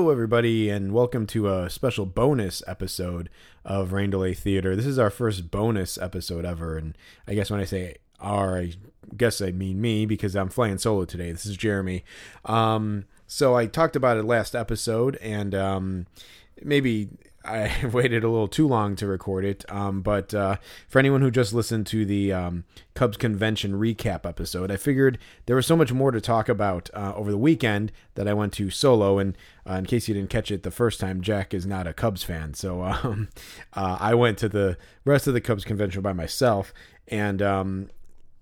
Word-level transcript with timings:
Hello, 0.00 0.10
everybody, 0.10 0.70
and 0.70 0.94
welcome 0.94 1.26
to 1.26 1.52
a 1.52 1.68
special 1.68 2.06
bonus 2.06 2.62
episode 2.66 3.28
of 3.66 3.92
Rain 3.92 4.08
Delay 4.08 4.32
Theater. 4.32 4.74
This 4.74 4.86
is 4.86 4.98
our 4.98 5.10
first 5.10 5.50
bonus 5.50 5.98
episode 5.98 6.46
ever, 6.46 6.78
and 6.78 6.96
I 7.28 7.34
guess 7.34 7.50
when 7.50 7.60
I 7.60 7.66
say 7.66 7.96
our, 8.18 8.56
I 8.60 8.72
guess 9.14 9.42
I 9.42 9.50
mean 9.50 9.78
me 9.78 10.06
because 10.06 10.34
I'm 10.34 10.48
flying 10.48 10.78
solo 10.78 11.04
today. 11.04 11.30
This 11.32 11.44
is 11.44 11.54
Jeremy. 11.54 12.02
Um, 12.46 13.04
so 13.26 13.54
I 13.54 13.66
talked 13.66 13.94
about 13.94 14.16
it 14.16 14.24
last 14.24 14.54
episode, 14.54 15.16
and 15.16 15.54
um, 15.54 16.06
maybe 16.62 17.10
I 17.44 17.86
waited 17.92 18.24
a 18.24 18.28
little 18.28 18.48
too 18.48 18.68
long 18.68 18.96
to 18.96 19.06
record 19.06 19.44
it. 19.44 19.64
Um, 19.70 20.02
but 20.02 20.34
uh, 20.34 20.56
for 20.88 20.98
anyone 20.98 21.20
who 21.22 21.30
just 21.30 21.52
listened 21.52 21.86
to 21.88 22.04
the 22.04 22.32
um, 22.32 22.64
Cubs 22.94 23.16
convention 23.16 23.72
recap 23.72 24.28
episode, 24.28 24.70
I 24.70 24.76
figured 24.76 25.18
there 25.46 25.56
was 25.56 25.66
so 25.66 25.76
much 25.76 25.92
more 25.92 26.10
to 26.10 26.20
talk 26.20 26.48
about 26.48 26.90
uh, 26.94 27.12
over 27.16 27.30
the 27.30 27.38
weekend 27.38 27.92
that 28.14 28.28
I 28.28 28.34
went 28.34 28.52
to 28.54 28.70
solo. 28.70 29.18
And 29.18 29.36
uh, 29.68 29.74
in 29.74 29.86
case 29.86 30.08
you 30.08 30.14
didn't 30.14 30.30
catch 30.30 30.50
it 30.50 30.62
the 30.62 30.70
first 30.70 31.00
time, 31.00 31.20
Jack 31.20 31.54
is 31.54 31.66
not 31.66 31.86
a 31.86 31.92
Cubs 31.92 32.22
fan, 32.22 32.54
so 32.54 32.82
um, 33.02 33.28
uh, 33.72 33.96
I 34.00 34.14
went 34.14 34.38
to 34.38 34.48
the 34.48 34.76
rest 35.04 35.26
of 35.26 35.34
the 35.34 35.40
Cubs 35.40 35.64
convention 35.64 36.02
by 36.02 36.12
myself. 36.12 36.72
And 37.08 37.42
um, 37.42 37.90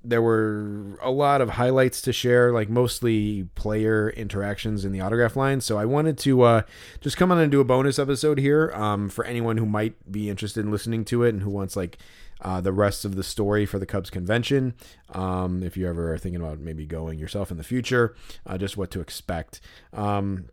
there 0.09 0.23
were 0.23 0.98
a 1.03 1.11
lot 1.11 1.41
of 1.41 1.51
highlights 1.51 2.01
to 2.03 2.12
share, 2.12 2.51
like 2.53 2.71
mostly 2.71 3.45
player 3.55 4.11
interactions 4.11 4.85
in 4.85 4.93
the 4.93 5.01
autograph 5.01 5.37
line. 5.37 5.61
So 5.61 5.79
I 5.79 5.85
wanted 5.85 6.16
to 6.19 6.43
uh, 6.43 6.62
just 7.01 7.16
come 7.16 7.30
on 7.30 7.39
and 7.39 7.53
do 7.53 7.61
a 7.61 7.65
bonus 7.65 7.99
episode 7.99 8.39
here 8.39 8.73
um, 8.75 9.11
for 9.11 9.25
anyone 9.25 9.59
who 9.59 9.66
might 9.66 10.11
be 10.11 10.30
interested 10.30 10.65
in 10.65 10.73
listening 10.73 11.05
to 11.07 11.25
it 11.25 11.30
and 11.30 11.43
who 11.43 11.51
wants 11.51 11.77
like 11.77 11.99
uh, 12.41 12.60
the 12.60 12.73
rest 12.73 13.05
of 13.05 13.16
the 13.16 13.23
story 13.23 13.66
for 13.66 13.79
the 13.79 13.87
Cubs 13.87 14.10
convention. 14.10 14.74
Um, 15.13 15.63
if 15.63 15.77
you 15.77 15.87
ever 15.87 16.13
are 16.15 16.19
thinking 16.19 16.41
about 16.41 16.59
maybe 16.59 16.87
going 16.87 17.19
yourself 17.19 17.51
in 17.51 17.59
the 17.59 17.65
future, 17.65 18.15
uh, 18.47 18.57
just 18.57 18.77
what 18.77 18.91
to 18.93 19.01
expect. 19.01 19.60
Um, 19.93 20.47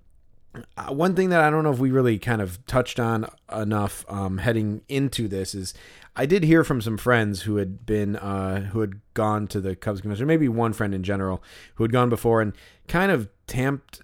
uh, 0.77 0.93
one 0.93 1.15
thing 1.15 1.29
that 1.29 1.41
I 1.41 1.49
don't 1.49 1.63
know 1.63 1.71
if 1.71 1.79
we 1.79 1.91
really 1.91 2.19
kind 2.19 2.41
of 2.41 2.65
touched 2.65 2.99
on 2.99 3.27
enough 3.53 4.05
um, 4.09 4.39
heading 4.39 4.81
into 4.87 5.27
this 5.27 5.55
is 5.55 5.73
I 6.15 6.25
did 6.25 6.43
hear 6.43 6.63
from 6.63 6.81
some 6.81 6.97
friends 6.97 7.41
who 7.41 7.57
had 7.57 7.85
been 7.85 8.15
uh, 8.15 8.61
who 8.71 8.81
had 8.81 9.01
gone 9.13 9.47
to 9.47 9.59
the 9.59 9.75
Cubs 9.75 10.01
convention, 10.01 10.27
maybe 10.27 10.47
one 10.47 10.73
friend 10.73 10.93
in 10.93 11.03
general 11.03 11.43
who 11.75 11.83
had 11.83 11.91
gone 11.91 12.09
before 12.09 12.41
and 12.41 12.53
kind 12.87 13.11
of 13.11 13.29
tamped 13.47 14.01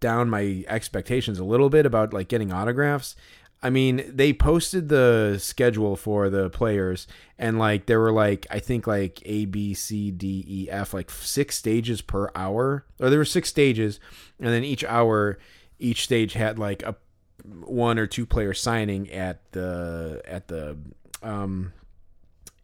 down 0.00 0.30
my 0.30 0.64
expectations 0.68 1.38
a 1.38 1.44
little 1.44 1.68
bit 1.68 1.84
about 1.84 2.12
like 2.12 2.28
getting 2.28 2.52
autographs. 2.52 3.16
I 3.60 3.70
mean, 3.70 4.04
they 4.08 4.32
posted 4.32 4.88
the 4.88 5.36
schedule 5.40 5.96
for 5.96 6.30
the 6.30 6.48
players, 6.48 7.08
and 7.38 7.58
like 7.58 7.86
there 7.86 7.98
were 7.98 8.12
like 8.12 8.46
I 8.50 8.60
think 8.60 8.86
like 8.86 9.20
A, 9.24 9.46
B, 9.46 9.74
C, 9.74 10.12
D, 10.12 10.44
E, 10.46 10.70
F, 10.70 10.94
like 10.94 11.10
six 11.10 11.56
stages 11.56 12.00
per 12.00 12.30
hour, 12.36 12.84
or 13.00 13.10
there 13.10 13.18
were 13.18 13.24
six 13.24 13.48
stages, 13.48 13.98
and 14.38 14.48
then 14.48 14.62
each 14.62 14.84
hour, 14.84 15.38
each 15.78 16.04
stage 16.04 16.32
had 16.32 16.58
like 16.58 16.82
a 16.82 16.96
one 17.44 17.98
or 17.98 18.06
two 18.06 18.26
players 18.26 18.60
signing 18.60 19.10
at 19.10 19.52
the 19.52 20.20
at 20.24 20.48
the 20.48 20.76
um, 21.22 21.72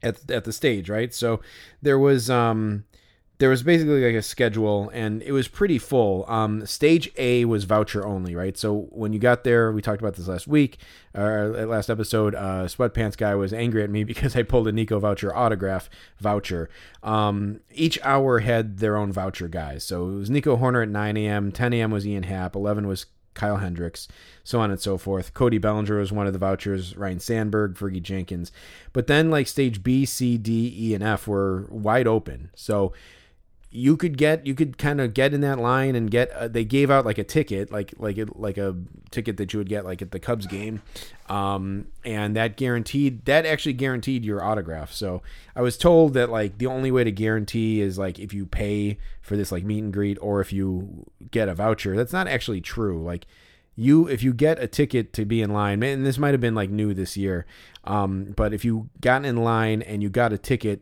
at 0.03 0.31
at 0.31 0.45
the 0.45 0.53
stage, 0.53 0.89
right? 0.89 1.13
So 1.15 1.41
there 1.83 1.99
was 1.99 2.29
um, 2.31 2.85
there 3.39 3.49
was 3.49 3.65
basically 3.65 4.05
like 4.05 4.15
a 4.15 4.23
schedule, 4.23 4.91
and 4.95 5.21
it 5.23 5.33
was 5.33 5.49
pretty 5.49 5.79
full. 5.79 6.25
Um, 6.29 6.65
stage 6.67 7.11
A 7.17 7.45
was 7.45 7.65
voucher 7.65 8.07
only, 8.07 8.37
right? 8.37 8.57
So 8.57 8.87
when 8.91 9.13
you 9.13 9.19
got 9.19 9.43
there, 9.43 9.73
we 9.73 9.83
talked 9.83 10.01
about 10.01 10.15
this 10.15 10.29
last 10.29 10.47
week, 10.47 10.79
or 11.15 11.67
last 11.67 11.91
episode. 11.91 12.35
Uh, 12.37 12.67
Sweatpants 12.67 13.17
guy 13.17 13.35
was 13.35 13.53
angry 13.53 13.83
at 13.83 13.91
me 13.91 14.05
because 14.05 14.37
I 14.37 14.45
pulled 14.45 14.69
a 14.69 14.73
Nico 14.73 15.01
voucher 15.01 15.35
autograph 15.35 15.91
voucher. 16.21 16.69
Um, 17.03 17.61
each 17.73 17.99
hour 18.03 18.39
had 18.39 18.79
their 18.79 18.97
own 18.97 19.11
voucher 19.13 19.49
guys. 19.49 19.85
So 19.85 20.09
it 20.11 20.15
was 20.15 20.31
Nico 20.31 20.57
Hoerner 20.57 20.85
at 20.85 20.89
9 20.89 21.17
a.m., 21.17 21.51
10 21.51 21.73
a.m. 21.73 21.91
was 21.91 22.07
Ian 22.07 22.25
Happ, 22.25 22.55
11 22.55 22.87
was 22.87 23.07
Kyle 23.35 23.57
Hendricks, 23.57 24.07
so 24.45 24.61
on 24.61 24.71
and 24.71 24.81
so 24.81 24.97
forth. 24.97 25.35
Cody 25.35 25.59
Bellinger 25.59 25.99
was 25.99 26.13
one 26.13 26.29
of 26.29 26.33
the 26.33 26.39
vouchers, 26.39 26.97
Ryne 26.97 27.19
Sandberg, 27.19 27.75
Fergie 27.75 28.01
Jenkins. 28.01 28.53
But 28.93 29.09
then 29.09 29.29
like 29.29 29.49
stage 29.49 29.83
B, 29.83 30.05
C, 30.05 30.39
D, 30.39 30.73
E, 30.77 30.95
and 30.95 31.03
F 31.03 31.27
were 31.27 31.67
wide 31.69 32.07
open. 32.07 32.51
So 32.55 32.93
you 33.77 33.97
could 33.97 34.17
get 34.17 34.47
you 34.47 34.55
could 34.55 34.79
kind 34.79 35.01
of 35.01 35.13
get 35.15 35.35
in 35.35 35.41
that 35.41 35.59
line 35.59 35.97
and 35.97 36.09
get 36.09 36.31
uh, 36.31 36.47
they 36.47 36.65
gave 36.65 36.93
out 36.93 37.05
like 37.05 37.19
a 37.19 37.25
ticket 37.25 37.73
like 37.73 37.93
like 37.99 38.17
it, 38.17 38.39
like 38.39 38.57
a 38.57 38.77
ticket 39.11 39.37
that 39.37 39.53
you 39.53 39.59
would 39.59 39.69
get 39.69 39.85
like 39.85 40.01
at 40.01 40.13
the 40.13 40.21
Cubs 40.21 40.47
game 40.47 40.81
um, 41.29 41.89
and 42.05 42.37
that 42.37 42.57
guaranteed 42.57 43.25
that 43.25 43.45
actually 43.45 43.73
guaranteed 43.73 44.25
your 44.25 44.45
autograph. 44.45 44.93
So 44.93 45.23
I 45.57 45.63
was 45.63 45.77
told 45.77 46.15
that 46.15 46.31
like 46.31 46.59
the 46.59 46.67
only 46.67 46.93
way 46.93 47.03
to 47.03 47.11
guarantee 47.11 47.81
is 47.81 47.99
like 47.99 48.21
if 48.21 48.33
you 48.33 48.47
pay 48.47 48.97
for 49.21 49.37
this 49.37 49.51
like 49.51 49.65
meet 49.65 49.83
and 49.83 49.93
greet 49.93 50.19
or 50.21 50.41
if 50.41 50.53
you 50.53 51.11
get 51.33 51.49
a 51.49 51.55
voucher. 51.55 51.97
That's 51.97 52.13
not 52.13 52.29
actually 52.29 52.61
true. 52.61 53.03
Like 53.03 53.27
you 53.75 54.07
if 54.07 54.23
you 54.23 54.33
get 54.33 54.63
a 54.63 54.69
ticket 54.69 55.13
to 55.15 55.25
be 55.25 55.43
in 55.43 55.53
line 55.53 55.83
and 55.83 56.07
this 56.07 56.17
might 56.17 56.31
have 56.31 56.41
been 56.41 56.55
like 56.55 56.71
new 56.71 56.95
this 56.95 57.17
year 57.17 57.45
um, 57.83 58.33
but 58.37 58.55
if 58.55 58.65
you 58.65 58.89
got 59.01 59.25
in 59.25 59.37
line 59.39 59.83
and 59.83 60.01
you 60.01 60.09
got 60.09 60.33
a 60.33 60.39
ticket 60.39 60.81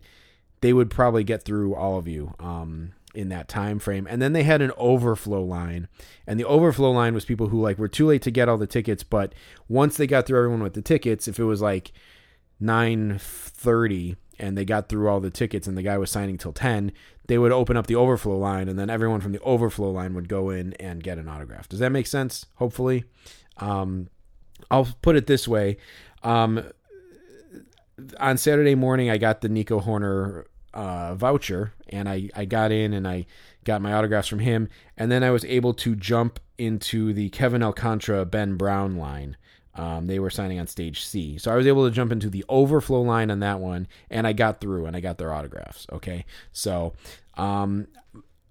they 0.63 0.73
would 0.73 0.91
probably 0.91 1.25
get 1.25 1.45
through 1.45 1.75
all 1.75 1.99
of 1.99 2.09
you 2.09 2.35
um, 2.41 2.93
in 3.15 3.29
that 3.29 3.49
time 3.49 3.79
frame. 3.79 4.07
And 4.09 4.23
then 4.23 4.33
they 4.33 4.45
had 4.45 4.63
an 4.63 4.73
overflow 4.79 5.43
line, 5.43 5.89
and 6.27 6.41
the 6.41 6.47
overflow 6.47 6.91
line 6.91 7.13
was 7.13 7.27
people 7.27 7.49
who 7.49 7.61
like 7.61 7.79
were 7.79 7.89
too 7.89 8.07
late 8.07 8.23
to 8.23 8.31
get 8.31 8.49
all 8.49 8.57
the 8.57 8.67
tickets, 8.67 9.03
but 9.03 9.35
once 9.69 9.97
they 9.97 10.07
got 10.07 10.27
through 10.27 10.39
everyone 10.39 10.63
with 10.63 10.75
the 10.75 10.83
tickets, 10.83 11.29
if 11.29 11.39
it 11.39 11.45
was 11.45 11.61
like 11.61 11.93
nine 12.59 13.19
thirty 13.19 14.17
and 14.39 14.57
they 14.57 14.65
got 14.65 14.89
through 14.89 15.09
all 15.09 15.21
the 15.21 15.31
tickets 15.31 15.67
and 15.67 15.77
the 15.77 15.83
guy 15.83 15.99
was 15.99 16.11
signing 16.11 16.39
till 16.39 16.53
10 16.53 16.93
they 17.27 17.37
would 17.37 17.53
open 17.53 17.77
up 17.77 17.87
the 17.87 17.97
overflow 17.97 18.39
line 18.39 18.69
and 18.69 18.79
then 18.79 18.89
everyone 18.89 19.21
from 19.21 19.33
the 19.33 19.41
overflow 19.41 19.91
line 19.91 20.15
would 20.15 20.29
go 20.29 20.49
in 20.49 20.73
and 20.75 21.03
get 21.03 21.19
an 21.19 21.29
autograph. 21.29 21.69
Does 21.69 21.81
that 21.81 21.91
make 21.91 22.07
sense? 22.07 22.47
Hopefully. 22.57 23.05
Um, 23.57 24.09
i'll 24.71 24.89
put 25.03 25.17
it 25.17 25.27
this 25.27 25.49
way. 25.49 25.77
Um, 26.23 26.65
on 28.19 28.39
saturday 28.39 28.75
morning 28.75 29.11
i 29.11 29.19
got 29.19 29.43
the 29.43 29.49
nico 29.49 29.81
hoerner 29.81 30.45
uh, 30.75 31.15
voucher, 31.15 31.73
and 31.89 32.09
I 32.09 32.31
I 32.35 32.45
got 32.45 32.73
in 32.73 32.93
and 32.93 33.07
I 33.07 33.27
got 33.65 33.83
my 33.83 33.93
autographs 33.93 34.29
from 34.29 34.41
him, 34.41 34.69
and 34.97 35.11
then 35.11 35.23
I 35.23 35.31
was 35.31 35.45
able 35.45 35.75
to 35.75 35.95
jump 35.95 36.41
into 36.59 37.13
the 37.13 37.29
Kevin 37.31 37.63
Alcantara 37.63 38.25
Ben 38.25 38.57
Brown 38.57 38.97
line. 38.97 39.37
Um, 39.75 40.07
they 40.07 40.19
were 40.19 40.31
signing 40.31 40.61
on 40.61 40.67
stage 40.67 41.05
C, 41.05 41.39
so 41.39 41.51
I 41.51 41.57
was 41.57 41.67
able 41.67 41.87
to 41.89 41.95
jump 41.95 42.13
into 42.13 42.29
the 42.29 42.45
overflow 42.49 43.01
line 43.01 43.31
on 43.31 43.41
that 43.41 43.61
one, 43.61 43.89
and 44.11 44.27
I 44.27 44.33
got 44.33 44.61
through 44.61 44.87
and 44.87 44.97
I 44.97 45.01
got 45.01 45.19
their 45.19 45.33
autographs. 45.33 45.87
Okay, 45.91 46.27
so 46.53 46.93
um, 47.35 47.87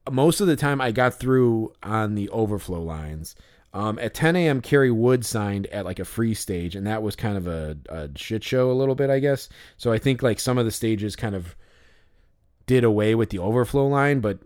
most 0.10 0.42
of 0.42 0.48
the 0.48 0.56
time 0.56 0.82
I 0.82 0.92
got 0.92 1.14
through 1.14 1.74
on 1.84 2.16
the 2.16 2.30
overflow 2.30 2.82
lines. 2.82 3.36
Um, 3.74 4.00
at 4.00 4.14
10 4.14 4.36
a.m., 4.36 4.60
Kerry 4.60 4.92
Wood 4.92 5.26
signed 5.26 5.68
at 5.68 5.86
like 5.86 6.00
a 6.00 6.06
free 6.06 6.34
stage, 6.34 6.76
and 6.76 6.86
that 6.88 7.04
was 7.04 7.16
kind 7.16 7.38
of 7.38 7.48
a, 7.48 7.78
a 7.88 8.10
shit 8.18 8.44
show 8.44 8.70
a 8.70 8.74
little 8.74 8.96
bit, 8.96 9.10
I 9.10 9.20
guess. 9.20 9.48
So 9.78 9.94
I 9.94 9.98
think 9.98 10.22
like 10.22 10.40
some 10.40 10.58
of 10.58 10.66
the 10.66 10.72
stages 10.72 11.16
kind 11.16 11.36
of 11.36 11.56
did 12.72 12.86
away 12.86 13.14
with 13.14 13.32
the 13.32 13.38
overflow 13.38 13.86
line, 13.86 14.22
but 14.22 14.40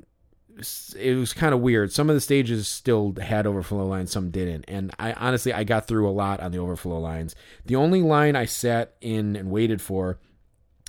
it 0.98 1.16
was 1.16 1.32
kind 1.32 1.54
of 1.54 1.62
weird. 1.62 1.92
Some 1.92 2.10
of 2.10 2.16
the 2.16 2.20
stages 2.20 2.68
still 2.68 3.14
had 3.22 3.46
overflow 3.46 3.86
lines, 3.86 4.12
some 4.12 4.32
didn't. 4.32 4.66
And 4.68 4.92
I 4.98 5.14
honestly 5.14 5.54
I 5.54 5.64
got 5.64 5.86
through 5.86 6.10
a 6.10 6.12
lot 6.12 6.40
on 6.40 6.52
the 6.52 6.58
overflow 6.58 6.98
lines. 6.98 7.36
The 7.68 7.76
only 7.76 8.02
line 8.02 8.36
I 8.36 8.46
sat 8.46 8.96
in 9.00 9.36
and 9.36 9.52
waited 9.52 9.80
for 9.80 10.18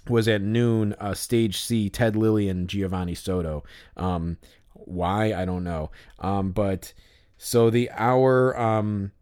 was 0.09 0.29
at 0.29 0.41
noon, 0.41 0.95
uh, 0.99 1.13
stage 1.13 1.61
C, 1.61 1.91
Ted 1.91 2.17
Lilly 2.17 2.49
and 2.49 2.69
Geovany 2.69 3.15
Soto. 3.15 3.65
Um, 3.99 4.39
why 4.73 5.35
I 5.35 5.45
don't 5.45 5.65
know. 5.65 5.91
Um, 6.21 6.53
but 6.53 6.95
so 7.37 7.69
the 7.69 7.91
hour, 7.91 8.59
um, 8.59 9.13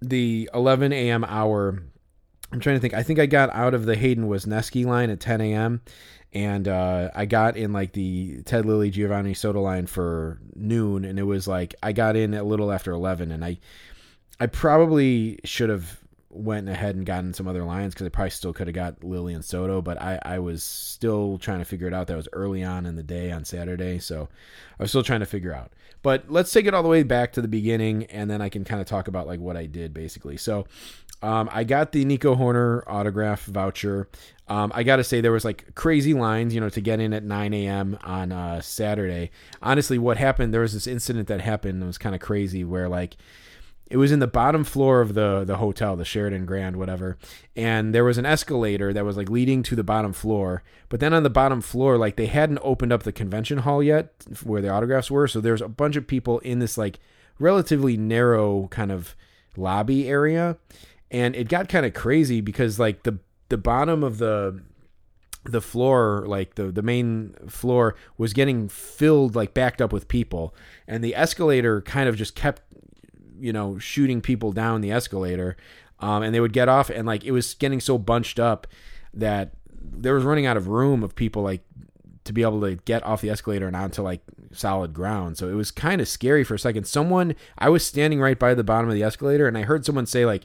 the 0.00 0.48
11 0.54 0.92
a.m. 0.92 1.24
hour. 1.24 1.82
I'm 2.50 2.60
trying 2.60 2.76
to 2.76 2.80
think. 2.80 2.94
I 2.94 3.02
think 3.02 3.18
I 3.18 3.26
got 3.26 3.50
out 3.50 3.74
of 3.74 3.84
the 3.84 3.94
Hayden 3.94 4.26
Wesneski 4.26 4.86
line 4.86 5.10
at 5.10 5.20
10 5.20 5.42
a.m 5.42 5.82
and 6.32 6.68
uh, 6.68 7.10
I 7.14 7.24
got 7.24 7.56
in 7.56 7.72
like 7.72 7.92
the 7.92 8.42
Ted 8.42 8.66
Lilly 8.66 8.90
Geovany 8.90 9.36
Soto 9.36 9.62
line 9.62 9.86
for 9.86 10.38
noon, 10.54 11.04
and 11.04 11.18
it 11.18 11.22
was 11.24 11.48
like 11.48 11.74
I 11.82 11.92
got 11.92 12.16
in 12.16 12.34
a 12.34 12.44
little 12.44 12.70
after 12.70 12.92
eleven, 12.92 13.32
and 13.32 13.44
I 13.44 13.58
I 14.38 14.46
probably 14.46 15.40
should 15.44 15.70
have 15.70 16.00
went 16.30 16.68
ahead 16.68 16.94
and 16.94 17.06
gotten 17.06 17.32
some 17.32 17.48
other 17.48 17.64
lines 17.64 17.94
because 17.94 18.06
I 18.06 18.10
probably 18.10 18.30
still 18.30 18.52
could 18.52 18.66
have 18.66 18.74
got 18.74 19.02
Lilly 19.02 19.32
and 19.32 19.44
Soto, 19.44 19.80
but 19.80 20.00
I 20.00 20.18
I 20.22 20.38
was 20.38 20.62
still 20.62 21.38
trying 21.38 21.60
to 21.60 21.64
figure 21.64 21.86
it 21.86 21.94
out. 21.94 22.06
That 22.08 22.16
was 22.16 22.28
early 22.32 22.62
on 22.62 22.84
in 22.84 22.96
the 22.96 23.02
day 23.02 23.30
on 23.32 23.44
Saturday, 23.44 23.98
so 23.98 24.28
I 24.78 24.82
was 24.82 24.90
still 24.90 25.02
trying 25.02 25.20
to 25.20 25.26
figure 25.26 25.54
out. 25.54 25.72
But 26.02 26.30
let's 26.30 26.52
take 26.52 26.66
it 26.66 26.74
all 26.74 26.82
the 26.82 26.88
way 26.88 27.02
back 27.02 27.32
to 27.32 27.42
the 27.42 27.48
beginning, 27.48 28.04
and 28.04 28.30
then 28.30 28.42
I 28.42 28.50
can 28.50 28.64
kind 28.64 28.80
of 28.80 28.86
talk 28.86 29.08
about 29.08 29.26
like 29.26 29.40
what 29.40 29.56
I 29.56 29.66
did 29.66 29.94
basically. 29.94 30.36
So 30.36 30.66
um, 31.22 31.48
I 31.52 31.64
got 31.64 31.92
the 31.92 32.04
Nico 32.04 32.34
Hoerner 32.36 32.82
autograph 32.86 33.44
voucher. 33.44 34.08
Um, 34.46 34.72
I 34.74 34.82
got 34.82 34.96
to 34.96 35.04
say, 35.04 35.20
there 35.20 35.32
was 35.32 35.44
like 35.44 35.74
crazy 35.74 36.14
lines, 36.14 36.54
you 36.54 36.60
know, 36.60 36.70
to 36.70 36.80
get 36.80 37.00
in 37.00 37.12
at 37.12 37.24
9 37.24 37.54
a.m. 37.54 37.98
on 38.02 38.32
uh, 38.32 38.60
Saturday. 38.60 39.30
Honestly, 39.60 39.98
what 39.98 40.16
happened, 40.16 40.54
there 40.54 40.62
was 40.62 40.72
this 40.72 40.86
incident 40.86 41.28
that 41.28 41.40
happened 41.40 41.82
that 41.82 41.86
was 41.86 41.98
kind 41.98 42.14
of 42.14 42.20
crazy 42.20 42.64
where 42.64 42.88
like 42.88 43.16
it 43.90 43.96
was 43.96 44.12
in 44.12 44.18
the 44.18 44.26
bottom 44.26 44.64
floor 44.64 45.00
of 45.00 45.14
the 45.14 45.44
the 45.44 45.56
hotel, 45.56 45.96
the 45.96 46.04
Sheraton 46.04 46.46
Grand, 46.46 46.76
whatever. 46.76 47.16
And 47.56 47.94
there 47.94 48.04
was 48.04 48.18
an 48.18 48.26
escalator 48.26 48.92
that 48.92 49.04
was 49.04 49.16
like 49.16 49.30
leading 49.30 49.62
to 49.64 49.76
the 49.76 49.84
bottom 49.84 50.12
floor. 50.12 50.62
But 50.88 51.00
then 51.00 51.14
on 51.14 51.22
the 51.22 51.30
bottom 51.30 51.60
floor, 51.60 51.96
like 51.96 52.16
they 52.16 52.26
hadn't 52.26 52.60
opened 52.62 52.92
up 52.92 53.02
the 53.02 53.12
convention 53.12 53.58
hall 53.58 53.82
yet 53.82 54.12
where 54.44 54.60
the 54.60 54.68
autographs 54.68 55.10
were. 55.10 55.26
So 55.26 55.40
there's 55.40 55.62
a 55.62 55.68
bunch 55.68 55.96
of 55.96 56.06
people 56.06 56.38
in 56.40 56.58
this 56.58 56.76
like 56.76 56.98
relatively 57.38 57.96
narrow 57.96 58.68
kind 58.68 58.92
of 58.92 59.16
lobby 59.56 60.08
area, 60.08 60.56
and 61.10 61.34
it 61.34 61.48
got 61.48 61.68
kind 61.68 61.86
of 61.86 61.94
crazy 61.94 62.40
because 62.40 62.78
like 62.78 63.02
the 63.02 63.18
the 63.48 63.58
bottom 63.58 64.02
of 64.02 64.18
the 64.18 64.62
the 65.44 65.60
floor 65.60 66.24
like 66.26 66.56
the 66.56 66.64
the 66.70 66.82
main 66.82 67.34
floor 67.48 67.94
was 68.18 68.32
getting 68.32 68.68
filled 68.68 69.34
like 69.34 69.54
backed 69.54 69.80
up 69.80 69.92
with 69.92 70.08
people. 70.08 70.54
And 70.86 71.02
the 71.02 71.14
escalator 71.14 71.80
kind 71.80 72.08
of 72.08 72.16
just 72.16 72.34
kept 72.34 72.62
you 73.40 73.52
know 73.52 73.78
shooting 73.78 74.20
people 74.20 74.52
down 74.52 74.80
the 74.80 74.92
escalator. 74.92 75.56
Um, 76.00 76.22
and 76.22 76.32
they 76.34 76.40
would 76.40 76.52
get 76.52 76.68
off 76.68 76.90
and 76.90 77.06
like 77.06 77.24
it 77.24 77.32
was 77.32 77.54
getting 77.54 77.80
so 77.80 77.98
bunched 77.98 78.38
up 78.38 78.66
that 79.14 79.54
there 79.80 80.14
was 80.14 80.24
running 80.24 80.46
out 80.46 80.56
of 80.56 80.68
room 80.68 81.02
of 81.02 81.16
people 81.16 81.42
like 81.42 81.64
to 82.24 82.32
be 82.32 82.42
able 82.42 82.60
to 82.60 82.76
get 82.84 83.02
off 83.04 83.20
the 83.20 83.30
escalator 83.30 83.66
and 83.66 83.74
onto 83.74 84.02
like 84.02 84.20
solid 84.52 84.92
ground. 84.92 85.38
So 85.38 85.48
it 85.48 85.54
was 85.54 85.70
kind 85.70 86.00
of 86.00 86.06
scary 86.06 86.44
for 86.44 86.54
a 86.54 86.58
second. 86.58 86.86
Someone 86.86 87.34
i 87.56 87.68
was 87.68 87.84
standing 87.84 88.20
right 88.20 88.38
by 88.38 88.54
the 88.54 88.62
bottom 88.62 88.88
of 88.88 88.94
the 88.94 89.02
escalator 89.02 89.48
and 89.48 89.56
i 89.56 89.62
heard 89.62 89.84
someone 89.86 90.06
say 90.06 90.26
like 90.26 90.44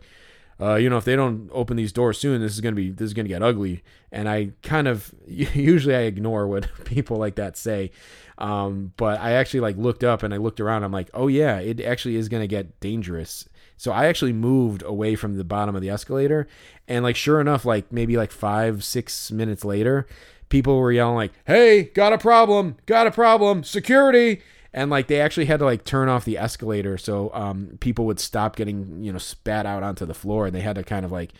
uh, 0.63 0.75
you 0.75 0.89
know, 0.89 0.95
if 0.97 1.03
they 1.03 1.15
don't 1.15 1.49
open 1.51 1.75
these 1.75 1.91
doors 1.91 2.17
soon, 2.17 2.39
this 2.39 2.53
is 2.53 2.61
gonna 2.61 2.75
be 2.75 2.89
this 2.89 3.07
is 3.07 3.13
gonna 3.13 3.27
get 3.27 3.43
ugly. 3.43 3.83
And 4.11 4.29
I 4.29 4.51
kind 4.61 4.87
of 4.87 5.13
usually 5.27 5.95
I 5.95 6.01
ignore 6.01 6.47
what 6.47 6.69
people 6.85 7.17
like 7.17 7.35
that 7.35 7.57
say, 7.57 7.91
um, 8.37 8.93
but 8.95 9.19
I 9.19 9.33
actually 9.33 9.59
like 9.59 9.75
looked 9.75 10.03
up 10.03 10.23
and 10.23 10.33
I 10.33 10.37
looked 10.37 10.61
around. 10.61 10.83
I'm 10.83 10.91
like, 10.91 11.09
oh 11.13 11.27
yeah, 11.27 11.59
it 11.59 11.81
actually 11.81 12.15
is 12.15 12.29
gonna 12.29 12.47
get 12.47 12.79
dangerous. 12.79 13.49
So 13.75 13.91
I 13.91 14.05
actually 14.05 14.31
moved 14.31 14.83
away 14.83 15.15
from 15.15 15.35
the 15.35 15.43
bottom 15.43 15.75
of 15.75 15.81
the 15.81 15.89
escalator, 15.89 16.47
and 16.87 17.03
like 17.03 17.17
sure 17.17 17.41
enough, 17.41 17.65
like 17.65 17.91
maybe 17.91 18.15
like 18.15 18.31
five 18.31 18.83
six 18.85 19.31
minutes 19.31 19.65
later, 19.65 20.07
people 20.47 20.77
were 20.77 20.93
yelling 20.93 21.15
like, 21.15 21.33
"Hey, 21.45 21.83
got 21.83 22.13
a 22.13 22.17
problem! 22.17 22.77
Got 22.85 23.07
a 23.07 23.11
problem! 23.11 23.63
Security!" 23.65 24.41
And 24.73 24.89
like 24.89 25.07
they 25.07 25.21
actually 25.21 25.45
had 25.45 25.59
to 25.59 25.65
like 25.65 25.83
turn 25.83 26.09
off 26.09 26.25
the 26.25 26.37
escalator 26.37 26.97
so 26.97 27.31
um, 27.33 27.77
people 27.79 28.05
would 28.05 28.19
stop 28.19 28.55
getting 28.55 29.03
you 29.03 29.11
know 29.11 29.19
spat 29.19 29.65
out 29.65 29.83
onto 29.83 30.05
the 30.05 30.13
floor. 30.13 30.47
And 30.47 30.55
they 30.55 30.61
had 30.61 30.75
to 30.75 30.83
kind 30.83 31.05
of 31.05 31.11
like 31.11 31.33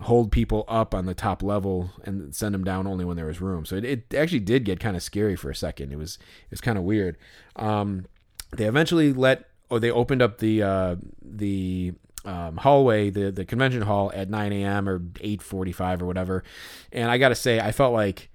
hold 0.00 0.32
people 0.32 0.64
up 0.66 0.94
on 0.94 1.06
the 1.06 1.14
top 1.14 1.42
level 1.42 1.90
and 2.04 2.34
send 2.34 2.54
them 2.54 2.64
down 2.64 2.86
only 2.86 3.04
when 3.04 3.16
there 3.16 3.26
was 3.26 3.40
room. 3.40 3.66
So 3.66 3.76
it, 3.76 3.84
it 3.84 4.14
actually 4.14 4.40
did 4.40 4.64
get 4.64 4.80
kind 4.80 4.96
of 4.96 5.02
scary 5.02 5.36
for 5.36 5.50
a 5.50 5.54
second. 5.54 5.92
It 5.92 5.96
was 5.96 6.16
it 6.16 6.50
was 6.50 6.60
kind 6.60 6.78
of 6.78 6.84
weird. 6.84 7.16
Um, 7.56 8.06
they 8.52 8.64
eventually 8.64 9.12
let 9.12 9.48
or 9.68 9.78
they 9.78 9.90
opened 9.90 10.22
up 10.22 10.38
the 10.38 10.62
uh, 10.62 10.96
the 11.22 11.92
um, 12.24 12.56
hallway, 12.56 13.10
the 13.10 13.30
the 13.30 13.44
convention 13.44 13.82
hall 13.82 14.10
at 14.14 14.28
9 14.28 14.52
a.m. 14.52 14.88
or 14.88 14.98
8:45 14.98 16.02
or 16.02 16.06
whatever, 16.06 16.44
and 16.92 17.10
I 17.10 17.18
gotta 17.18 17.36
say, 17.36 17.60
I 17.60 17.72
felt 17.72 17.92
like 17.92 18.30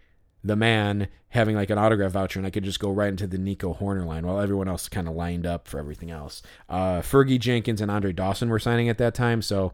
the 0.46 0.56
man 0.56 1.08
having 1.30 1.56
like 1.56 1.72
an 1.72 1.78
autograph 1.80 2.12
voucher 2.12 2.40
and 2.40 2.46
I 2.46 2.52
could 2.52 2.64
just 2.64 2.80
go 2.80 2.92
right 2.92 3.10
into 3.10 3.26
the 3.26 3.40
Nico 3.40 3.74
Hoerner 3.74 4.06
line 4.06 4.28
while 4.28 4.40
everyone 4.40 4.68
else 4.68 4.88
kind 4.88 5.08
of 5.08 5.16
lined 5.16 5.46
up 5.46 5.68
for 5.68 5.80
everything 5.80 6.12
else. 6.12 6.44
Uh, 6.70 7.02
Fergie 7.02 7.40
Jenkins 7.40 7.82
and 7.82 7.90
Andre 7.90 8.14
Dawson 8.14 8.50
were 8.50 8.60
signing 8.60 8.88
at 8.88 9.00
that 9.00 9.16
time, 9.16 9.42
so 9.42 9.74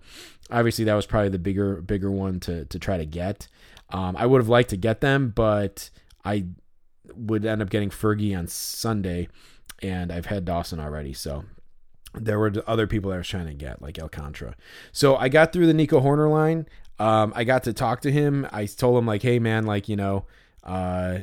obviously 0.49 0.85
that 0.85 0.93
was 0.93 1.05
probably 1.05 1.27
the 1.27 1.39
bigger 1.39 1.81
bigger 1.81 2.09
one 2.09 2.39
to 2.41 2.63
to 2.65 2.79
try 2.79 2.97
to 2.97 3.05
get. 3.05 3.49
Um, 3.89 4.15
I 4.15 4.25
would 4.25 4.39
have 4.39 4.47
liked 4.47 4.69
to 4.69 4.77
get 4.77 5.01
them, 5.01 5.33
but 5.35 5.89
I 6.23 6.45
would 7.13 7.45
end 7.45 7.61
up 7.61 7.69
getting 7.69 7.89
Fergie 7.89 8.37
on 8.37 8.47
Sunday, 8.47 9.27
and 9.83 10.09
I've 10.09 10.27
had 10.27 10.45
Dawson 10.45 10.79
already, 10.79 11.11
so 11.11 11.43
there 12.13 12.39
were 12.39 12.53
other 12.65 12.87
people 12.87 13.11
I 13.11 13.17
was 13.17 13.27
trying 13.27 13.47
to 13.47 13.53
get, 13.53 13.81
like 13.81 13.99
Alcantara. 13.99 14.55
So 14.93 15.17
I 15.17 15.27
got 15.27 15.51
through 15.51 15.67
the 15.67 15.73
Nico 15.73 15.99
Hoerner 15.99 16.31
line. 16.31 16.67
Um, 16.97 17.33
I 17.35 17.43
got 17.43 17.63
to 17.63 17.73
talk 17.73 18.01
to 18.01 18.11
him. 18.11 18.47
I 18.53 18.65
told 18.67 18.97
him 18.97 19.05
like, 19.05 19.21
hey 19.21 19.39
man, 19.39 19.65
like 19.65 19.89
you 19.89 19.97
know 19.97 20.25
uh, 20.63 21.19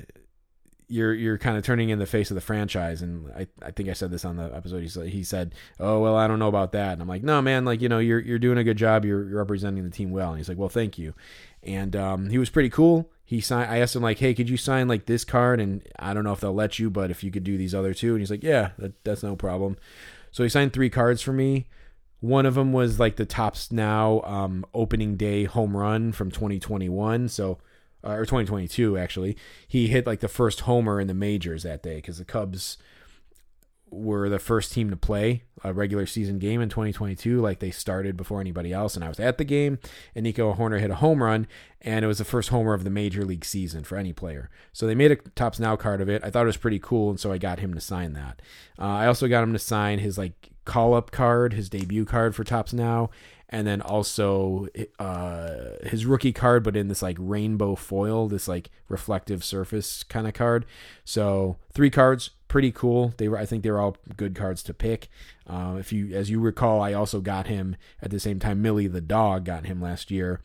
you're 0.88 1.12
you're 1.12 1.38
kind 1.38 1.56
of 1.56 1.64
turning 1.64 1.90
in 1.90 1.99
the 1.99 2.06
face 2.06 2.31
of 2.31 2.35
the 2.35 2.40
franchise. 2.40 3.02
And 3.02 3.31
I, 3.32 3.46
I 3.62 3.70
think 3.70 3.88
I 3.88 3.93
said 3.93 4.11
this 4.11 4.25
on 4.25 4.37
the 4.37 4.55
episode. 4.55 4.82
He 4.82 4.88
said, 4.88 5.08
he 5.08 5.23
said, 5.23 5.55
"Oh 5.79 6.00
well, 6.00 6.17
I 6.17 6.26
don't 6.26 6.38
know 6.38 6.49
about 6.49 6.73
that." 6.73 6.94
And 6.94 7.02
I'm 7.02 7.08
like, 7.08 7.23
"No, 7.23 7.43
man, 7.43 7.64
like 7.64 7.81
you 7.81 7.88
know, 7.88 7.99
you're 7.99 8.20
you're 8.20 8.38
doing 8.38 8.58
a 8.58 8.64
good 8.64 8.79
job. 8.79 9.05
You're, 9.05 9.29
you're 9.29 9.38
representing 9.38 9.85
the 9.85 9.90
team 9.90 10.11
well." 10.11 10.31
And 10.31 10.38
he's 10.38 10.49
like, 10.49 10.58
"Well, 10.58 10.69
thank 10.69 10.99
you." 10.99 11.14
And 11.62 11.94
um, 11.94 12.31
he 12.31 12.38
was 12.38 12.50
pretty 12.50 12.70
cool. 12.70 13.11
He 13.25 13.40
signed. 13.40 13.70
I 13.70 13.79
asked 13.79 13.94
him 13.94 14.02
like, 14.02 14.19
"Hey, 14.19 14.35
could 14.35 14.49
you 14.49 14.56
sign 14.56 14.88
like 14.88 15.06
this 15.06 15.25
card?" 15.25 15.61
And 15.61 15.87
I 15.99 16.14
don't 16.14 16.25
know 16.25 16.32
if 16.32 16.40
they'll 16.40 16.55
let 16.55 16.79
you, 16.79 16.88
but 16.88 17.11
if 17.11 17.23
you 17.23 17.31
could 17.31 17.44
do 17.44 17.58
these 17.58 17.75
other 17.75 17.93
two, 17.93 18.12
and 18.12 18.20
he's 18.20 18.31
like, 18.31 18.43
"Yeah, 18.43 18.70
that, 18.79 19.05
that's 19.05 19.23
no 19.23 19.37
problem." 19.37 19.76
So 20.31 20.43
he 20.43 20.49
signed 20.49 20.73
three 20.73 20.90
cards 20.90 21.20
for 21.20 21.32
me. 21.32 21.67
One 22.20 22.46
of 22.46 22.55
them 22.55 22.73
was 22.73 22.99
like 22.99 23.17
the 23.17 23.26
Topps 23.26 23.70
Now 23.70 24.23
um, 24.23 24.64
opening 24.75 25.17
day 25.17 25.44
home 25.44 25.76
run 25.76 26.12
from 26.12 26.31
2021. 26.31 27.29
So 27.29 27.58
uh, 28.05 28.11
or 28.11 28.25
2022 28.25 28.97
actually. 28.99 29.37
He 29.67 29.89
hit 29.89 30.06
like 30.06 30.21
the 30.21 30.29
first 30.29 30.61
homer 30.61 31.00
in 31.00 31.06
the 31.06 31.15
majors 31.15 31.62
that 31.62 31.83
day 31.83 31.97
because 31.97 32.19
the 32.19 32.25
Cubs 32.25 32.79
were 33.91 34.29
the 34.29 34.39
first 34.39 34.73
team 34.73 34.91
to 34.91 34.97
play 34.97 35.43
a 35.65 35.73
regular 35.73 36.06
season 36.06 36.39
game 36.39 36.61
in 36.61 36.69
2022. 36.69 37.41
Like 37.41 37.59
they 37.59 37.71
started 37.71 38.17
before 38.17 38.41
anybody 38.41 38.73
else, 38.73 38.95
and 38.95 39.05
I 39.05 39.09
was 39.09 39.21
at 39.21 39.39
the 39.39 39.45
game. 39.45 39.79
And 40.15 40.25
Nico 40.25 40.55
Hoerner 40.55 40.81
hit 40.81 40.91
a 40.91 40.97
home 40.97 41.23
run, 41.23 41.47
and 41.81 42.05
it 42.05 42.09
was 42.09 42.19
the 42.19 42.25
first 42.25 42.50
homer 42.50 42.75
of 42.75 42.85
the 42.85 42.91
major 42.91 43.25
league 43.25 43.45
season 43.45 43.85
for 43.85 43.97
any 43.97 44.12
player. 44.12 44.50
So 44.73 44.87
they 44.87 44.95
made 44.95 45.12
a 45.12 45.17
Topps 45.17 45.59
Now 45.59 45.77
card 45.77 46.00
of 46.00 46.09
it. 46.09 46.23
I 46.25 46.31
thought 46.31 46.45
it 46.45 46.47
was 46.47 46.56
pretty 46.56 46.79
cool, 46.79 47.11
and 47.11 47.21
so 47.21 47.33
I 47.33 47.39
got 47.39 47.61
him 47.61 47.75
to 47.75 47.81
sign 47.81 48.12
that. 48.15 48.43
Uh, 48.79 48.85
I 48.85 49.06
also 49.06 49.29
got 49.29 49.43
him 49.43 49.53
to 49.53 49.59
sign 49.59 49.99
his 49.99 50.19
like 50.19 50.50
call 50.65 50.95
up 50.95 51.11
card, 51.11 51.55
his 51.55 51.69
debut 51.71 52.05
card 52.05 52.35
for 52.35 52.45
Topps 52.45 52.73
Now, 52.73 53.11
and 53.50 53.67
then 53.67 53.81
also 53.81 54.69
uh, 54.99 55.71
his 55.83 56.05
rookie 56.05 56.33
card, 56.33 56.62
but 56.62 56.77
in 56.77 56.89
this 56.89 57.03
like 57.03 57.17
rainbow 57.19 57.75
foil, 57.75 58.29
this 58.29 58.47
like 58.47 58.71
reflective 58.89 59.43
surface 59.43 60.03
kind 60.03 60.27
of 60.27 60.35
card. 60.35 60.67
So 61.05 61.56
three 61.73 61.91
cards, 61.91 62.31
pretty 62.49 62.71
cool. 62.73 63.15
They 63.17 63.29
were, 63.29 63.39
I 63.39 63.47
think, 63.47 63.62
they 63.62 63.71
were 63.71 63.81
all 63.81 63.97
good 64.17 64.35
cards 64.35 64.62
to 64.65 64.75
pick. 64.75 65.09
Uh, 65.47 65.77
if 65.79 65.93
you, 65.93 66.15
as 66.15 66.29
you 66.29 66.41
recall, 66.41 66.83
I 66.83 66.93
also 66.93 67.21
got 67.21 67.47
him 67.47 67.77
at 68.03 68.11
the 68.11 68.21
same 68.21 68.39
time. 68.39 68.61
Millie 68.61 68.87
the 68.87 69.00
dog 69.00 69.45
got 69.45 69.67
him 69.67 69.81
last 69.81 70.11
year. 70.11 70.41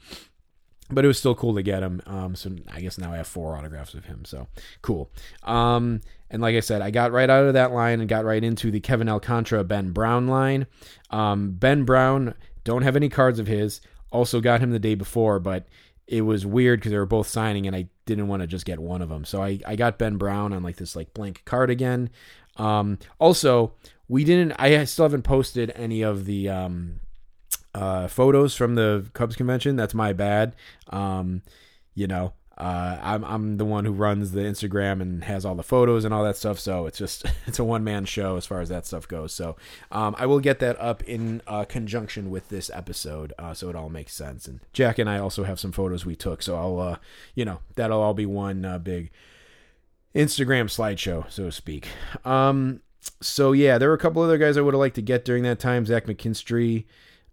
But 0.90 1.06
it 1.06 1.08
was 1.08 1.18
still 1.18 1.34
cool 1.34 1.56
to 1.56 1.64
get 1.64 1.82
him. 1.82 2.02
Um, 2.06 2.36
so 2.36 2.56
I 2.72 2.82
guess 2.82 2.98
now 2.98 3.14
I 3.14 3.18
have 3.18 3.28
four 3.28 3.58
autographs 3.58 3.94
of 3.94 4.06
him. 4.06 4.26
So 4.26 4.48
cool. 4.82 5.10
Um, 5.42 6.02
and 6.30 6.42
like 6.42 6.56
I 6.56 6.60
said, 6.60 6.82
I 6.82 6.92
got 6.92 7.12
right 7.12 7.30
out 7.30 7.46
of 7.46 7.54
that 7.54 7.72
line 7.72 8.00
and 8.00 8.10
got 8.10 8.26
right 8.26 8.44
into 8.44 8.70
the 8.70 8.80
Kevin 8.80 9.10
Alcantara 9.10 9.64
Ben 9.64 9.92
Brown 9.92 10.28
line. 10.28 10.68
Um, 11.10 11.52
ben 11.52 11.84
Brown 11.84 12.36
don't 12.64 12.84
have 12.84 12.96
any 12.96 13.10
cards 13.10 13.40
of 13.40 13.48
his. 13.48 13.82
Also 14.12 14.42
got 14.42 14.62
him 14.62 14.72
the 14.72 14.80
day 14.80 14.96
before, 14.96 15.40
but 15.40 15.68
it 16.08 16.22
was 16.22 16.46
weird 16.46 16.80
because 16.80 16.92
they 16.92 16.98
were 16.98 17.06
both 17.06 17.28
signing 17.28 17.66
and 17.66 17.76
I 17.76 17.88
didn't 18.06 18.28
want 18.28 18.42
to 18.42 18.48
just 18.48 18.66
get 18.66 18.80
one 18.80 19.02
of 19.02 19.10
them. 19.10 19.26
So 19.26 19.42
I, 19.42 19.60
I 19.66 19.76
got 19.76 19.98
Ben 19.98 20.18
Brown 20.18 20.54
on 20.54 20.62
like 20.62 20.76
this 20.76 20.96
like 20.96 21.14
blank 21.14 21.44
card 21.46 21.70
again. 21.70 22.10
Um, 22.58 23.00
also, 23.20 23.74
we 24.08 24.24
didn't, 24.24 24.54
I 24.60 24.84
still 24.86 25.06
haven't 25.06 25.24
posted 25.24 25.72
any 25.76 26.02
of 26.02 26.26
the 26.26 26.50
um, 26.50 27.00
uh, 27.74 28.08
photos 28.08 28.56
from 28.56 28.76
the 28.76 29.10
Cubs 29.14 29.36
convention. 29.36 29.76
That's 29.76 29.94
my 29.94 30.14
bad. 30.14 30.56
Um, 30.90 31.42
you 31.96 32.08
know, 32.08 32.34
uh, 32.64 32.98
I'm 33.04 33.26
I'm 33.26 33.58
the 33.58 33.66
one 33.66 33.84
who 33.84 33.92
runs 33.92 34.32
the 34.32 34.40
Instagram 34.40 35.02
and 35.02 35.26
has 35.26 35.44
all 35.44 35.54
the 35.54 35.64
photos 35.64 36.06
and 36.06 36.14
all 36.14 36.24
that 36.24 36.38
stuff. 36.38 36.60
So 36.60 36.86
it's 36.86 36.98
just 36.98 37.26
it's 37.46 37.60
a 37.60 37.64
one 37.64 37.84
man 37.84 38.06
show 38.06 38.38
as 38.38 38.46
far 38.46 38.62
as 38.62 38.70
that 38.70 38.86
stuff 38.86 39.06
goes. 39.06 39.34
So 39.34 39.58
um, 39.92 40.16
I 40.18 40.26
will 40.28 40.40
get 40.40 40.60
that 40.60 40.80
up 40.80 41.04
in 41.04 41.42
uh, 41.46 41.66
conjunction 41.66 42.30
with 42.30 42.48
this 42.48 42.72
episode, 42.74 43.34
uh, 43.38 43.54
so 43.54 43.70
it 43.70 43.76
all 43.76 43.90
makes 43.90 44.14
sense. 44.14 44.48
And 44.48 44.62
Jack 44.72 44.98
and 44.98 45.10
I 45.10 45.20
also 45.20 45.44
have 45.44 45.60
some 45.60 45.74
photos 45.74 46.06
we 46.06 46.16
took, 46.16 46.42
so 46.42 46.56
I'll 46.56 46.80
uh, 46.80 46.98
you 47.36 47.44
know 47.44 47.60
that'll 47.76 48.02
all 48.02 48.14
be 48.14 48.26
one 48.26 48.64
uh, 48.64 48.80
big 48.80 49.12
Instagram 50.16 50.66
slideshow, 50.66 51.30
so 51.30 51.46
to 51.46 51.52
speak. 51.52 51.90
Um, 52.24 52.80
so 53.20 53.52
yeah, 53.52 53.78
there 53.78 53.90
were 53.90 53.96
a 53.96 54.00
couple 54.00 54.22
other 54.22 54.38
guys 54.38 54.56
I 54.56 54.62
would 54.62 54.74
have 54.74 54.80
liked 54.80 54.96
to 54.96 55.02
get 55.02 55.26
during 55.26 55.44
that 55.44 55.60
time. 55.60 55.86
Zach 55.86 56.06
McKinstry 56.06 56.86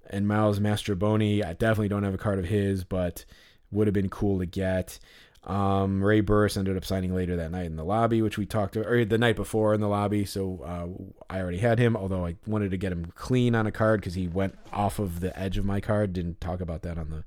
and 0.08 0.26
Miles 0.26 0.58
Mastrobuoni. 0.58 1.44
I 1.44 1.52
definitely 1.52 1.88
don't 1.88 2.02
have 2.02 2.14
a 2.14 2.18
card 2.18 2.40
of 2.40 2.46
his, 2.46 2.82
but 2.82 3.24
would 3.70 3.86
have 3.86 3.94
been 3.94 4.10
cool 4.10 4.38
to 4.38 4.46
get. 4.46 4.98
Um, 5.44 6.04
Ray 6.04 6.20
Burris 6.20 6.56
ended 6.58 6.76
up 6.76 6.84
signing 6.84 7.14
later 7.14 7.36
that 7.36 7.50
night 7.50 7.64
in 7.64 7.76
the 7.76 7.84
lobby, 7.84 8.20
which 8.20 8.36
we 8.36 8.44
talked 8.44 8.76
or 8.76 9.04
the 9.04 9.16
night 9.16 9.36
before 9.36 9.72
in 9.72 9.80
the 9.80 9.88
lobby. 9.88 10.26
So 10.26 10.60
uh, 10.64 11.32
I 11.32 11.40
already 11.40 11.58
had 11.58 11.78
him, 11.78 11.96
although 11.96 12.26
I 12.26 12.36
wanted 12.46 12.72
to 12.72 12.76
get 12.76 12.92
him 12.92 13.06
clean 13.14 13.54
on 13.54 13.66
a 13.66 13.72
card 13.72 14.00
because 14.00 14.14
he 14.14 14.28
went 14.28 14.58
off 14.72 14.98
of 14.98 15.20
the 15.20 15.36
edge 15.38 15.56
of 15.56 15.64
my 15.64 15.80
card. 15.80 16.12
Didn't 16.12 16.40
talk 16.40 16.60
about 16.60 16.82
that 16.82 16.98
on 16.98 17.08
the 17.10 17.24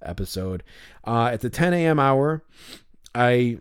episode. 0.00 0.62
Uh, 1.04 1.30
at 1.32 1.40
the 1.40 1.50
10 1.50 1.74
a.m. 1.74 1.98
hour, 1.98 2.44
I 3.14 3.58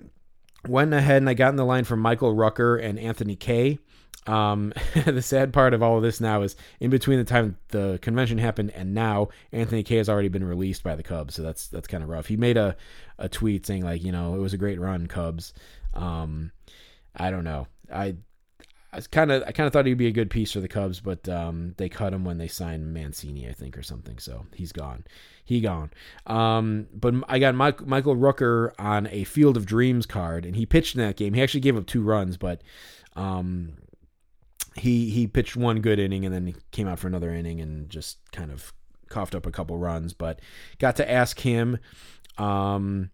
went 0.68 0.94
ahead 0.94 1.18
and 1.18 1.30
I 1.30 1.34
got 1.34 1.50
in 1.50 1.56
the 1.56 1.66
line 1.66 1.84
for 1.84 1.96
Michael 1.96 2.36
Rucker 2.36 2.78
and 2.78 3.00
Anthony 3.00 3.36
Kay. 3.36 3.80
Um, 4.28 4.74
the 5.06 5.22
sad 5.22 5.54
part 5.54 5.74
of 5.74 5.82
all 5.82 5.98
of 5.98 6.04
this 6.04 6.22
now 6.22 6.42
is 6.42 6.56
in 6.80 6.90
between 6.90 7.18
the 7.18 7.24
time 7.26 7.58
the 7.70 8.00
convention 8.02 8.38
happened 8.38 8.72
and 8.72 8.94
now 8.94 9.30
Anthony 9.52 9.82
Kay 9.82 9.98
has 9.98 10.10
already 10.10 10.28
been 10.28 10.44
released 10.44 10.84
by 10.84 10.96
the 10.96 11.04
Cubs, 11.04 11.36
so 11.36 11.42
that's 11.42 11.68
that's 11.68 11.88
kind 11.88 12.04
of 12.04 12.10
rough. 12.10 12.28
He 12.28 12.38
made 12.38 12.58
a, 12.58 12.76
a 13.18 13.30
tweet 13.30 13.66
saying 13.66 13.84
like, 13.84 14.04
you 14.04 14.12
know, 14.12 14.36
it 14.36 14.40
was 14.40 14.54
a 14.54 14.58
great 14.58 14.80
run, 14.80 15.08
Cubs. 15.08 15.54
Um, 15.94 16.52
I 17.16 17.32
don't 17.32 17.44
know. 17.44 17.68
I 17.92 18.16
I 18.92 19.02
kind 19.02 19.32
of 19.32 19.44
I 19.46 19.52
kind 19.52 19.68
of 19.68 19.74
thought 19.74 19.86
he'd 19.86 19.96
be 19.96 20.08
a 20.08 20.12
good 20.12 20.32
piece 20.32 20.52
for 20.52 20.62
the 20.62 20.68
Cubs, 20.68 21.00
but 21.00 21.28
um, 21.30 21.76
they 21.78 21.90
cut 21.90 22.14
him 22.14 22.26
when 22.26 22.40
they 22.40 22.48
signed 22.48 22.94
Mancini, 22.94 23.48
I 23.48 23.54
think, 23.54 23.78
or 23.78 23.84
something. 23.84 24.18
So 24.18 24.46
he's 24.56 24.72
gone. 24.72 25.06
He 25.46 25.62
gone. 25.62 25.92
Um, 26.26 26.88
but 26.94 27.14
I 27.28 27.38
got 27.38 27.54
Mike, 27.54 27.86
Michael 27.86 28.16
Rucker 28.16 28.74
on 28.80 29.08
a 29.12 29.26
Field 29.26 29.58
of 29.58 29.66
Dreams 29.66 30.06
card, 30.06 30.46
and 30.46 30.56
he 30.56 30.66
pitched 30.66 30.96
in 30.96 31.02
that 31.02 31.18
game. 31.18 31.34
He 31.34 31.42
actually 31.42 31.60
gave 31.60 31.78
up 31.78 31.86
two 31.86 32.02
runs, 32.02 32.38
but 32.38 32.62
um, 33.16 33.74
he 34.76 35.10
he 35.10 35.28
pitched 35.28 35.56
one 35.56 35.82
good 35.82 36.00
inning 36.00 36.26
and 36.26 36.34
then 36.34 36.48
he 36.48 36.56
came 36.72 36.88
out 36.88 37.00
for 37.00 37.08
another 37.08 37.34
inning 37.34 37.60
and 37.62 37.90
just 37.90 38.18
kind 38.32 38.52
of 38.52 38.74
coughed 39.10 39.36
up 39.36 39.46
a 39.46 39.52
couple 39.52 39.78
runs. 39.78 40.14
But 40.14 40.40
got 40.78 40.96
to 40.98 41.12
ask 41.12 41.40
him 41.40 41.80
um, 42.38 43.10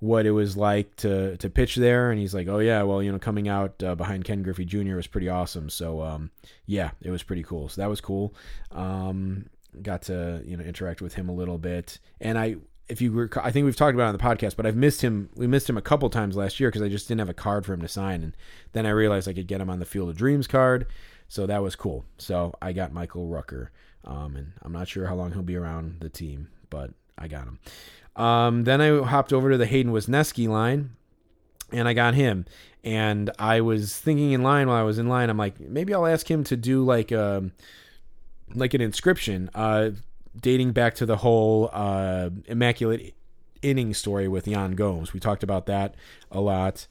what 0.00 0.26
it 0.26 0.30
was 0.30 0.56
like 0.56 0.94
to 0.96 1.36
to 1.38 1.50
pitch 1.50 1.76
there, 1.76 2.10
and 2.10 2.20
he's 2.20 2.34
like, 2.34 2.48
"Oh 2.48 2.58
yeah, 2.60 2.82
well 2.82 3.02
you 3.02 3.10
know 3.10 3.18
coming 3.18 3.48
out 3.48 3.82
uh, 3.82 3.94
behind 3.94 4.24
Ken 4.24 4.42
Griffey 4.42 4.64
Jr. 4.64 4.96
was 4.96 5.06
pretty 5.06 5.28
awesome. 5.28 5.68
So 5.70 6.02
um, 6.02 6.30
yeah, 6.66 6.90
it 7.02 7.10
was 7.10 7.22
pretty 7.22 7.42
cool. 7.42 7.68
So 7.68 7.80
that 7.80 7.88
was 7.88 8.00
cool. 8.00 8.34
Um, 8.70 9.46
got 9.82 10.02
to 10.02 10.42
you 10.44 10.56
know 10.56 10.64
interact 10.64 11.02
with 11.02 11.14
him 11.14 11.28
a 11.28 11.34
little 11.34 11.58
bit, 11.58 11.98
and 12.20 12.38
I 12.38 12.56
if 12.88 13.00
you 13.00 13.12
were, 13.12 13.30
I 13.42 13.50
think 13.50 13.64
we've 13.64 13.76
talked 13.76 13.94
about 13.94 14.04
it 14.04 14.08
on 14.08 14.16
the 14.16 14.46
podcast, 14.46 14.56
but 14.56 14.66
I've 14.66 14.76
missed 14.76 15.02
him. 15.02 15.28
We 15.34 15.46
missed 15.46 15.68
him 15.68 15.76
a 15.76 15.82
couple 15.82 16.08
times 16.10 16.36
last 16.36 16.58
year 16.58 16.70
because 16.70 16.82
I 16.82 16.88
just 16.88 17.08
didn't 17.08 17.20
have 17.20 17.28
a 17.28 17.34
card 17.34 17.66
for 17.66 17.74
him 17.74 17.82
to 17.82 17.88
sign, 17.88 18.22
and 18.22 18.36
then 18.72 18.86
I 18.86 18.90
realized 18.90 19.28
I 19.28 19.32
could 19.32 19.46
get 19.46 19.60
him 19.60 19.70
on 19.70 19.78
the 19.78 19.84
Field 19.84 20.08
of 20.08 20.16
Dreams 20.16 20.46
card, 20.46 20.86
so 21.28 21.46
that 21.46 21.62
was 21.62 21.76
cool. 21.76 22.04
So 22.16 22.54
I 22.62 22.72
got 22.72 22.92
Michael 22.92 23.26
Rucker, 23.28 23.70
um, 24.04 24.36
and 24.36 24.52
I'm 24.62 24.72
not 24.72 24.88
sure 24.88 25.06
how 25.06 25.14
long 25.14 25.32
he'll 25.32 25.42
be 25.42 25.56
around 25.56 26.00
the 26.00 26.08
team, 26.08 26.48
but 26.70 26.90
I 27.16 27.28
got 27.28 27.46
him. 27.46 27.58
Um, 28.16 28.64
then 28.64 28.80
I 28.80 29.02
hopped 29.02 29.32
over 29.32 29.50
to 29.50 29.58
the 29.58 29.66
Hayden 29.66 29.92
Wesneski 29.92 30.48
line, 30.48 30.96
and 31.70 31.86
I 31.86 31.92
got 31.92 32.14
him. 32.14 32.46
And 32.84 33.30
I 33.38 33.60
was 33.60 33.96
thinking 33.98 34.32
in 34.32 34.42
line 34.42 34.68
while 34.68 34.76
I 34.76 34.82
was 34.82 34.98
in 34.98 35.08
line, 35.08 35.28
I'm 35.28 35.36
like, 35.36 35.60
maybe 35.60 35.92
I'll 35.92 36.06
ask 36.06 36.30
him 36.30 36.44
to 36.44 36.56
do 36.56 36.84
like 36.84 37.12
a 37.12 37.38
um, 37.38 37.52
like 38.54 38.72
an 38.72 38.80
inscription. 38.80 39.50
Uh, 39.54 39.90
dating 40.40 40.72
back 40.72 40.94
to 40.96 41.06
the 41.06 41.16
whole 41.16 41.70
uh, 41.72 42.30
immaculate 42.46 43.14
inning 43.62 43.94
story 43.94 44.28
with 44.28 44.46
Yan 44.46 44.72
Gomes. 44.72 45.12
We 45.12 45.20
talked 45.20 45.42
about 45.42 45.66
that 45.66 45.94
a 46.30 46.40
lot 46.40 46.86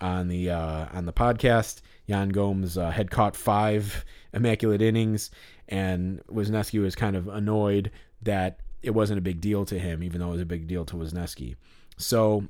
on 0.00 0.28
the 0.28 0.50
uh, 0.50 0.86
on 0.92 1.06
the 1.06 1.12
podcast. 1.12 1.80
Yan 2.06 2.30
Gomes 2.30 2.76
uh, 2.76 2.90
had 2.90 3.10
caught 3.10 3.36
five 3.36 4.04
immaculate 4.32 4.82
innings, 4.82 5.30
and 5.68 6.20
Wesneski 6.26 6.80
was 6.82 6.94
kind 6.94 7.16
of 7.16 7.28
annoyed 7.28 7.90
that 8.22 8.60
it 8.82 8.90
wasn't 8.90 9.18
a 9.18 9.22
big 9.22 9.40
deal 9.40 9.64
to 9.66 9.78
him, 9.78 10.02
even 10.02 10.20
though 10.20 10.28
it 10.28 10.32
was 10.32 10.40
a 10.40 10.46
big 10.46 10.66
deal 10.66 10.84
to 10.86 10.96
Wesneski. 10.96 11.56
So 11.96 12.44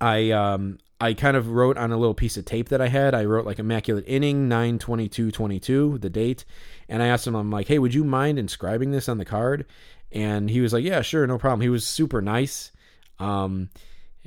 I 0.00 0.30
um, 0.32 0.78
I 1.00 1.12
kind 1.14 1.36
of 1.36 1.50
wrote 1.50 1.76
on 1.76 1.92
a 1.92 1.96
little 1.96 2.14
piece 2.14 2.36
of 2.36 2.44
tape 2.44 2.68
that 2.68 2.80
I 2.80 2.88
had. 2.88 3.14
I 3.14 3.24
wrote 3.24 3.46
like 3.46 3.58
immaculate 3.58 4.04
inning 4.06 4.48
92222, 4.48 5.98
the 5.98 6.10
date, 6.10 6.44
and 6.88 7.02
I 7.02 7.08
asked 7.08 7.26
him, 7.26 7.34
I'm 7.34 7.50
like, 7.50 7.68
hey, 7.68 7.78
would 7.78 7.94
you 7.94 8.04
mind 8.04 8.38
inscribing 8.38 8.90
this 8.90 9.08
on 9.08 9.18
the 9.18 9.24
card? 9.24 9.66
And 10.12 10.48
he 10.48 10.60
was 10.60 10.72
like, 10.72 10.84
yeah, 10.84 11.02
sure, 11.02 11.26
no 11.26 11.38
problem. 11.38 11.60
He 11.60 11.68
was 11.68 11.86
super 11.86 12.22
nice. 12.22 12.70
Um, 13.18 13.70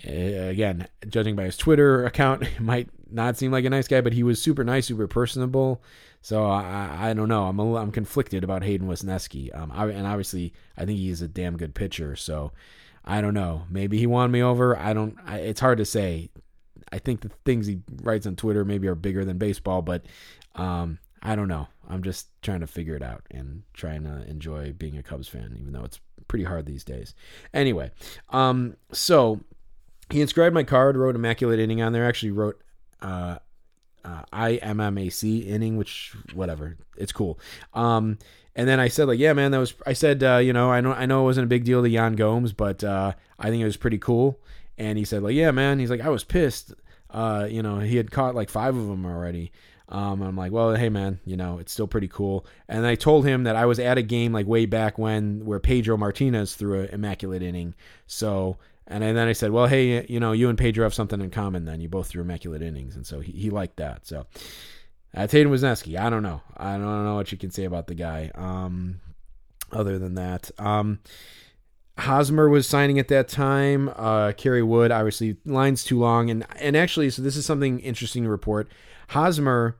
again, 0.04 0.88
judging 1.08 1.36
by 1.36 1.44
his 1.44 1.58
Twitter 1.58 2.06
account, 2.06 2.46
might 2.60 2.90
not 3.10 3.38
seem 3.38 3.52
like 3.52 3.66
a 3.66 3.70
nice 3.70 3.88
guy, 3.88 4.02
but 4.02 4.14
he 4.14 4.24
was 4.24 4.42
super 4.42 4.64
nice, 4.64 4.88
super 4.88 5.08
personable. 5.08 5.82
So 6.22 6.46
I, 6.46 7.10
I 7.10 7.14
don't 7.14 7.30
know. 7.30 7.46
I'm 7.46 7.60
a, 7.60 7.76
I'm 7.76 7.92
conflicted 7.92 8.44
about 8.44 8.64
Hayden 8.64 8.88
Wesneski. 8.88 9.58
Um, 9.58 9.72
I, 9.74 9.86
and 9.88 10.06
obviously 10.06 10.54
I 10.76 10.86
think 10.86 11.00
he's 11.00 11.22
a 11.22 11.28
damn 11.28 11.58
good 11.58 11.74
pitcher. 11.74 12.16
So 12.16 12.52
I 13.06 13.22
don't 13.22 13.34
know. 13.34 13.64
Maybe 13.70 13.98
he 13.98 14.08
won 14.08 14.32
me 14.32 14.44
over. 14.44 14.78
I 14.78 14.94
don't. 14.94 15.16
I, 15.26 15.38
it's 15.38 15.62
hard 15.62 15.78
to 15.78 15.86
say. 15.86 16.30
I 16.92 17.00
think 17.00 17.22
the 17.22 17.32
things 17.46 17.68
he 17.68 17.80
writes 18.02 18.26
on 18.26 18.36
Twitter 18.36 18.64
maybe 18.64 18.88
are 18.88 18.96
bigger 18.96 19.26
than 19.26 19.38
baseball, 19.38 19.82
but 19.82 20.06
um, 20.56 21.00
I 21.22 21.36
don't 21.36 21.48
know. 21.48 21.68
I'm 21.90 22.04
just 22.04 22.28
trying 22.42 22.62
to 22.62 22.68
figure 22.68 22.96
it 22.96 23.04
out 23.04 23.24
and 23.32 23.64
trying 23.74 24.04
to 24.04 24.28
enjoy 24.30 24.74
being 24.74 24.98
a 24.98 25.04
Cubs 25.04 25.28
fan, 25.28 25.58
even 25.60 25.74
though 25.74 25.84
it's 25.84 26.00
pretty 26.28 26.46
hard 26.46 26.66
these 26.66 26.84
days. 26.84 27.16
Anyway, 27.54 27.92
um, 28.30 28.76
so 28.92 29.40
he 30.10 30.22
inscribed 30.22 30.54
my 30.54 30.64
card, 30.64 30.98
wrote 30.98 31.16
immaculate 31.16 31.60
inning 31.60 31.82
on 31.82 31.94
there. 31.94 32.06
Actually 32.06 32.32
wrote 32.32 32.62
uh, 33.02 33.38
uh, 34.04 34.24
IMMAC 34.34 35.46
inning, 35.48 35.78
which 35.78 36.14
whatever, 36.34 36.78
it's 36.98 37.12
cool. 37.12 37.40
Um, 37.74 38.18
and 38.56 38.68
then 38.68 38.80
I 38.80 38.88
said 38.88 39.08
like, 39.08 39.20
yeah, 39.20 39.34
man, 39.34 39.52
that 39.52 39.60
was. 39.60 39.74
I 39.86 39.94
said, 39.94 40.24
uh, 40.24 40.38
you 40.38 40.54
know, 40.54 40.72
I 40.72 40.82
know, 40.82 40.92
I 40.92 41.06
know 41.06 41.22
it 41.22 41.26
wasn't 41.26 41.46
a 41.46 41.48
big 41.50 41.64
deal 41.64 41.82
to 41.84 41.90
Yan 41.90 42.14
Gomes, 42.14 42.54
but 42.54 42.84
uh, 42.84 43.14
I 43.38 43.50
think 43.50 43.62
it 43.62 43.66
was 43.66 43.78
pretty 43.78 44.00
cool. 44.00 44.40
And 44.78 44.98
he 44.98 45.06
said 45.06 45.24
like, 45.24 45.36
yeah, 45.36 45.52
man. 45.52 45.80
He's 45.80 45.90
like, 45.90 46.02
I 46.02 46.10
was 46.10 46.24
pissed. 46.24 46.74
Uh, 47.10 47.48
you 47.50 47.64
know, 47.64 47.80
he 47.80 47.98
had 47.98 48.12
caught 48.12 48.36
like 48.36 48.50
five 48.50 48.76
of 48.76 48.88
them 48.88 49.06
already. 49.06 49.52
Um, 49.90 50.22
I'm 50.22 50.36
like, 50.36 50.52
well, 50.52 50.76
hey 50.76 50.90
man, 50.90 51.20
you 51.26 51.38
know, 51.38 51.60
it's 51.60 51.72
still 51.72 51.88
pretty 51.88 52.10
cool. 52.10 52.46
And 52.68 52.86
I 52.86 52.96
told 52.96 53.26
him 53.26 53.44
that 53.44 53.56
I 53.56 53.66
was 53.66 53.80
at 53.80 53.98
a 53.98 54.02
game 54.02 54.34
like 54.34 54.46
way 54.46 54.66
back 54.66 54.98
when 54.98 55.46
where 55.46 55.60
Pedro 55.60 55.96
Martinez 55.96 56.56
threw 56.56 56.82
an 56.82 56.90
immaculate 56.90 57.42
inning. 57.42 57.74
So, 58.06 58.58
and 58.86 59.02
then 59.02 59.18
I 59.18 59.34
said, 59.34 59.52
well, 59.52 59.68
hey, 59.68 60.06
you 60.08 60.20
know, 60.20 60.34
you 60.34 60.50
and 60.50 60.58
Pedro 60.58 60.84
have 60.84 60.94
something 60.94 61.22
in 61.22 61.30
common. 61.30 61.64
Then 61.64 61.80
you 61.80 61.88
both 61.88 62.08
threw 62.08 62.22
immaculate 62.22 62.62
innings, 62.62 62.96
and 62.96 63.08
so 63.08 63.22
he, 63.22 63.32
he 63.32 63.50
liked 63.50 63.78
that. 63.78 64.06
So, 64.06 64.26
that's 65.14 65.32
Hayden 65.32 65.52
Wesneski. 65.52 65.98
I 65.98 66.10
don't 66.10 66.24
know. 66.24 66.42
I 66.56 66.74
don't 66.74 67.06
know 67.06 67.16
what 67.16 67.32
you 67.32 67.38
can 67.38 67.52
say 67.52 67.64
about 67.64 67.88
the 67.88 67.96
guy. 67.96 68.32
Um, 68.36 69.00
other 69.72 70.00
than 70.00 70.16
that, 70.16 70.52
um, 70.60 71.00
Hosmer 71.98 72.48
was 72.50 72.68
signing 72.68 73.00
at 73.00 73.08
that 73.08 73.28
time. 73.28 73.90
Uh, 73.96 74.32
Kerry 74.34 74.64
Wood, 74.64 74.92
obviously, 74.92 75.38
line's 75.46 75.84
too 75.84 76.00
long, 76.00 76.30
and 76.30 76.46
and 76.60 76.78
actually, 76.78 77.10
so 77.10 77.22
this 77.22 77.36
is 77.36 77.46
something 77.46 77.80
interesting 77.80 78.24
to 78.24 78.30
report. 78.30 78.70
Hosmer 79.10 79.78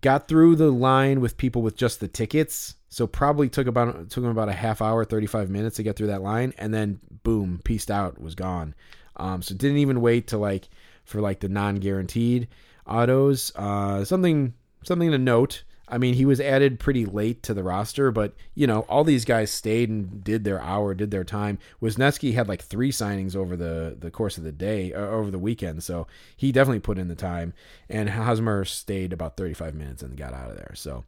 got 0.00 0.28
through 0.28 0.56
the 0.56 0.70
line 0.70 1.20
with 1.20 1.36
people 1.36 1.62
with 1.62 1.76
just 1.76 2.00
the 2.00 2.08
tickets. 2.08 2.76
So 2.88 3.06
probably 3.06 3.48
took 3.48 3.66
about 3.66 4.10
took 4.10 4.24
him 4.24 4.30
about 4.30 4.48
a 4.48 4.52
half 4.52 4.82
hour, 4.82 5.04
35 5.04 5.50
minutes 5.50 5.76
to 5.76 5.82
get 5.82 5.96
through 5.96 6.08
that 6.08 6.22
line, 6.22 6.54
and 6.58 6.72
then 6.72 7.00
boom, 7.22 7.60
pieced 7.64 7.90
out, 7.90 8.20
was 8.20 8.34
gone. 8.34 8.74
Um, 9.16 9.42
so 9.42 9.54
didn't 9.54 9.78
even 9.78 10.00
wait 10.00 10.28
to 10.28 10.38
like 10.38 10.68
for 11.04 11.20
like 11.20 11.40
the 11.40 11.48
non-guaranteed 11.48 12.48
autos. 12.86 13.52
Uh, 13.54 14.04
something 14.04 14.54
something 14.82 15.10
to 15.10 15.18
note. 15.18 15.62
I 15.90 15.98
mean, 15.98 16.14
he 16.14 16.24
was 16.24 16.40
added 16.40 16.78
pretty 16.78 17.04
late 17.04 17.42
to 17.42 17.54
the 17.54 17.64
roster, 17.64 18.12
but 18.12 18.34
you 18.54 18.66
know, 18.66 18.80
all 18.82 19.02
these 19.02 19.24
guys 19.24 19.50
stayed 19.50 19.88
and 19.88 20.22
did 20.22 20.44
their 20.44 20.60
hour, 20.62 20.94
did 20.94 21.10
their 21.10 21.24
time. 21.24 21.58
Wesneski 21.82 22.34
had 22.34 22.48
like 22.48 22.62
three 22.62 22.92
signings 22.92 23.34
over 23.34 23.56
the 23.56 23.96
the 23.98 24.10
course 24.10 24.38
of 24.38 24.44
the 24.44 24.52
day, 24.52 24.94
uh, 24.94 25.00
over 25.00 25.30
the 25.30 25.38
weekend, 25.38 25.82
so 25.82 26.06
he 26.36 26.52
definitely 26.52 26.80
put 26.80 26.98
in 26.98 27.08
the 27.08 27.16
time. 27.16 27.52
And 27.88 28.08
Hosmer 28.08 28.64
stayed 28.64 29.12
about 29.12 29.36
35 29.36 29.74
minutes 29.74 30.02
and 30.02 30.16
got 30.16 30.32
out 30.32 30.50
of 30.50 30.56
there. 30.56 30.72
So, 30.74 31.04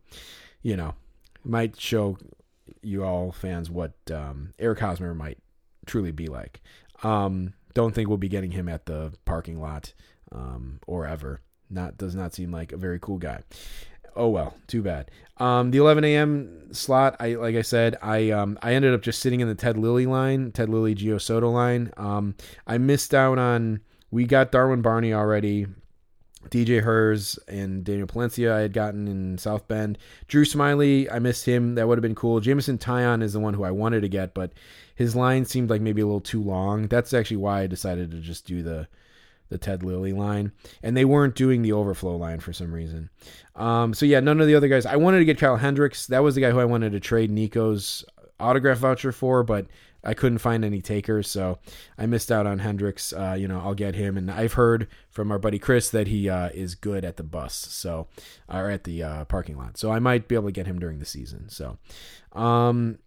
you 0.63 0.77
know, 0.77 0.95
might 1.45 1.81
show 1.81 2.19
you 2.83 3.05
all 3.05 3.31
fans 3.31 3.71
what 3.71 3.93
um, 4.13 4.53
Eric 4.59 4.81
Hosmer 4.81 5.15
might 5.15 5.39
truly 5.87 6.11
be 6.11 6.27
like. 6.27 6.61
Um, 7.05 7.55
don't 7.75 7.95
think 7.95 8.09
we'll 8.09 8.19
be 8.19 8.29
getting 8.29 8.51
him 8.51 8.69
at 8.69 8.87
the 8.87 9.13
parking 9.25 9.61
lot 9.61 9.93
um, 10.33 10.81
or 10.89 11.07
ever. 11.07 11.41
Not 11.71 11.97
does 11.97 12.15
not 12.15 12.35
seem 12.35 12.53
like 12.53 12.73
a 12.73 12.77
very 12.77 12.99
cool 12.99 13.17
guy 13.17 13.43
oh 14.17 14.29
well, 14.29 14.57
too 14.67 14.83
bad. 14.83 15.11
Um, 15.39 15.71
the 15.71 15.79
11 15.79 16.05
a.m. 16.05 16.73
slot, 16.73 17.17
I 17.19 17.35
like 17.35 17.57
I 17.57 17.63
said, 17.63 17.97
I 18.03 18.31
um, 18.31 18.59
I 18.63 18.75
ended 18.75 18.95
up 18.95 19.03
just 19.03 19.21
sitting 19.21 19.41
in 19.41 19.49
the 19.49 19.55
Ted 19.55 19.77
Lilly 19.77 20.07
line, 20.07 20.53
Ted 20.53 20.69
Lilly 20.69 20.95
Gio 20.95 21.21
Soto 21.21 21.51
line. 21.51 21.93
Um, 21.97 22.35
I 22.67 22.79
missed 22.79 23.15
out 23.15 23.39
on. 23.39 23.81
We 24.11 24.27
got 24.27 24.53
Darwin 24.53 24.83
Barney 24.83 25.15
already. 25.15 25.67
DJ 26.51 26.83
Herz 26.83 27.39
and 27.47 27.85
Daniel 27.85 28.07
Palencia 28.07 28.53
I 28.53 28.61
had 28.61 28.73
gotten 28.73 29.07
in 29.07 29.39
South 29.39 29.69
Bend. 29.69 29.97
Drew 30.27 30.45
Smyly, 30.45 31.09
I 31.11 31.19
missed 31.19 31.47
him. 31.47 31.77
That 31.77 31.87
would 31.87 31.99
have 31.99 32.03
been 32.03 32.15
cool. 32.15 32.41
Jameson 32.41 32.79
Taillon 32.79 33.23
is 33.23 33.33
the 33.33 33.41
one 33.41 33.55
who 33.55 33.63
I 33.63 33.71
wanted 33.71 34.01
to 34.03 34.09
get, 34.09 34.35
but 34.35 34.53
his 34.95 35.15
line 35.15 35.45
seemed 35.45 35.71
like 35.71 35.81
maybe 35.81 36.03
a 36.03 36.07
little 36.07 36.21
too 36.21 36.43
long. 36.43 36.89
That's 36.89 37.15
actually 37.15 37.39
why 37.39 37.63
I 37.63 37.67
decided 37.69 38.11
to 38.11 38.19
just 38.19 38.45
do 38.45 38.63
the 38.63 38.89
the 39.53 39.59
Ted 39.59 39.85
Lilly 39.85 40.13
line, 40.13 40.53
and 40.83 40.97
they 40.97 41.05
weren't 41.05 41.35
doing 41.37 41.63
the 41.63 41.73
overflow 41.73 42.17
line 42.17 42.41
for 42.41 42.53
some 42.53 42.73
reason. 42.73 43.11
Um, 43.55 43.95
so 43.95 44.07
yeah, 44.07 44.21
none 44.21 44.41
of 44.41 44.47
the 44.47 44.55
other 44.55 44.69
guys. 44.69 44.87
I 44.87 44.97
wanted 44.97 45.21
to 45.21 45.25
get 45.25 45.39
Kyle 45.39 45.57
Hendricks. 45.57 46.07
That 46.07 46.23
was 46.23 46.35
the 46.35 46.41
guy 46.41 46.51
who 46.51 46.59
I 46.59 46.65
wanted 46.65 46.93
to 46.93 47.01
trade 47.01 47.31
Nico's 47.31 48.05
autograph 48.41 48.79
voucher 48.79 49.13
for, 49.13 49.45
but 49.45 49.67
I 50.05 50.15
couldn't 50.15 50.39
find 50.39 50.65
any 50.65 50.81
takers, 50.81 51.31
so 51.31 51.59
I 51.97 52.07
missed 52.07 52.33
out 52.33 52.47
on 52.47 52.59
Hendricks. 52.59 53.13
Uh, 53.13 53.37
you 53.39 53.47
know, 53.47 53.61
I'll 53.61 53.75
get 53.75 53.95
him, 53.95 54.17
and 54.17 54.31
I've 54.31 54.55
heard 54.55 54.89
from 55.11 55.31
our 55.31 55.39
buddy 55.39 55.61
Chris 55.61 55.91
that 55.91 56.09
he 56.09 56.29
uh, 56.29 56.49
is 56.53 56.75
good 56.75 57.05
at 57.05 57.19
the 57.19 57.23
bus, 57.23 57.55
so 57.55 58.09
or 58.49 58.69
at 58.69 58.85
the 58.85 59.03
uh, 59.03 59.25
parking 59.27 59.57
lot. 59.57 59.79
So 59.79 59.93
I 59.93 60.01
might 60.01 60.27
be 60.27 60.35
able 60.35 60.49
to 60.49 60.53
get 60.53 60.67
him 60.67 60.81
during 60.81 60.99
the 60.99 61.05
season. 61.05 61.49
So, 61.49 61.79
um, 62.33 62.99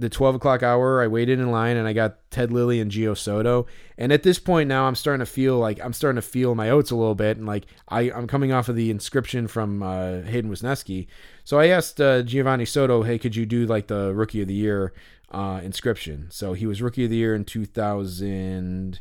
the 0.00 0.08
12 0.08 0.36
o'clock 0.36 0.62
hour, 0.62 1.02
I 1.02 1.06
waited 1.06 1.38
in 1.38 1.50
line 1.50 1.76
and 1.76 1.86
I 1.86 1.92
got 1.92 2.18
Ted 2.30 2.52
Lilly 2.52 2.80
and 2.80 2.90
Gio 2.90 3.16
Soto. 3.16 3.66
And 3.98 4.12
at 4.12 4.22
this 4.22 4.38
point 4.38 4.68
now, 4.68 4.86
I'm 4.86 4.94
starting 4.94 5.20
to 5.20 5.30
feel 5.30 5.58
like 5.58 5.78
I'm 5.84 5.92
starting 5.92 6.16
to 6.16 6.26
feel 6.26 6.54
my 6.54 6.70
oats 6.70 6.90
a 6.90 6.96
little 6.96 7.14
bit. 7.14 7.36
And 7.36 7.46
like 7.46 7.66
I, 7.88 8.10
I'm 8.10 8.26
coming 8.26 8.52
off 8.52 8.68
of 8.68 8.76
the 8.76 8.90
inscription 8.90 9.46
from 9.46 9.82
uh, 9.82 10.22
Hayden 10.22 10.50
Wesneski. 10.50 11.06
So 11.44 11.58
I 11.58 11.68
asked 11.68 12.00
uh, 12.00 12.22
Geovany 12.22 12.66
Soto, 12.66 13.02
hey, 13.02 13.18
could 13.18 13.36
you 13.36 13.46
do 13.46 13.66
like 13.66 13.86
the 13.86 14.14
rookie 14.14 14.42
of 14.42 14.48
the 14.48 14.54
year 14.54 14.92
uh, 15.30 15.60
inscription? 15.62 16.28
So 16.30 16.54
he 16.54 16.66
was 16.66 16.82
rookie 16.82 17.04
of 17.04 17.10
the 17.10 17.16
year 17.16 17.34
in 17.34 17.44
2000. 17.44 19.00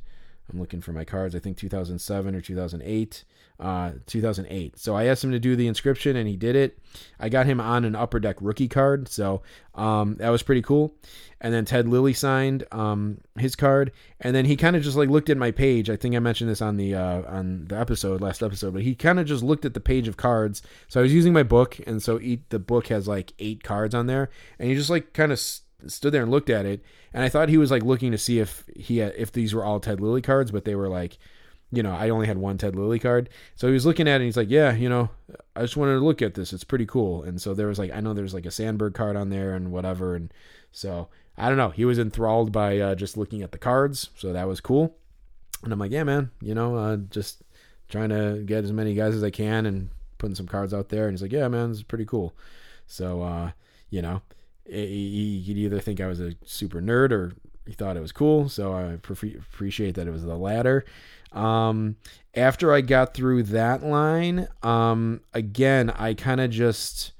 I'm 0.51 0.59
looking 0.59 0.81
for 0.81 0.91
my 0.91 1.05
cards. 1.05 1.35
I 1.35 1.39
think 1.39 1.57
2007 1.57 2.35
or 2.35 2.41
2008. 2.41 3.23
Uh, 3.59 3.91
2008. 4.05 4.79
So 4.79 4.95
I 4.95 5.07
asked 5.07 5.21
him 5.21 5.31
to 5.31 5.39
do 5.39 5.57
the 5.57 5.67
inscription, 5.67 6.15
and 6.15 6.29
he 6.29 6.37
did 6.37 6.55
it. 6.55 6.79
I 7.19 7.27
got 7.27 7.45
him 7.45 7.59
on 7.59 7.83
an 7.83 7.93
upper 7.93 8.17
deck 8.17 8.37
rookie 8.39 8.69
card, 8.69 9.09
so 9.09 9.41
um, 9.75 10.15
that 10.19 10.29
was 10.29 10.43
pretty 10.43 10.61
cool. 10.61 10.95
And 11.41 11.53
then 11.53 11.65
Ted 11.65 11.85
Lilly 11.85 12.13
signed 12.13 12.63
um, 12.71 13.17
his 13.37 13.57
card, 13.57 13.91
and 14.21 14.33
then 14.33 14.45
he 14.45 14.55
kind 14.55 14.77
of 14.77 14.81
just 14.83 14.95
like 14.95 15.09
looked 15.09 15.29
at 15.29 15.35
my 15.35 15.51
page. 15.51 15.89
I 15.89 15.97
think 15.97 16.15
I 16.15 16.19
mentioned 16.19 16.49
this 16.49 16.61
on 16.61 16.77
the 16.77 16.95
uh, 16.95 17.23
on 17.27 17.65
the 17.65 17.77
episode 17.77 18.21
last 18.21 18.41
episode, 18.41 18.73
but 18.73 18.83
he 18.83 18.95
kind 18.95 19.19
of 19.19 19.25
just 19.25 19.43
looked 19.43 19.65
at 19.65 19.73
the 19.73 19.81
page 19.81 20.07
of 20.07 20.15
cards. 20.15 20.61
So 20.87 21.01
I 21.01 21.03
was 21.03 21.13
using 21.13 21.33
my 21.33 21.43
book, 21.43 21.81
and 21.85 22.01
so 22.01 22.17
eat 22.21 22.49
the 22.51 22.59
book 22.59 22.87
has 22.87 23.09
like 23.09 23.33
eight 23.39 23.61
cards 23.61 23.93
on 23.93 24.07
there, 24.07 24.29
and 24.57 24.69
he 24.69 24.75
just 24.75 24.89
like 24.89 25.11
kind 25.11 25.33
of 25.33 25.39
stood 25.39 26.13
there 26.13 26.23
and 26.23 26.31
looked 26.31 26.49
at 26.49 26.65
it, 26.65 26.81
and 27.13 27.25
I 27.25 27.29
thought 27.29 27.49
he 27.49 27.57
was 27.57 27.71
like 27.71 27.83
looking 27.83 28.11
to 28.13 28.17
see 28.17 28.39
if 28.39 28.63
he 28.73 28.99
had, 28.99 29.15
if 29.17 29.33
these 29.33 29.53
were 29.53 29.65
all 29.65 29.81
Ted 29.81 29.99
Lilly 29.99 30.21
cards, 30.21 30.51
but 30.51 30.63
they 30.63 30.75
were 30.75 30.87
like, 30.87 31.17
you 31.71 31.83
know, 31.83 31.91
I 31.91 32.09
only 32.09 32.27
had 32.27 32.37
one 32.37 32.57
Ted 32.57 32.75
Lilly 32.75 32.99
card, 32.99 33.29
so 33.55 33.67
he 33.67 33.73
was 33.73 33.85
looking 33.85 34.07
at 34.07 34.13
it. 34.13 34.15
and 34.15 34.23
He's 34.25 34.37
like, 34.37 34.49
yeah, 34.49 34.73
you 34.73 34.89
know, 34.89 35.09
I 35.55 35.61
just 35.61 35.77
wanted 35.77 35.93
to 35.93 35.99
look 36.05 36.21
at 36.21 36.33
this. 36.33 36.53
It's 36.53 36.63
pretty 36.63 36.85
cool. 36.85 37.23
And 37.23 37.41
so 37.41 37.53
there 37.53 37.67
was 37.67 37.79
like, 37.79 37.91
I 37.91 37.99
know 37.99 38.13
there's 38.13 38.33
like 38.33 38.45
a 38.45 38.51
Sandberg 38.51 38.93
card 38.93 39.15
on 39.15 39.29
there 39.29 39.53
and 39.53 39.71
whatever, 39.71 40.15
and 40.15 40.33
so 40.71 41.09
I 41.37 41.47
don't 41.47 41.57
know. 41.57 41.69
He 41.69 41.85
was 41.85 41.99
enthralled 41.99 42.51
by 42.51 42.79
uh, 42.79 42.95
just 42.95 43.17
looking 43.17 43.41
at 43.41 43.51
the 43.51 43.57
cards, 43.57 44.09
so 44.15 44.33
that 44.33 44.47
was 44.47 44.61
cool. 44.61 44.95
And 45.63 45.73
I'm 45.73 45.79
like, 45.79 45.91
yeah, 45.91 46.03
man, 46.03 46.31
you 46.41 46.55
know, 46.55 46.75
uh, 46.75 46.97
just 46.97 47.43
trying 47.89 48.09
to 48.09 48.43
get 48.45 48.63
as 48.63 48.71
many 48.71 48.93
guys 48.93 49.15
as 49.15 49.23
I 49.23 49.29
can 49.29 49.65
and 49.65 49.89
putting 50.17 50.35
some 50.35 50.47
cards 50.47 50.73
out 50.73 50.89
there. 50.89 51.05
And 51.05 51.13
he's 51.13 51.21
like, 51.21 51.31
yeah, 51.31 51.47
man, 51.47 51.71
it's 51.71 51.83
pretty 51.83 52.05
cool. 52.05 52.33
So, 52.87 53.21
uh, 53.21 53.51
you 53.89 54.01
know, 54.01 54.21
he, 54.65 55.43
could 55.45 55.57
either 55.57 55.79
think 55.79 55.99
I 55.99 56.07
was 56.07 56.19
a 56.19 56.35
super 56.45 56.81
nerd 56.81 57.11
or 57.11 57.33
he 57.65 57.73
thought 57.73 57.97
it 57.97 58.01
was 58.01 58.11
cool. 58.11 58.49
So 58.49 58.73
I 58.73 58.97
pre- 59.01 59.35
appreciate 59.35 59.95
that 59.95 60.07
it 60.07 60.11
was 60.11 60.23
the 60.23 60.35
latter. 60.35 60.85
Um, 61.31 61.95
after 62.35 62.73
I 62.73 62.81
got 62.81 63.13
through 63.13 63.43
that 63.43 63.83
line, 63.83 64.47
um, 64.63 65.21
again, 65.33 65.89
I 65.91 66.13
kind 66.13 66.41
of 66.41 66.49
just, 66.49 67.11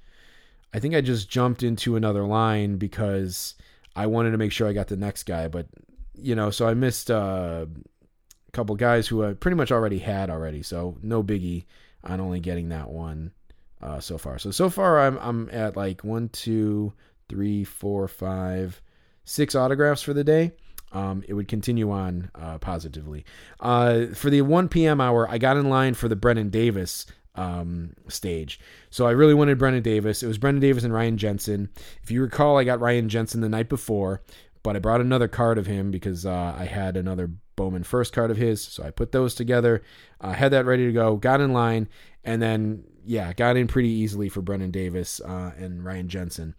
I 0.74 0.80
think 0.80 0.96
I 0.96 1.02
just 1.02 1.30
jumped 1.30 1.64
into 1.64 1.96
another 1.96 2.24
line 2.24 2.78
because 2.78 3.56
I 3.96 4.08
wanted 4.08 4.32
to 4.32 4.38
make 4.38 4.52
sure 4.52 4.68
I 4.68 4.74
got 4.74 4.88
the 4.88 4.98
next 4.98 5.24
guy. 5.24 5.48
But, 5.48 5.68
you 6.16 6.36
know, 6.36 6.50
so 6.50 6.68
I 6.68 6.74
missed 6.74 7.12
uh, 7.12 7.66
a 8.48 8.52
couple 8.52 8.76
guys 8.76 9.08
who 9.08 9.24
I 9.24 9.34
pretty 9.34 9.56
much 9.56 9.72
already 9.72 10.00
had 10.00 10.30
already. 10.30 10.64
So 10.64 10.98
no 11.02 11.24
biggie 11.24 11.66
on 12.04 12.20
only 12.20 12.40
getting 12.40 12.70
that 12.70 12.90
one 12.90 13.32
uh, 13.82 14.00
so 14.00 14.18
far. 14.18 14.40
So, 14.40 14.52
so 14.52 14.70
far 14.70 15.00
I'm, 15.00 15.18
I'm 15.20 15.50
at 15.52 15.76
like 15.76 16.04
one, 16.04 16.30
two, 16.30 16.94
three, 17.28 17.64
four, 17.64 18.08
five, 18.08 18.82
six 19.26 19.54
autographs 19.56 20.02
for 20.02 20.14
the 20.14 20.24
day. 20.24 20.52
Um, 20.92 21.24
it 21.28 21.34
would 21.34 21.48
continue 21.48 21.92
on 21.92 22.32
uh, 22.34 22.58
positively. 22.58 23.26
Uh, 23.60 24.08
for 24.08 24.30
the 24.30 24.42
1 24.42 24.70
p.m. 24.70 25.00
hour, 25.00 25.30
I 25.30 25.38
got 25.38 25.58
in 25.58 25.70
line 25.70 25.94
for 25.94 26.08
the 26.08 26.16
Brennen 26.16 26.50
Davis 26.50 27.06
um, 27.36 27.94
stage. 28.08 28.60
So 28.90 29.06
I 29.06 29.12
really 29.12 29.34
wanted 29.34 29.58
Brennen 29.58 29.84
Davis. 29.84 30.24
It 30.24 30.28
was 30.28 30.38
Brennen 30.38 30.62
Davis 30.62 30.84
and 30.84 30.94
Ryan 30.94 31.18
Jensen. 31.18 31.70
If 32.04 32.12
you 32.12 32.22
recall, 32.22 32.58
I 32.58 32.64
got 32.64 32.82
Ryan 32.82 33.08
Jensen 33.08 33.42
the 33.42 33.50
night 33.50 33.70
before, 33.70 34.22
but 34.64 34.76
I 34.76 34.80
brought 34.80 35.02
another 35.02 35.28
card 35.28 35.58
of 35.58 35.66
him 35.66 35.92
because 35.92 36.26
uh, 36.26 36.56
I 36.58 36.66
had 36.66 36.98
another 36.98 37.32
Bowman 37.56 37.84
first 37.84 38.14
card 38.14 38.32
of 38.32 38.38
his. 38.38 38.62
So 38.62 38.84
I 38.84 38.92
put 38.92 39.12
those 39.12 39.36
together, 39.36 39.84
uh, 40.20 40.34
had 40.34 40.52
that 40.52 40.66
ready 40.66 40.86
to 40.86 40.92
go, 40.92 41.16
got 41.16 41.42
in 41.42 41.54
line, 41.54 41.88
and 42.24 42.42
then, 42.42 42.84
yeah, 43.06 43.32
got 43.34 43.58
in 43.58 43.68
pretty 43.68 43.90
easily 43.90 44.28
for 44.28 44.42
Brennen 44.42 44.72
Davis 44.72 45.22
uh, 45.22 45.52
and 45.58 45.84
Ryan 45.84 46.10
Jensen. 46.10 46.56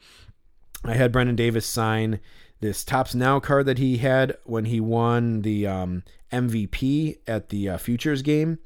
I 0.84 0.94
had 0.94 1.12
Brennen 1.12 1.36
Davis 1.36 1.66
sign 1.66 2.20
this 2.60 2.84
Topps 2.84 3.14
Now 3.14 3.40
card 3.40 3.66
that 3.66 3.78
he 3.78 3.98
had 3.98 4.36
when 4.44 4.66
he 4.66 4.80
won 4.80 5.42
the 5.42 5.66
um, 5.66 6.02
MVP 6.32 7.18
at 7.26 7.48
the 7.48 7.70
uh, 7.70 7.78
Futures 7.78 8.22
game. 8.22 8.58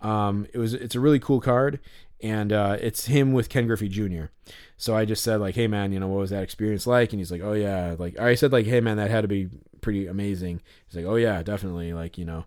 Um, 0.00 0.46
it 0.52 0.58
was 0.58 0.74
it's 0.74 0.94
a 0.94 1.00
really 1.00 1.18
cool 1.18 1.40
card, 1.40 1.80
and 2.22 2.52
uh, 2.52 2.76
it's 2.80 3.06
him 3.06 3.32
with 3.32 3.48
Ken 3.48 3.66
Griffey 3.66 3.88
Jr. 3.88 4.26
So 4.76 4.96
I 4.96 5.04
just 5.04 5.22
said 5.22 5.40
like, 5.40 5.54
hey 5.54 5.66
man, 5.66 5.92
you 5.92 6.00
know 6.00 6.08
what 6.08 6.20
was 6.20 6.30
that 6.30 6.42
experience 6.42 6.86
like? 6.86 7.12
And 7.12 7.20
he's 7.20 7.30
like, 7.30 7.42
oh 7.42 7.52
yeah, 7.52 7.96
like 7.98 8.18
I 8.18 8.34
said 8.34 8.52
like, 8.52 8.66
hey 8.66 8.80
man, 8.80 8.96
that 8.96 9.10
had 9.10 9.22
to 9.22 9.28
be 9.28 9.48
pretty 9.80 10.06
amazing. 10.06 10.60
He's 10.86 10.96
like, 10.96 11.06
oh 11.06 11.16
yeah, 11.16 11.42
definitely, 11.42 11.92
like 11.92 12.18
you 12.18 12.24
know, 12.24 12.46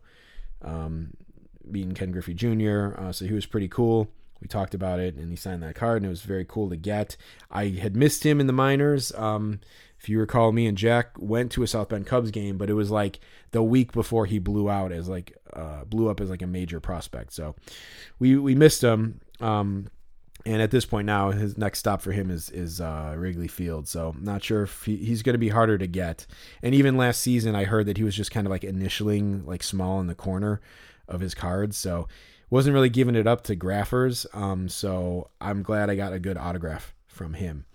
um, 0.62 1.14
beating 1.72 1.94
Ken 1.94 2.12
Griffey 2.12 2.34
Jr. 2.34 2.94
Uh, 2.98 3.12
so 3.12 3.26
he 3.26 3.34
was 3.34 3.46
pretty 3.46 3.68
cool 3.68 4.10
we 4.42 4.48
talked 4.48 4.74
about 4.74 5.00
it 5.00 5.16
and 5.16 5.30
he 5.30 5.36
signed 5.36 5.64
that 5.64 5.76
card 5.76 5.98
and 5.98 6.06
it 6.06 6.10
was 6.10 6.22
very 6.22 6.46
cool 6.46 6.70
to 6.70 6.76
get. 6.76 7.18
I 7.50 7.70
had 7.70 7.96
missed 7.96 8.26
him 8.26 8.40
in 8.40 8.48
the 8.48 8.54
minors. 8.54 9.12
Um, 9.16 9.60
if 10.00 10.10
you 10.10 10.20
recall, 10.20 10.52
me 10.52 10.68
and 10.68 10.78
Jack 10.78 11.12
went 11.18 11.52
to 11.54 11.64
a 11.64 11.68
South 11.68 11.90
Bend 11.90 12.06
Cubs 12.06 12.32
game, 12.32 12.58
but 12.58 12.70
it 12.70 12.74
was 12.74 12.92
like 12.92 13.20
the 13.52 13.64
week 13.64 13.92
before 13.92 14.26
he 14.26 14.40
blew 14.40 14.70
out 14.70 14.92
as 14.92 15.10
like 15.10 15.36
uh, 15.54 15.86
blew 15.86 16.10
up 16.10 16.22
as 16.22 16.30
like 16.30 16.42
a 16.42 16.48
major 16.48 16.80
prospect. 16.80 17.34
So 17.34 17.56
we 18.20 18.38
we 18.38 18.56
missed 18.56 18.84
him. 18.84 19.22
Um, 19.40 19.88
and 20.46 20.62
at 20.62 20.72
this 20.72 20.86
point 20.86 21.08
now, 21.08 21.32
his 21.32 21.58
next 21.58 21.80
stop 21.80 22.02
for 22.02 22.12
him 22.12 22.32
is 22.32 22.50
is 22.52 22.80
uh, 22.80 23.16
Wrigley 23.18 23.48
Field. 23.48 23.88
So 23.88 24.16
not 24.20 24.44
sure 24.44 24.64
if 24.64 24.84
he, 24.84 24.98
he's 24.98 25.24
going 25.24 25.34
to 25.34 25.40
be 25.40 25.50
harder 25.50 25.78
to 25.78 25.88
get. 25.88 26.26
And 26.62 26.74
even 26.74 26.96
last 26.96 27.22
season, 27.22 27.56
I 27.56 27.66
heard 27.66 27.88
that 27.88 27.98
he 27.98 28.04
was 28.04 28.16
just 28.16 28.32
kind 28.32 28.48
of 28.48 28.52
like 28.52 28.62
initialing 28.62 29.46
like 29.46 29.64
small 29.64 30.00
in 30.00 30.08
the 30.08 30.16
corner 30.16 30.62
of 31.08 31.20
his 31.20 31.34
cards. 31.34 31.76
So 31.76 32.08
wasn't 32.50 32.74
really 32.74 32.90
giving 32.90 33.16
it 33.16 33.28
up 33.28 33.44
to 33.44 33.56
graphers. 33.56 34.26
Um, 34.34 34.70
so 34.70 35.30
I'm 35.42 35.64
glad 35.64 35.90
I 35.90 35.96
got 35.96 36.14
a 36.14 36.20
good 36.20 36.38
autograph 36.38 36.94
from 37.08 37.34
him. 37.34 37.66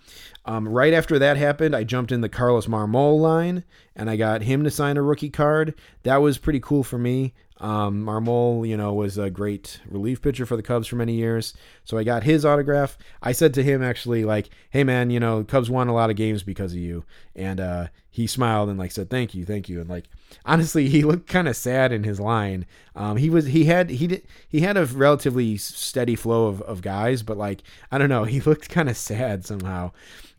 Um, 0.44 0.68
right 0.68 0.92
after 0.92 1.18
that 1.18 1.37
happened, 1.37 1.74
I 1.76 1.85
jumped 1.85 2.11
in 2.11 2.20
the 2.20 2.28
Carlos 2.28 2.66
Marmol 2.66 3.20
line 3.20 3.64
and 3.94 4.11
I 4.11 4.16
got 4.16 4.42
him 4.42 4.64
to 4.64 4.70
sign 4.70 4.96
a 4.96 5.02
rookie 5.02 5.31
card. 5.31 5.74
That 6.02 6.16
was 6.16 6.38
pretty 6.38 6.61
cool 6.61 6.83
for 6.83 6.98
me. 6.98 7.33
Um, 7.62 8.05
Marmol, 8.05 8.68
you 8.68 8.76
know, 8.76 8.92
was 8.92 9.18
a 9.18 9.31
great 9.31 9.78
relief 9.88 10.20
pitcher 10.20 10.44
for 10.44 10.57
the 10.57 10.64
Cubs 10.64 10.88
for 10.88 10.96
many 10.96 11.14
years. 11.14 11.55
So 11.85 11.96
I 11.96 12.02
got 12.02 12.24
his 12.24 12.44
autograph. 12.44 12.98
I 13.22 13.31
said 13.31 13.55
to 13.55 13.62
him 13.62 13.85
actually, 13.85 14.24
like, 14.24 14.50
"Hey 14.70 14.83
man, 14.83 15.11
you 15.11 15.20
know, 15.20 15.44
Cubs 15.44 15.70
won 15.70 15.87
a 15.87 15.94
lot 15.94 16.11
of 16.11 16.16
games 16.16 16.42
because 16.42 16.72
of 16.72 16.78
you." 16.78 17.05
And 17.37 17.61
uh, 17.61 17.87
he 18.11 18.26
smiled 18.26 18.68
and 18.68 18.81
like 18.81 18.90
said, 18.90 19.11
"Thank 19.11 19.33
you, 19.33 19.44
thank 19.44 19.68
you." 19.68 19.81
And 19.81 19.88
like, 19.88 20.07
honestly, 20.44 20.88
he 20.90 21.05
looked 21.05 21.28
kind 21.28 21.46
of 21.46 21.55
sad 21.55 21.92
in 21.92 22.02
his 22.02 22.18
line. 22.18 22.66
Um, 22.96 23.16
he 23.16 23.31
was 23.31 23.46
he 23.46 23.66
had 23.66 23.90
he 23.90 24.09
did 24.09 24.26
he 24.48 24.62
had 24.62 24.76
a 24.76 24.87
relatively 24.87 25.57
steady 25.57 26.16
flow 26.16 26.46
of, 26.48 26.62
of 26.62 26.83
guys, 26.83 27.22
but 27.22 27.37
like 27.37 27.62
I 27.92 27.98
don't 27.98 28.09
know, 28.09 28.24
he 28.24 28.40
looked 28.40 28.70
kind 28.70 28.88
of 28.90 28.96
sad 28.96 29.46
somehow. 29.46 29.92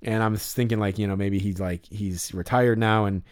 And 0.03 0.21
I'm 0.21 0.35
thinking 0.35 0.79
like 0.79 0.99
you 0.99 1.07
know 1.07 1.15
maybe 1.15 1.39
he's 1.39 1.59
like 1.59 1.85
he's 1.85 2.33
retired 2.33 2.77
now 2.77 3.05
and 3.05 3.23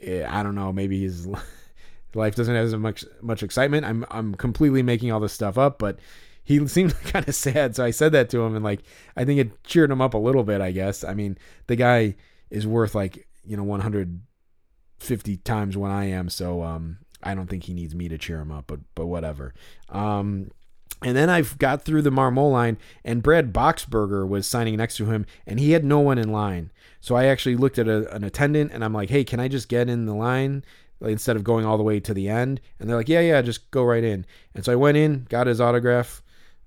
eh, 0.00 0.24
I 0.28 0.42
don't 0.42 0.54
know 0.54 0.72
maybe 0.72 1.02
his 1.02 1.26
life 2.14 2.34
doesn't 2.34 2.54
have 2.54 2.66
as 2.66 2.74
much 2.74 3.04
much 3.20 3.42
excitement. 3.42 3.84
I'm 3.84 4.04
I'm 4.10 4.34
completely 4.34 4.82
making 4.82 5.12
all 5.12 5.20
this 5.20 5.32
stuff 5.32 5.58
up, 5.58 5.78
but 5.78 5.98
he 6.42 6.66
seemed 6.68 6.98
kind 7.04 7.28
of 7.28 7.34
sad. 7.34 7.76
So 7.76 7.84
I 7.84 7.90
said 7.90 8.12
that 8.12 8.30
to 8.30 8.40
him, 8.42 8.54
and 8.54 8.64
like 8.64 8.82
I 9.16 9.24
think 9.24 9.40
it 9.40 9.64
cheered 9.64 9.90
him 9.90 10.00
up 10.00 10.14
a 10.14 10.18
little 10.18 10.44
bit. 10.44 10.60
I 10.60 10.72
guess. 10.72 11.04
I 11.04 11.14
mean, 11.14 11.38
the 11.66 11.76
guy 11.76 12.16
is 12.50 12.66
worth 12.66 12.94
like 12.94 13.26
you 13.44 13.56
know 13.56 13.64
150 13.64 15.36
times 15.38 15.76
what 15.76 15.90
I 15.90 16.04
am, 16.04 16.28
so 16.28 16.62
um, 16.62 16.98
I 17.22 17.34
don't 17.34 17.48
think 17.48 17.64
he 17.64 17.74
needs 17.74 17.94
me 17.94 18.08
to 18.08 18.18
cheer 18.18 18.40
him 18.40 18.52
up. 18.52 18.66
But 18.66 18.80
but 18.94 19.06
whatever. 19.06 19.54
Um, 19.88 20.50
and 21.02 21.16
then 21.16 21.30
I've 21.30 21.58
got 21.58 21.82
through 21.82 22.02
the 22.02 22.10
Marmol 22.10 22.52
line, 22.52 22.78
and 23.04 23.22
Brad 23.22 23.52
Boxberger 23.52 24.28
was 24.28 24.46
signing 24.46 24.76
next 24.76 24.96
to 24.96 25.06
him, 25.06 25.26
and 25.46 25.58
he 25.58 25.72
had 25.72 25.84
no 25.84 26.00
one 26.00 26.18
in 26.18 26.32
line. 26.32 26.70
So 27.00 27.14
I 27.14 27.26
actually 27.26 27.56
looked 27.56 27.78
at 27.78 27.88
a, 27.88 28.12
an 28.14 28.24
attendant, 28.24 28.72
and 28.72 28.84
I'm 28.84 28.92
like, 28.92 29.10
"Hey, 29.10 29.24
can 29.24 29.40
I 29.40 29.48
just 29.48 29.68
get 29.68 29.88
in 29.88 30.06
the 30.06 30.14
line?" 30.14 30.64
instead 31.02 31.36
of 31.36 31.44
going 31.44 31.64
all 31.64 31.78
the 31.78 31.82
way 31.82 32.00
to 32.00 32.12
the 32.12 32.28
end. 32.28 32.60
And 32.78 32.88
they're 32.88 32.96
like, 32.96 33.08
yeah, 33.08 33.20
yeah, 33.20 33.42
just 33.42 33.70
go 33.70 33.82
right 33.82 34.04
in. 34.04 34.26
And 34.54 34.64
so 34.64 34.72
I 34.72 34.76
went 34.76 34.96
in, 34.96 35.26
got 35.28 35.46
his 35.46 35.60
autograph. 35.60 36.22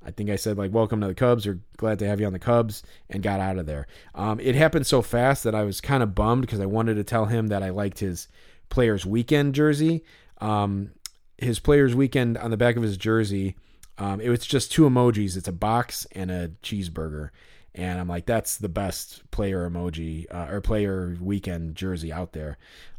I 0.05 0.11
think 0.11 0.29
I 0.29 0.35
said 0.35 0.57
like, 0.57 0.73
welcome 0.73 0.99
to 1.01 1.07
the 1.07 1.13
Cubs 1.13 1.47
or 1.47 1.59
glad 1.77 1.99
to 1.99 2.07
have 2.07 2.19
you 2.19 2.25
on 2.25 2.33
the 2.33 2.39
Cubs 2.39 2.83
and 3.09 3.23
got 3.23 3.39
out 3.39 3.57
of 3.57 3.65
there. 3.65 3.87
Um, 4.15 4.39
it 4.39 4.55
happened 4.55 4.85
so 4.85 5.01
fast 5.01 5.43
that 5.43 5.55
I 5.55 5.63
was 5.63 5.79
kind 5.79 6.03
of 6.03 6.15
bummed 6.15 6.41
because 6.41 6.59
I 6.59 6.65
wanted 6.65 6.95
to 6.95 7.03
tell 7.03 7.25
him 7.25 7.47
that 7.47 7.63
I 7.63 7.69
liked 7.69 7.99
his 7.99 8.27
players 8.69 9.05
weekend 9.05 9.55
jersey. 9.55 10.03
Um, 10.39 10.91
his 11.37 11.59
players 11.59 11.95
weekend 11.95 12.37
on 12.37 12.51
the 12.51 12.57
back 12.57 12.75
of 12.75 12.83
his 12.83 12.97
jersey, 12.97 13.55
um, 13.97 14.21
it 14.21 14.29
was 14.29 14.45
just 14.45 14.71
two 14.71 14.83
emojis. 14.83 15.37
It's 15.37 15.47
a 15.47 15.53
box 15.53 16.07
and 16.13 16.31
a 16.31 16.49
cheeseburger. 16.63 17.29
And 17.75 17.99
I'm 17.99 18.07
like, 18.07 18.25
that's 18.25 18.57
the 18.57 18.69
best 18.69 19.29
player 19.31 19.67
emoji 19.69 20.25
uh, 20.33 20.47
or 20.51 20.61
player 20.61 21.17
weekend 21.19 21.75
jersey 21.75 22.11
out 22.11 22.33
there. 22.33 22.57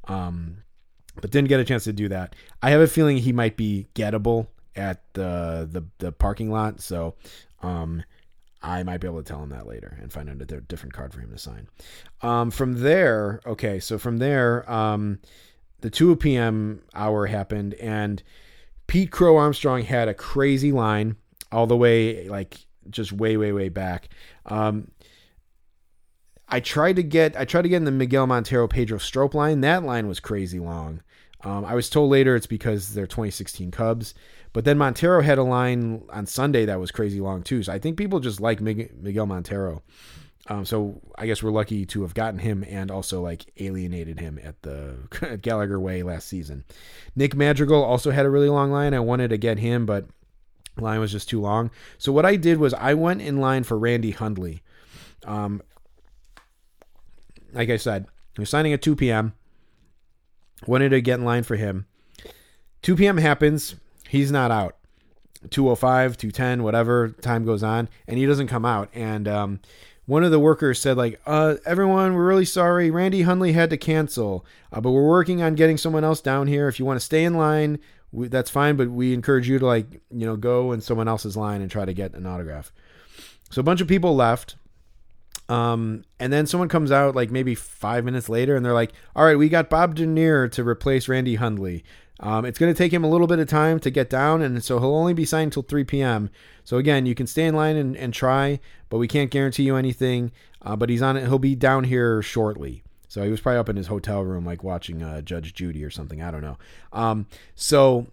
Um, 0.09 0.59
but 1.21 1.31
didn't 1.31 1.49
get 1.49 1.61
a 1.61 1.65
chance 1.65 1.85
to 1.85 1.93
do 1.93 2.09
that. 2.09 2.35
I 2.63 2.71
have 2.71 2.81
a 2.81 2.89
feeling 2.89 3.19
he 3.19 3.33
might 3.33 3.57
be 3.57 3.87
gettable 3.95 4.49
at 4.75 5.03
the 5.15 5.69
the, 5.71 5.85
the 5.99 6.11
parking 6.11 6.51
lot, 6.51 6.81
so 6.81 7.15
um, 7.63 8.03
I 8.63 8.83
might 8.83 9.01
be 9.01 9.07
able 9.07 9.23
to 9.23 9.29
tell 9.29 9.43
him 9.43 9.51
that 9.51 9.67
later 9.67 9.97
and 10.01 10.13
find 10.13 10.29
out 10.29 10.41
a 10.41 10.61
different 10.61 10.93
card 10.93 11.13
for 11.13 11.21
him 11.21 11.31
to 11.31 11.39
sign. 11.39 11.69
Um, 12.23 12.51
from 12.51 12.81
there, 12.81 13.41
okay, 13.47 13.79
so 13.79 13.97
from 13.99 14.19
there, 14.19 14.69
um, 14.71 15.21
the 15.83 15.91
2 15.91 16.17
p.m. 16.17 16.83
hour 16.95 17.27
happened, 17.27 17.75
and 17.75 18.23
Pete 18.87 19.11
Crow 19.11 19.37
Armstrong 19.37 19.83
had 19.83 20.09
a 20.09 20.15
crazy 20.15 20.73
line 20.73 21.17
all 21.51 21.67
the 21.67 21.77
way, 21.77 22.29
like 22.29 22.59
just 22.91 23.13
way, 23.13 23.37
way, 23.37 23.53
way 23.53 23.69
back. 23.69 24.09
Um, 24.47 24.91
I 26.49 26.61
tried 26.61 26.97
to 26.97 27.03
get 27.03 27.37
I 27.37 27.45
tried 27.45 27.63
to 27.63 27.69
get 27.69 27.79
in 27.79 27.85
the 27.85 27.91
Miguel 27.91 28.27
Montero 28.27 28.69
Pedro 28.69 28.99
Strop 28.99 29.35
line. 29.35 29.61
That 29.63 29.83
line 29.83 30.07
was 30.07 30.21
crazy 30.21 30.59
long. 30.59 31.03
Um, 31.43 31.65
I 31.65 31.75
was 31.75 31.91
told 31.91 32.11
later 32.11 32.37
it's 32.37 32.47
because 32.47 32.95
they're 32.95 33.07
2016 33.07 33.71
Cubs. 33.71 34.15
But 34.53 34.65
then 34.65 34.79
Montero 34.79 35.21
had 35.21 35.39
a 35.39 35.43
line 35.43 36.03
on 36.11 36.27
Sunday 36.27 36.65
that 36.67 36.81
was 36.81 36.91
crazy 36.91 37.21
long 37.21 37.43
too. 37.43 37.63
So 37.63 37.73
I 37.73 37.79
think 37.79 37.97
people 37.97 38.21
just 38.21 38.41
like 38.41 38.61
Miguel 38.61 39.27
Montero. 39.27 39.83
Um, 40.47 40.67
so 40.67 41.01
I 41.17 41.27
guess 41.27 41.43
we're 41.43 41.51
lucky 41.51 41.87
to 41.87 42.03
have 42.03 42.13
gotten 42.13 42.39
him 42.39 42.65
and 42.69 42.91
also 42.91 43.23
like 43.23 43.47
alienated 43.59 44.21
him 44.21 44.39
at 44.43 44.61
the 44.63 45.39
Gallagher 45.43 45.81
Way 45.81 46.03
last 46.03 46.29
season. 46.29 46.65
Nick 47.17 47.35
Madrigal 47.35 47.83
also 47.83 48.11
had 48.11 48.27
a 48.27 48.31
really 48.31 48.51
long 48.51 48.71
line. 48.71 48.93
I 48.93 49.01
wanted 49.01 49.29
to 49.29 49.39
get 49.39 49.59
him, 49.59 49.87
but 49.87 50.07
line 50.77 51.01
was 51.01 51.13
just 51.13 51.31
too 51.31 51.41
long. 51.41 51.71
So 51.97 52.13
what 52.13 52.27
I 52.27 52.37
did 52.37 52.59
was 52.59 52.75
I 52.75 52.95
went 52.95 53.23
in 53.23 53.39
line 53.39 53.65
for 53.65 53.79
Randy 53.79 54.11
Hundley. 54.11 54.63
Um, 55.25 55.63
like 57.53 57.71
I 57.71 57.79
said, 57.79 58.07
was 58.37 58.51
signing 58.51 58.73
at 58.73 58.83
2 58.83 58.97
p.m. 58.97 59.33
Wanted 60.67 60.91
to 60.91 61.01
get 61.01 61.19
in 61.19 61.25
line 61.25 61.45
for 61.45 61.57
him. 61.57 61.87
2 62.83 62.97
p.m. 62.97 63.17
happens. 63.17 63.77
He's 64.09 64.31
not 64.31 64.51
out. 64.51 64.77
205, 65.51 66.17
210, 66.17 66.63
whatever 66.63 67.09
time 67.09 67.45
goes 67.45 67.63
on, 67.63 67.89
and 68.09 68.19
he 68.19 68.27
doesn't 68.27 68.47
come 68.47 68.65
out. 68.65 68.89
And 68.95 69.29
um, 69.29 69.61
one 70.07 70.25
of 70.25 70.31
the 70.31 70.39
workers 70.39 70.81
said, 70.81 70.97
like, 70.97 71.21
uh, 71.27 71.57
everyone, 71.65 72.15
we're 72.15 72.27
really 72.27 72.45
sorry. 72.45 72.91
Randy 72.91 73.23
Hundley 73.23 73.53
had 73.53 73.71
to 73.71 73.77
cancel, 73.77 74.45
uh, 74.73 74.81
but 74.81 74.91
we're 74.91 75.09
working 75.09 75.43
on 75.43 75.55
getting 75.55 75.79
someone 75.79 76.05
else 76.05 76.21
down 76.21 76.47
here. 76.47 76.69
If 76.69 76.79
you 76.79 76.85
want 76.85 77.01
to 77.01 77.05
stay 77.05 77.25
in 77.25 77.35
line, 77.35 77.79
we, 78.13 78.29
that's 78.29 78.51
fine, 78.51 78.77
but 78.77 78.91
we 78.91 79.15
encourage 79.15 79.49
you 79.49 79.59
to, 79.59 79.67
like, 79.67 80.03
you 80.11 80.27
know, 80.27 80.37
go 80.37 80.73
in 80.73 80.81
someone 80.81 81.09
else's 81.09 81.37
line 81.37 81.63
and 81.63 81.71
try 81.71 81.85
to 81.85 81.95
get 81.95 82.15
an 82.15 82.27
autograph. 82.27 82.71
So 83.51 83.61
a 83.61 83.65
bunch 83.65 83.81
of 83.81 83.89
people 83.89 84.15
left. 84.15 84.57
Um, 85.49 86.05
and 86.19 86.33
then 86.33 86.47
someone 86.47 86.69
comes 86.71 86.91
out 86.91 87.15
like 87.15 87.31
maybe 87.31 87.55
five 87.55 88.05
minutes 88.05 88.31
later 88.31 88.57
and 88.57 88.65
they're 88.65 88.73
like, 88.73 88.93
all 89.15 89.27
right, 89.27 89.37
we 89.37 89.51
got 89.51 89.69
Bob 89.69 89.95
Dernier 89.95 90.49
to 90.49 90.67
replace 90.67 91.07
Randy 91.07 91.35
Hundley. 91.35 91.85
Um, 92.21 92.45
it's 92.45 92.59
going 92.59 92.73
to 92.73 92.79
take 92.79 92.93
him 92.93 93.03
a 93.05 93.09
little 93.09 93.27
bit 93.27 93.41
of 93.41 93.49
time 93.49 93.81
to 93.81 93.91
get 93.91 94.09
down, 94.09 94.41
and 94.41 94.63
so 94.63 94.79
he'll 94.79 94.95
only 94.95 95.15
be 95.15 95.25
signed 95.25 95.49
until 95.49 95.63
3 95.63 95.85
p.m. 95.85 96.31
So 96.63 96.77
again, 96.77 97.07
you 97.07 97.15
can 97.15 97.27
stay 97.27 97.47
in 97.47 97.55
line 97.55 97.77
and, 97.77 97.97
and 97.97 98.15
try, 98.15 98.61
but 98.89 98.99
we 98.99 99.09
can't 99.09 99.31
guarantee 99.31 99.65
you 99.65 99.77
anything. 99.77 100.31
Uh, 100.63 100.77
but 100.77 100.91
he's 100.91 101.03
on 101.03 101.17
it; 101.17 101.25
he'll 101.25 101.39
be 101.39 101.55
down 101.55 101.85
here 101.85 102.23
shortly. 102.23 102.85
So 103.09 103.23
he 103.23 103.31
was 103.31 103.41
probably 103.41 103.59
up 103.59 103.69
in 103.69 103.77
his 103.77 103.89
hotel 103.89 104.23
room, 104.23 104.45
like 104.45 104.65
watching 104.65 105.03
uh, 105.03 105.21
Judge 105.21 105.55
Judy 105.55 105.85
or 105.85 105.91
something. 105.91 106.23
I 106.23 106.31
don't 106.31 106.41
know. 106.41 106.59
Um, 106.93 107.27
so 107.55 108.07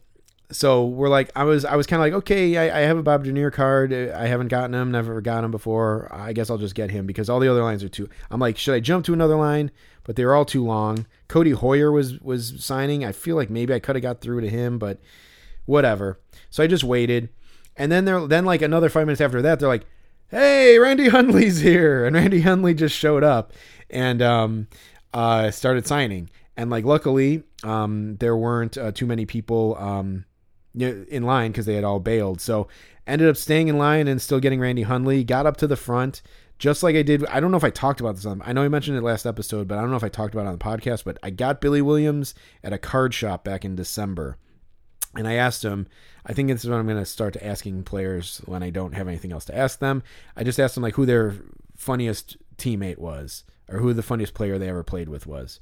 so 0.51 0.85
we're 0.85 1.09
like, 1.09 1.31
I 1.35 1.43
was, 1.43 1.65
I 1.65 1.75
was 1.75 1.87
kind 1.87 2.01
of 2.01 2.05
like, 2.05 2.13
okay, 2.23 2.57
I, 2.57 2.79
I, 2.79 2.81
have 2.81 2.97
a 2.97 3.03
Bob 3.03 3.23
Dernier 3.23 3.51
card. 3.51 3.93
I 3.93 4.27
haven't 4.27 4.49
gotten 4.49 4.73
him, 4.73 4.91
never 4.91 5.21
got 5.21 5.43
him 5.43 5.51
before. 5.51 6.09
I 6.11 6.33
guess 6.33 6.49
I'll 6.49 6.57
just 6.57 6.75
get 6.75 6.91
him 6.91 7.05
because 7.05 7.29
all 7.29 7.39
the 7.39 7.49
other 7.49 7.63
lines 7.63 7.83
are 7.83 7.89
too. 7.89 8.09
I'm 8.29 8.39
like, 8.39 8.57
should 8.57 8.75
I 8.75 8.79
jump 8.79 9.05
to 9.05 9.13
another 9.13 9.35
line? 9.35 9.71
But 10.03 10.15
they 10.15 10.25
were 10.25 10.35
all 10.35 10.45
too 10.45 10.65
long. 10.65 11.05
Cody 11.27 11.51
Hoyer 11.51 11.91
was 11.91 12.19
was 12.21 12.63
signing. 12.63 13.05
I 13.05 13.11
feel 13.11 13.35
like 13.35 13.49
maybe 13.49 13.73
I 13.73 13.79
could 13.79 13.95
have 13.95 14.01
got 14.01 14.19
through 14.19 14.41
to 14.41 14.49
him, 14.49 14.79
but 14.79 14.99
whatever. 15.65 16.19
So 16.49 16.63
I 16.63 16.67
just 16.67 16.83
waited, 16.83 17.29
and 17.77 17.91
then 17.91 18.05
they're 18.05 18.25
then 18.27 18.43
like 18.43 18.61
another 18.61 18.89
five 18.89 19.05
minutes 19.05 19.21
after 19.21 19.41
that, 19.43 19.59
they're 19.59 19.69
like, 19.69 19.85
hey, 20.29 20.79
Randy 20.79 21.09
Hundley's 21.09 21.59
here, 21.59 22.05
and 22.05 22.15
Randy 22.15 22.41
Hundley 22.41 22.73
just 22.73 22.95
showed 22.95 23.23
up 23.23 23.53
and 23.89 24.21
um, 24.21 24.67
uh, 25.13 25.51
started 25.51 25.85
signing. 25.85 26.29
And 26.57 26.69
like, 26.69 26.83
luckily, 26.83 27.43
um, 27.63 28.17
there 28.17 28.35
weren't 28.35 28.77
uh, 28.77 28.91
too 28.91 29.05
many 29.05 29.25
people. 29.25 29.77
Um, 29.77 30.25
in 30.75 31.23
line 31.23 31.51
because 31.51 31.65
they 31.65 31.75
had 31.75 31.83
all 31.83 31.99
bailed. 31.99 32.41
So 32.41 32.67
ended 33.05 33.27
up 33.27 33.37
staying 33.37 33.67
in 33.67 33.77
line 33.77 34.07
and 34.07 34.21
still 34.21 34.39
getting 34.39 34.59
Randy 34.59 34.83
Hundley. 34.83 35.23
Got 35.23 35.45
up 35.45 35.57
to 35.57 35.67
the 35.67 35.75
front 35.75 36.21
just 36.61 36.83
like 36.83 36.95
I 36.95 37.01
did. 37.01 37.25
I 37.25 37.39
don't 37.39 37.49
know 37.49 37.57
if 37.57 37.63
I 37.63 37.71
talked 37.71 37.99
about 38.01 38.15
this 38.15 38.25
on. 38.25 38.41
I 38.45 38.53
know 38.53 38.61
I 38.61 38.67
mentioned 38.67 38.95
it 38.95 39.01
last 39.01 39.25
episode, 39.25 39.67
but 39.67 39.79
I 39.79 39.81
don't 39.81 39.89
know 39.89 39.97
if 39.97 40.03
I 40.03 40.09
talked 40.09 40.35
about 40.35 40.45
it 40.45 40.49
on 40.49 40.57
the 40.57 40.63
podcast. 40.63 41.03
But 41.03 41.17
I 41.23 41.31
got 41.31 41.59
Billy 41.59 41.81
Williams 41.81 42.35
at 42.63 42.71
a 42.71 42.77
card 42.77 43.15
shop 43.15 43.43
back 43.43 43.65
in 43.65 43.75
December, 43.75 44.37
and 45.15 45.27
I 45.27 45.33
asked 45.33 45.63
him. 45.63 45.87
I 46.23 46.33
think 46.33 46.49
this 46.49 46.63
is 46.63 46.69
when 46.69 46.77
I'm 46.77 46.85
going 46.85 46.99
to 46.99 47.05
start 47.05 47.33
to 47.33 47.43
asking 47.43 47.83
players 47.83 48.43
when 48.45 48.61
I 48.61 48.69
don't 48.69 48.93
have 48.93 49.07
anything 49.07 49.31
else 49.31 49.45
to 49.45 49.57
ask 49.57 49.79
them. 49.79 50.03
I 50.37 50.43
just 50.43 50.59
asked 50.59 50.75
them 50.75 50.83
like 50.83 50.93
who 50.93 51.07
their 51.07 51.33
funniest 51.75 52.37
teammate 52.57 52.99
was 52.99 53.43
or 53.71 53.79
who 53.79 53.93
the 53.93 54.03
funniest 54.03 54.33
player 54.33 54.57
they 54.57 54.69
ever 54.69 54.83
played 54.83 55.09
with 55.09 55.25
was. 55.25 55.59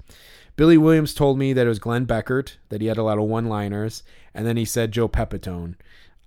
Billy 0.56 0.78
Williams 0.78 1.14
told 1.14 1.38
me 1.38 1.54
that 1.54 1.66
it 1.66 1.70
was 1.70 1.80
Glenn 1.80 2.06
Beckert, 2.06 2.58
that 2.70 2.82
he 2.82 2.88
had 2.88 2.98
a 2.98 3.04
lot 3.04 3.18
of 3.18 3.26
one 3.26 3.46
liners, 3.46 4.04
and 4.34 4.46
then 4.46 4.58
he 4.58 4.66
said 4.66 4.92
Joe 4.92 5.08
Pepitone. 5.08 5.76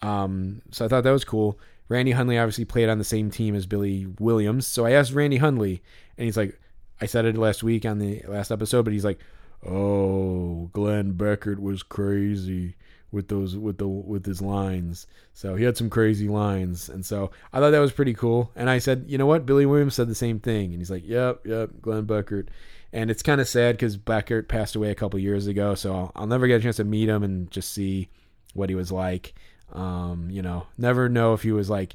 Um, 0.01 0.63
so 0.71 0.85
I 0.85 0.89
thought 0.89 1.05
that 1.05 1.11
was 1.11 1.25
cool. 1.25 1.59
Randy 1.89 2.13
Hundley 2.13 2.39
obviously 2.39 2.65
played 2.65 2.89
on 2.89 2.99
the 2.99 3.05
same 3.05 3.31
team 3.31 3.55
as 3.55 3.67
Billy 3.67 4.07
Williams. 4.19 4.67
So 4.67 4.87
I 4.87 4.93
asked 4.93 5.13
Randy 5.13 5.37
Hundley, 5.37 5.83
and 6.17 6.25
he's 6.25 6.37
like, 6.37 6.59
I 7.01 7.07
said 7.07 7.25
it 7.25 7.37
last 7.37 7.63
week 7.63 7.85
on 7.85 7.99
the 7.99 8.23
last 8.27 8.51
episode, 8.51 8.85
but 8.85 8.93
he's 8.93 9.05
like, 9.05 9.19
Oh, 9.65 10.71
Glenn 10.73 11.13
Beckert 11.13 11.59
was 11.59 11.83
crazy 11.83 12.75
with 13.13 13.29
those 13.29 13.57
with 13.57 13.79
the 13.79 13.87
with 13.87 14.27
his 14.27 14.41
lines. 14.41 15.07
So 15.35 15.55
he 15.55 15.65
had 15.65 15.77
some 15.77 15.91
crazy 15.91 16.29
lines, 16.29 16.89
and 16.89 17.05
so 17.05 17.31
I 17.53 17.61
thought 17.61 17.71
that 17.71 17.79
was 17.79 17.93
pretty 17.93 18.15
cool. 18.15 18.51
And 18.57 18.69
I 18.69 18.79
said, 18.79 19.05
you 19.07 19.19
know 19.19 19.27
what, 19.27 19.47
Billy 19.47 19.67
Williams 19.67 19.95
said 19.95 20.09
the 20.09 20.15
same 20.15 20.41
thing, 20.41 20.73
and 20.73 20.81
he's 20.81 20.91
like, 20.91 21.07
yep, 21.07 21.47
yep, 21.47 21.71
Glenn 21.81 22.07
Beckert. 22.07 22.49
And 22.93 23.11
it's 23.11 23.23
kind 23.23 23.41
of 23.41 23.49
sad 23.49 23.77
because 23.77 23.97
Beckert 23.97 24.49
passed 24.49 24.75
away 24.75 24.91
a 24.91 24.95
couple 24.95 25.19
years 25.19 25.47
ago, 25.47 25.75
so 25.75 26.11
I'll, 26.15 26.27
never 26.27 26.47
get 26.47 26.61
a 26.61 26.63
chance 26.63 26.77
to 26.77 26.85
meet 26.85 27.09
him 27.09 27.23
and 27.23 27.51
just 27.51 27.73
see 27.73 28.09
what 28.55 28.69
he 28.69 28.75
was 28.75 28.91
like. 28.91 29.35
Um, 29.73 30.29
you 30.31 30.43
know, 30.43 30.67
never 30.77 31.09
know 31.09 31.35
if 31.35 31.43
he 31.43 31.53
was 31.53 31.71
like. 31.71 31.95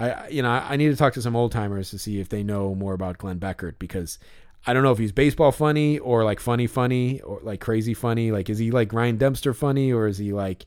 I 0.00 0.28
you 0.28 0.42
know 0.42 0.50
I 0.50 0.76
need 0.76 0.90
to 0.90 0.96
talk 0.96 1.14
to 1.14 1.22
some 1.22 1.34
old 1.34 1.50
timers 1.50 1.90
to 1.90 1.98
see 1.98 2.20
if 2.20 2.28
they 2.28 2.44
know 2.44 2.72
more 2.72 2.94
about 2.94 3.18
Glenn 3.18 3.40
Beckert 3.40 3.80
because 3.80 4.20
I 4.66 4.72
don't 4.74 4.82
know 4.82 4.92
if 4.92 4.98
he's 4.98 5.12
baseball 5.12 5.52
funny 5.52 5.98
or 5.98 6.24
like 6.24 6.40
funny 6.40 6.66
funny 6.66 7.20
or 7.20 7.40
like 7.42 7.60
crazy 7.60 7.94
funny. 7.94 8.32
Like 8.32 8.50
is 8.50 8.58
he 8.58 8.70
like 8.70 8.92
Ryan 8.92 9.16
Dempster 9.16 9.54
funny 9.54 9.92
or 9.92 10.06
is 10.06 10.18
he 10.18 10.32
like, 10.32 10.66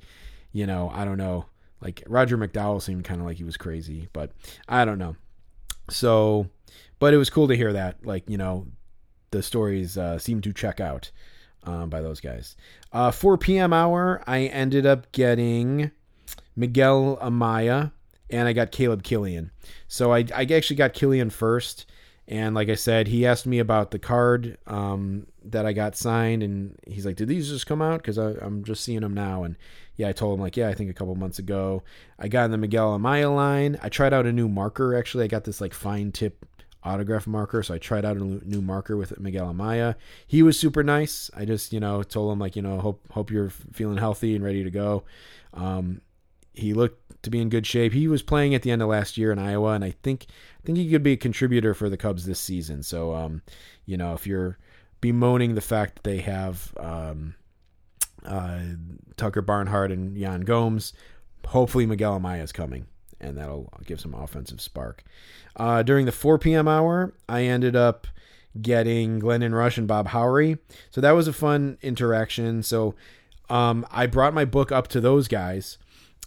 you 0.51 0.65
know, 0.65 0.91
I 0.93 1.06
don't 1.06 1.17
know. 1.17 1.45
Like 1.82 2.04
Roger 2.08 2.38
McDowell 2.38 2.82
seemed 2.82 3.04
kind 3.04 3.19
of 3.19 3.27
like 3.27 3.38
he 3.38 3.43
was 3.43 3.58
crazy, 3.58 4.08
but 4.13 4.32
I 4.67 4.86
don't 4.86 4.99
know. 4.99 5.15
So, 5.89 6.47
but 6.99 7.13
it 7.13 7.17
was 7.17 7.30
cool 7.30 7.47
to 7.47 7.56
hear 7.56 7.73
that. 7.73 8.06
Like 8.06 8.30
you 8.30 8.38
know, 8.38 8.67
the 9.32 9.41
stories 9.41 9.97
uh, 9.97 10.19
seem 10.19 10.41
to 10.41 10.54
check 10.54 10.80
out 10.80 11.12
um, 11.63 11.89
by 11.89 12.01
those 12.01 12.19
guys. 12.19 12.56
Uh, 12.91 13.12
4 13.12 13.38
p.m. 13.38 13.73
hour, 13.73 14.23
I 14.27 14.41
ended 14.45 14.86
up 14.86 15.12
getting 15.12 15.91
Miguel 16.56 17.17
Amaya 17.21 17.91
and 18.30 18.47
I 18.47 18.54
got 18.54 18.71
Caleb 18.71 19.04
Killian. 19.04 19.51
So 19.88 20.13
I, 20.13 20.25
I 20.36 20.43
actually 20.51 20.75
got 20.75 20.93
Killian 20.93 21.30
first. 21.30 21.86
And 22.32 22.56
like 22.56 22.70
I 22.70 22.76
said, 22.76 23.10
he 23.10 23.26
asked 23.26 23.46
me 23.46 23.60
about 23.60 23.91
the 23.91 24.00
card 24.00 24.58
um, 24.65 25.28
that 25.44 25.65
I 25.65 25.74
got 25.74 25.98
signed, 25.98 26.44
and 26.44 26.80
he's 26.88 27.06
like, 27.06 27.17
"Did 27.17 27.28
these 27.28 27.50
just 27.50 27.67
come 27.67 27.82
out?" 27.82 28.02
Because 28.02 28.17
I'm 28.17 28.63
just 28.63 28.86
seeing 28.86 29.02
them 29.02 29.13
now. 29.13 29.44
And 29.44 29.58
yeah, 29.98 30.08
I 30.08 30.13
told 30.13 30.36
him 30.36 30.41
like, 30.41 30.56
"Yeah, 30.56 30.70
I 30.70 30.74
think 30.74 30.89
a 30.89 30.94
couple 30.94 31.13
months 31.15 31.39
ago." 31.39 31.84
I 32.17 32.30
got 32.30 32.46
in 32.46 32.52
the 32.52 32.58
Miguel 32.58 32.98
Amaya 32.98 33.36
line. 33.36 33.78
I 33.82 33.89
tried 33.89 34.13
out 34.13 34.26
a 34.26 34.32
new 34.32 34.48
marker. 34.48 34.96
Actually, 34.96 35.26
I 35.26 35.28
got 35.28 35.44
this 35.44 35.60
like 35.60 35.74
fine 35.74 36.13
tip 36.13 36.46
autograph 36.84 37.28
marker, 37.28 37.63
so 37.63 37.74
I 37.74 37.80
tried 37.80 38.06
out 38.06 38.15
a 38.15 38.24
new 38.24 38.62
marker 38.62 38.96
with 38.96 39.20
Miguel 39.20 39.54
Amaya. 39.54 39.96
He 40.26 40.41
was 40.41 40.58
super 40.58 40.84
nice. 40.84 41.30
I 41.36 41.44
just 41.44 41.74
you 41.74 41.82
know 41.82 42.02
told 42.02 42.32
him 42.32 42.39
like 42.39 42.56
you 42.56 42.62
know 42.62 42.80
hope 42.80 43.06
hope 43.12 43.30
you're 43.30 43.50
feeling 43.50 43.98
healthy 43.98 44.36
and 44.36 44.44
ready 44.44 44.63
to 44.63 44.72
go. 44.72 45.04
Um, 45.54 46.00
he 46.54 46.74
looked 46.74 47.24
to 47.24 47.30
be 47.30 47.40
in 47.40 47.50
good 47.50 47.66
shape. 47.66 47.94
He 47.94 48.08
was 48.08 48.24
playing 48.24 48.56
at 48.56 48.62
the 48.62 48.72
end 48.72 48.82
of 48.82 48.90
last 48.90 49.18
year 49.18 49.32
in 49.32 49.40
Iowa, 49.40 49.74
and 49.74 49.84
I 49.84 49.92
think 50.04 50.28
I 50.30 50.66
think 50.66 50.78
he 50.78 50.90
could 50.90 51.04
be 51.04 51.14
a 51.14 51.18
contributor 51.18 51.74
for 51.74 51.90
the 51.90 51.98
Cubs 51.98 52.26
this 52.26 52.40
season. 52.40 52.84
So, 52.84 53.14
um, 53.14 53.42
you 53.86 53.98
know, 53.98 54.14
if 54.14 54.26
you're 54.26 54.58
bemoaning 55.02 55.56
the 55.56 55.62
fact 55.62 55.96
that 55.96 56.04
they 56.04 56.18
have 56.20 56.74
um, 56.78 57.36
uh, 58.26 58.62
Tucker 59.18 59.42
Barnhart 59.42 59.92
and 59.92 60.18
Yan 60.18 60.42
Gomes, 60.42 60.94
hopefully 61.48 61.86
Miguel 61.86 62.20
Amaya 62.20 62.44
is 62.44 62.52
coming, 62.52 62.88
and 63.20 63.38
that'll 63.38 63.72
give 63.86 64.00
some 64.00 64.14
offensive 64.14 64.62
spark. 64.62 65.04
Uh, 65.56 65.84
during 65.84 66.06
the 66.06 66.12
4 66.12 66.40
p.m. 66.40 66.68
hour, 66.68 67.14
I 67.28 67.44
ended 67.44 67.76
up 67.76 68.08
getting 68.60 69.20
Glendon 69.20 69.54
Rusch 69.54 69.78
and 69.78 69.88
Bob 69.88 70.10
Howry. 70.10 70.60
So 70.90 71.02
that 71.02 71.12
was 71.12 71.28
a 71.28 71.34
fun 71.34 71.78
interaction. 71.82 72.64
So 72.64 72.96
um, 73.50 73.86
I 73.92 74.08
brought 74.08 74.34
my 74.34 74.46
book 74.46 74.72
up 74.72 74.88
to 74.90 75.02
those 75.02 75.28
guys 75.28 75.78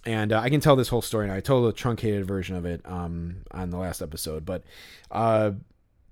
and 0.06 0.32
uh, 0.32 0.40
I 0.40 0.50
can 0.50 0.60
tell 0.60 0.76
this 0.76 0.88
whole 0.88 1.02
story 1.02 1.26
now. 1.26 1.34
I 1.34 1.40
told 1.40 1.68
a 1.68 1.72
truncated 1.72 2.26
version 2.26 2.56
of 2.56 2.64
it 2.64 2.80
um, 2.84 3.36
on 3.50 3.70
the 3.70 3.78
last 3.78 4.02
episode, 4.02 4.44
but 4.44 4.62
uh, 5.10 5.52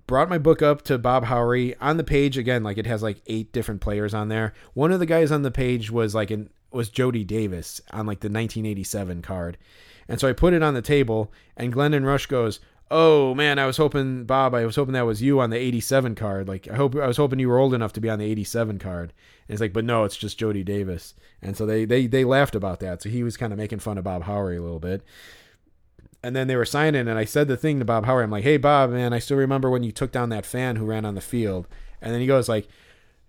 brought 0.07 0.29
my 0.29 0.37
book 0.37 0.61
up 0.61 0.81
to 0.83 0.97
Bob 0.97 1.25
Howry 1.25 1.75
on 1.79 1.97
the 1.97 2.03
page 2.03 2.37
again. 2.37 2.63
Like 2.63 2.77
it 2.77 2.87
has 2.87 3.03
like 3.03 3.21
eight 3.27 3.51
different 3.51 3.81
players 3.81 4.13
on 4.13 4.29
there. 4.29 4.53
One 4.73 4.91
of 4.91 4.99
the 4.99 5.05
guys 5.05 5.31
on 5.31 5.43
the 5.43 5.51
page 5.51 5.91
was 5.91 6.15
like 6.15 6.31
an 6.31 6.49
was 6.71 6.89
Jody 6.89 7.23
Davis 7.23 7.81
on 7.91 8.07
like 8.07 8.21
the 8.21 8.29
1987 8.29 9.21
card, 9.21 9.57
and 10.07 10.19
so 10.19 10.27
I 10.27 10.33
put 10.33 10.53
it 10.53 10.63
on 10.63 10.73
the 10.73 10.81
table, 10.81 11.31
and 11.55 11.71
Glendon 11.71 12.03
Rusch 12.03 12.27
goes, 12.27 12.59
oh 12.93 13.33
man, 13.33 13.57
I 13.57 13.65
was 13.65 13.77
hoping 13.77 14.23
Bob, 14.23 14.53
I 14.53 14.65
was 14.65 14.75
hoping 14.75 14.93
that 14.93 15.07
was 15.07 15.21
you 15.21 15.39
on 15.39 15.49
the 15.49 15.57
87 15.57 16.13
card. 16.13 16.47
Like 16.47 16.69
I 16.69 16.75
hope 16.75 16.95
I 16.95 17.07
was 17.07 17.17
hoping 17.17 17.39
you 17.39 17.49
were 17.49 17.57
old 17.57 17.73
enough 17.73 17.91
to 17.93 18.01
be 18.01 18.09
on 18.09 18.19
the 18.19 18.25
87 18.25 18.77
card. 18.77 19.11
And 19.47 19.55
it's 19.55 19.61
like, 19.61 19.73
but 19.73 19.83
no, 19.83 20.03
it's 20.03 20.15
just 20.15 20.37
Jody 20.37 20.63
Davis. 20.63 21.15
And 21.41 21.57
so 21.57 21.65
they 21.65 21.85
they 21.85 22.05
they 22.05 22.23
laughed 22.23 22.55
about 22.55 22.79
that. 22.81 23.01
So 23.01 23.09
he 23.09 23.23
was 23.23 23.35
kind 23.35 23.51
of 23.51 23.57
making 23.57 23.79
fun 23.79 23.97
of 23.97 24.03
Bob 24.03 24.23
Howry 24.23 24.57
a 24.57 24.61
little 24.61 24.79
bit. 24.79 25.03
And 26.25 26.35
then 26.35 26.47
they 26.47 26.55
were 26.55 26.65
signing, 26.65 27.09
and 27.09 27.19
I 27.19 27.25
said 27.25 27.49
the 27.49 27.57
thing 27.57 27.79
to 27.79 27.85
Bob 27.85 28.05
Howry. 28.05 28.23
I'm 28.23 28.31
like, 28.31 28.45
hey 28.45 28.57
Bob, 28.57 28.91
man, 28.91 29.11
I 29.11 29.19
still 29.19 29.37
remember 29.37 29.69
when 29.69 29.83
you 29.83 29.91
took 29.91 30.11
down 30.11 30.29
that 30.29 30.45
fan 30.45 30.75
who 30.75 30.85
ran 30.85 31.03
on 31.03 31.15
the 31.15 31.21
field. 31.21 31.67
And 31.99 32.13
then 32.13 32.21
he 32.21 32.27
goes 32.27 32.47
like, 32.47 32.67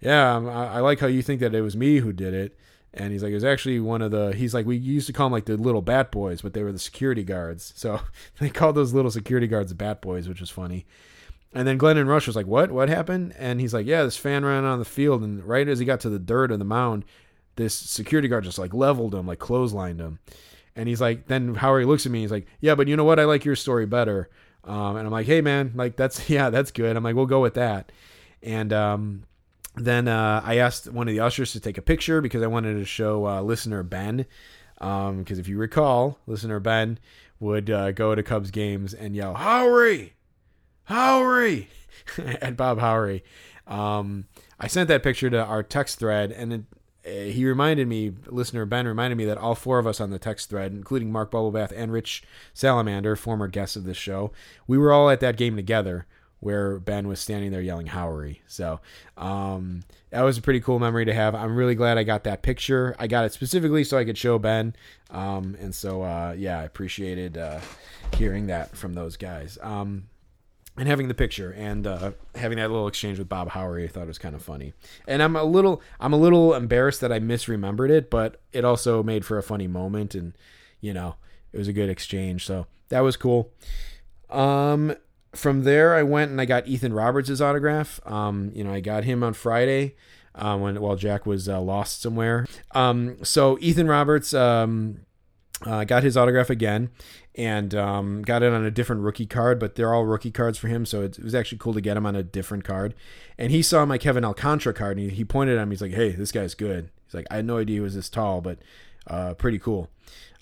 yeah, 0.01 0.37
um, 0.37 0.49
I, 0.49 0.75
I 0.75 0.81
like 0.81 1.01
how 1.01 1.07
you 1.07 1.23
think 1.23 1.41
that 1.41 1.55
it 1.55 1.63
was 1.63 1.75
me 1.75 1.99
who 1.99 2.13
did 2.13 2.35
it. 2.35 2.59
And 2.97 3.13
he's 3.13 3.23
like, 3.23 3.33
it 3.33 3.35
was 3.35 3.45
actually 3.45 3.81
one 3.81 4.03
of 4.03 4.13
the. 4.13 4.33
He's 4.33 4.55
like, 4.55 4.67
we 4.67 4.77
used 4.77 5.09
to 5.09 5.13
call 5.13 5.27
them 5.27 5.33
like 5.33 5.47
the 5.47 5.57
little 5.57 5.83
bat 5.83 6.13
boys, 6.13 6.43
but 6.43 6.55
they 6.55 6.63
were 6.63 6.73
the 6.73 6.79
security 6.79 7.25
guards. 7.25 7.73
So 7.77 8.01
they 8.39 8.51
called 8.51 8.77
those 8.77 8.93
little 8.93 9.11
security 9.11 9.47
guards 9.47 9.71
the 9.71 9.75
bat 9.75 10.01
boys, 10.01 10.29
which 10.29 10.41
was 10.41 10.51
funny. 10.51 10.87
And 11.53 11.69
then 11.69 11.79
Glendon 11.79 12.09
Rusch 12.09 12.27
was 12.27 12.37
like, 12.37 12.47
"What? 12.47 12.73
What 12.73 12.89
happened?" 12.89 13.35
And 13.39 13.61
he's 13.61 13.73
like, 13.73 13.87
"Yeah, 13.87 14.03
this 14.03 14.17
fan 14.17 14.45
ran 14.45 14.65
on 14.65 14.81
the 14.81 14.85
field, 14.85 15.23
and 15.23 15.45
right 15.45 15.69
as 15.69 15.79
he 15.79 15.85
got 15.85 16.01
to 16.01 16.11
the 16.11 16.19
dirt 16.19 16.51
of 16.51 16.59
the 16.59 16.65
mound, 16.65 17.05
this 17.57 17.75
security 17.75 18.27
guard 18.27 18.45
just 18.45 18.59
like 18.59 18.75
leveled 18.75 19.15
him, 19.15 19.27
like 19.27 19.39
clotheslined 19.39 20.01
him." 20.01 20.19
And 20.77 20.89
he's 20.89 21.01
like, 21.01 21.29
then 21.29 21.55
Howry 21.55 21.87
looks 21.87 22.07
at 22.07 22.13
me, 22.13 22.23
he's 22.23 22.33
like, 22.33 22.49
"Yeah, 22.61 22.75
but 22.75 22.89
you 22.89 22.97
know 22.97 23.05
what? 23.05 23.21
I 23.21 23.25
like 23.25 23.45
your 23.45 23.55
story 23.55 23.87
better." 23.87 24.29
Um, 24.65 24.97
and 24.97 25.07
I'm 25.07 25.13
like, 25.13 25.27
"Hey, 25.27 25.41
man, 25.41 25.73
like 25.77 25.97
that's 25.97 26.29
yeah, 26.29 26.51
that's 26.51 26.73
good." 26.73 26.97
I'm 26.97 27.05
like, 27.05 27.15
"We'll 27.15 27.27
go 27.27 27.41
with 27.41 27.55
that." 27.55 27.93
And 28.43 28.73
um, 28.73 29.25
then 29.77 30.09
uh, 30.09 30.41
I 30.45 30.57
asked 30.57 30.91
one 30.91 31.09
of 31.09 31.15
the 31.15 31.21
ushers 31.21 31.53
to 31.53 31.61
take 31.61 31.79
a 31.79 31.83
picture 31.83 32.21
because 32.21 32.43
I 32.43 32.47
wanted 32.47 32.75
to 32.75 32.85
show 32.85 33.27
uh, 33.27 33.43
listener 33.43 33.83
Ben. 33.83 34.27
Because 34.75 35.11
um, 35.11 35.25
if 35.29 35.49
you 35.49 35.59
recall, 35.59 36.19
listener 36.27 36.61
Ben 36.61 36.99
would 37.41 37.71
uh, 37.71 37.93
go 37.93 38.15
to 38.15 38.23
Cubs 38.23 38.51
games 38.51 38.95
and 38.95 39.17
yell, 39.17 39.35
Howry! 39.35 40.13
Howry! 40.89 41.67
at 42.19 42.57
Bob 42.57 42.79
Howry. 42.79 43.23
Um, 43.67 44.27
I 44.61 44.67
sent 44.67 44.89
that 44.89 45.03
picture 45.03 45.31
to 45.31 45.43
our 45.45 45.63
text 45.63 45.99
thread, 45.99 46.31
and 46.33 46.53
it, 46.53 46.63
uh, 47.07 47.33
he 47.33 47.45
reminded 47.47 47.89
me, 47.89 48.13
listener 48.27 48.65
Ben 48.67 48.87
reminded 48.87 49.17
me 49.17 49.25
that 49.25 49.39
all 49.39 49.55
four 49.55 49.79
of 49.79 49.87
us 49.87 50.01
on 50.01 50.11
the 50.11 50.19
text 50.19 50.51
thread, 50.51 50.73
including 50.73 51.11
Mark 51.11 51.31
Bubblebath 51.31 51.73
and 51.75 51.93
Rich 51.93 52.23
Salamander, 52.53 53.17
former 53.17 53.49
guests 53.49 53.77
of 53.77 53.85
this 53.85 53.97
show, 53.97 54.33
we 54.67 54.79
were 54.79 54.93
all 54.93 55.11
at 55.11 55.21
that 55.21 55.37
game 55.37 55.57
together 55.57 56.07
where 56.45 56.79
Ben 56.79 57.09
was 57.09 57.21
standing 57.21 57.51
there 57.51 57.63
yelling 57.63 57.87
Howry. 57.87 58.41
So 58.47 58.81
um, 59.17 59.83
that 60.11 60.21
was 60.21 60.37
a 60.37 60.43
pretty 60.43 60.61
cool 60.61 60.79
memory 60.79 61.07
to 61.07 61.15
have. 61.15 61.35
I'm 61.35 61.57
really 61.57 61.75
glad 61.75 61.97
I 61.97 62.05
got 62.05 62.25
that 62.25 62.43
picture. 62.43 62.95
I 62.99 63.07
got 63.07 63.25
it 63.25 63.33
specifically 63.33 63.83
so 63.83 63.97
I 63.97 64.05
could 64.05 64.19
show 64.19 64.39
Ben. 64.39 64.77
Um, 65.11 65.57
and 65.59 65.75
so, 65.75 66.03
uh, 66.03 66.35
yeah, 66.37 66.61
I 66.61 66.65
appreciated 66.65 67.39
uh, 67.39 67.61
hearing 68.17 68.49
that 68.49 68.77
from 68.77 68.93
those 68.93 69.17
guys. 69.17 69.57
Um, 69.63 70.09
and 70.77 70.87
having 70.87 71.09
the 71.09 71.15
picture 71.15 71.53
and 71.53 71.87
uh, 71.87 72.13
having 72.35 72.59
that 72.59 72.71
little 72.71 72.89
exchange 72.89 73.19
with 73.19 73.29
Bob 73.29 73.49
Howry, 73.51 73.85
I 73.85 73.89
thought 73.89 74.03
it 74.03 74.09
was 74.09 74.19
kind 74.19 74.35
of 74.35 74.43
funny. 74.43 74.75
And 75.09 75.23
I'm 75.23 75.37
a 75.37 75.45
little, 75.45 75.81
I'm 75.99 76.13
a 76.13 76.19
little 76.19 76.53
embarrassed 76.53 77.01
that 77.01 77.13
I 77.13 77.21
misremembered 77.21 77.91
it, 77.91 78.11
but 78.11 78.41
it 78.53 78.65
also 78.65 79.03
made 79.03 79.25
for 79.25 79.39
a 79.39 79.43
funny 79.43 79.69
moment, 79.69 80.15
and 80.15 80.37
you 80.81 80.93
know, 80.93 81.15
it 81.53 81.59
was 81.59 81.69
a 81.69 81.73
good 81.73 81.89
exchange. 81.89 82.45
So 82.45 82.67
that 82.89 83.01
was 83.01 83.17
cool. 83.17 83.53
Um, 84.31 84.97
from 85.35 85.65
there, 85.65 85.95
I 85.95 86.03
went 86.03 86.31
and 86.31 86.41
I 86.41 86.45
got 86.45 86.67
Ethan 86.67 86.93
Roberts' 86.93 87.41
autograph. 87.41 88.01
Um, 88.07 88.51
you 88.55 88.65
know, 88.65 88.73
I 88.73 88.81
got 88.81 89.05
him 89.05 89.23
on 89.23 89.35
Friday 89.35 89.95
uh, 90.35 90.57
when 90.59 90.81
while 90.81 90.97
Jack 90.97 91.27
was 91.27 91.49
uh, 91.49 91.61
lost 91.61 92.03
somewhere. 92.03 92.47
Um, 92.73 93.23
so 93.23 93.59
Ethan 93.61 93.87
Roberts 93.87 94.35
um, 94.35 95.01
uh, 95.65 95.85
got 95.85 96.03
his 96.03 96.17
autograph 96.17 96.51
again 96.51 96.91
and 97.35 97.75
um, 97.75 98.23
got 98.23 98.43
it 98.43 98.53
on 98.53 98.65
a 98.65 98.71
different 98.71 99.03
rookie 99.03 99.27
card, 99.27 99.59
but 99.59 99.75
they're 99.75 99.93
all 99.93 100.05
rookie 100.05 100.31
cards 100.31 100.57
for 100.57 100.69
him, 100.69 100.87
so 100.87 101.03
it, 101.03 101.19
it, 101.19 101.25
was 101.25 101.35
actually 101.35 101.59
cool 101.59 101.75
to 101.75 101.81
get 101.81 101.97
him 101.97 102.07
on 102.07 102.15
a 102.15 102.23
different 102.23 102.65
card. 102.65 102.95
And 103.39 103.51
he 103.51 103.61
saw 103.61 103.85
my 103.85 103.99
Kevin 103.99 104.25
Alcantara 104.25 104.73
card, 104.73 104.99
and 104.99 105.11
he, 105.11 105.17
he 105.17 105.25
pointed 105.25 105.59
at 105.59 105.63
him. 105.63 105.71
He's 105.71 105.83
like, 105.83 105.93
"Hey, 105.93 106.13
this 106.13 106.33
guy's 106.33 106.55
good." 106.55 106.91
He's 107.07 107.15
like, 107.15 107.27
"I 107.31 107.37
had 107.37 107.45
no 107.45 107.59
idea 107.59 107.77
he 107.77 107.81
was 107.81 107.95
this 107.95 108.09
tall, 108.09 108.41
but 108.41 108.59
uh, 109.07 109.35
pretty 109.35 109.59
cool." 109.59 109.91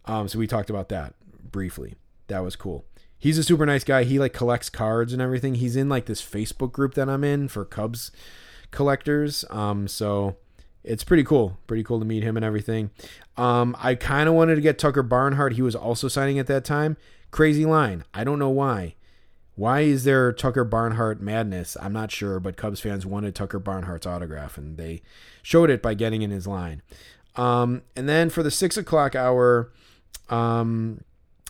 Um, 0.05 0.29
so 0.29 0.39
we 0.39 0.47
talked 0.47 0.71
about 0.71 0.89
that 0.91 1.15
briefly. 1.51 1.95
That 2.29 2.41
was 2.41 2.57
cool 2.57 2.85
he's 3.23 3.39
a 3.39 3.45
super 3.45 3.65
nice 3.65 3.85
guy. 3.85 4.03
He 4.03 4.19
like 4.19 4.33
collects 4.33 4.69
cards 4.69 5.13
and 5.13 5.23
everything. 5.23 5.55
He's 5.55 5.77
in 5.77 5.89
like 5.89 6.07
this 6.07 6.21
Facebook 6.21 6.73
group 6.73 6.95
that 6.95 7.09
I'm 7.09 7.23
in 7.23 7.47
for 7.47 7.65
Cubs 7.65 8.11
collectors. 8.73 9.45
Um, 9.49 9.87
so 9.87 10.37
it's 10.83 11.05
pretty 11.05 11.23
cool. 11.23 11.57
Pretty 11.69 11.85
cool 11.85 12.01
to 12.01 12.05
meet 12.05 12.25
him 12.25 12.37
and 12.37 12.45
everything. 12.45 12.91
Um, 13.37 13.77
I 13.79 13.95
kind 13.95 14.29
of 14.29 14.35
wanted 14.35 14.57
to 14.57 14.61
get 14.61 14.77
Tucker 14.77 15.05
Barnhart. 15.05 15.53
He 15.53 15.63
was 15.63 15.77
also 15.77 16.09
signing 16.09 16.41
at 16.41 16.49
that 16.49 16.65
time. 16.65 16.97
Crazy 17.31 17.65
line. 17.65 18.03
I 18.13 18.25
don't 18.25 18.41
know 18.41 18.51
why. 18.51 18.97
Why 19.55 19.83
is 19.83 20.03
there 20.03 20.33
Tucker 20.33 20.65
Barnhart 20.65 21.21
madness? 21.21 21.77
I'm 21.81 21.93
not 21.93 22.11
sure, 22.11 22.41
but 22.41 22.57
Cubs 22.57 22.81
fans 22.81 23.07
wanted 23.07 23.37
Tucker 23.37 23.61
Barnhart's 23.61 24.07
autograph, 24.07 24.59
and 24.59 24.77
they 24.77 25.03
showed 25.43 25.71
it 25.71 25.81
by 25.81 25.95
getting 25.95 26.23
in 26.23 26.33
his 26.33 26.49
line. 26.49 26.83
Um, 27.37 27.83
and 27.95 28.09
then 28.09 28.31
for 28.31 28.43
the 28.43 28.51
six 28.51 28.77
o'clock 28.77 29.15
hour, 29.15 29.71
um, 30.29 31.03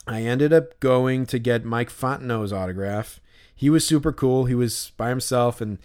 I 0.06 0.22
ended 0.22 0.52
up 0.52 0.78
going 0.80 1.26
to 1.26 1.38
get 1.38 1.64
Mike 1.64 1.90
Fontenot's 1.90 2.52
autograph. 2.52 3.20
He 3.54 3.70
was 3.70 3.86
super 3.86 4.12
cool. 4.12 4.46
He 4.46 4.54
was 4.54 4.92
by 4.96 5.08
himself, 5.08 5.60
and 5.60 5.78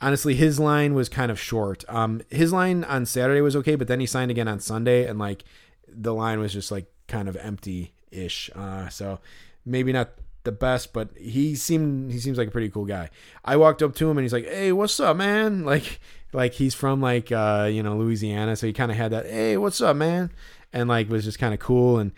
honestly, 0.00 0.34
his 0.34 0.60
line 0.60 0.94
was 0.94 1.08
kind 1.08 1.30
of 1.30 1.40
short. 1.40 1.84
Um, 1.88 2.20
his 2.30 2.52
line 2.52 2.84
on 2.84 3.06
Saturday 3.06 3.40
was 3.40 3.56
okay, 3.56 3.74
but 3.74 3.88
then 3.88 4.00
he 4.00 4.06
signed 4.06 4.30
again 4.30 4.48
on 4.48 4.60
Sunday, 4.60 5.06
and 5.06 5.18
like 5.18 5.44
the 5.88 6.12
line 6.12 6.38
was 6.38 6.52
just 6.52 6.70
like 6.70 6.86
kind 7.08 7.28
of 7.28 7.36
empty-ish. 7.36 8.50
Uh, 8.54 8.88
so 8.88 9.20
maybe 9.64 9.92
not 9.92 10.10
the 10.44 10.52
best, 10.52 10.92
but 10.92 11.08
he 11.16 11.54
seemed 11.54 12.12
he 12.12 12.18
seems 12.18 12.36
like 12.36 12.48
a 12.48 12.52
pretty 12.52 12.68
cool 12.68 12.84
guy. 12.84 13.08
I 13.44 13.56
walked 13.56 13.82
up 13.82 13.94
to 13.96 14.10
him 14.10 14.18
and 14.18 14.24
he's 14.24 14.32
like, 14.32 14.46
"Hey, 14.46 14.72
what's 14.72 15.00
up, 15.00 15.16
man?" 15.16 15.64
Like 15.64 16.00
like 16.32 16.52
he's 16.54 16.74
from 16.74 17.00
like 17.00 17.32
uh, 17.32 17.68
you 17.72 17.82
know 17.82 17.96
Louisiana, 17.96 18.56
so 18.56 18.66
he 18.66 18.74
kind 18.74 18.90
of 18.90 18.98
had 18.98 19.12
that, 19.12 19.26
"Hey, 19.26 19.56
what's 19.56 19.80
up, 19.80 19.96
man?" 19.96 20.30
and 20.72 20.88
like 20.88 21.08
was 21.08 21.24
just 21.24 21.38
kind 21.38 21.54
of 21.54 21.60
cool 21.60 21.98
and 21.98 22.12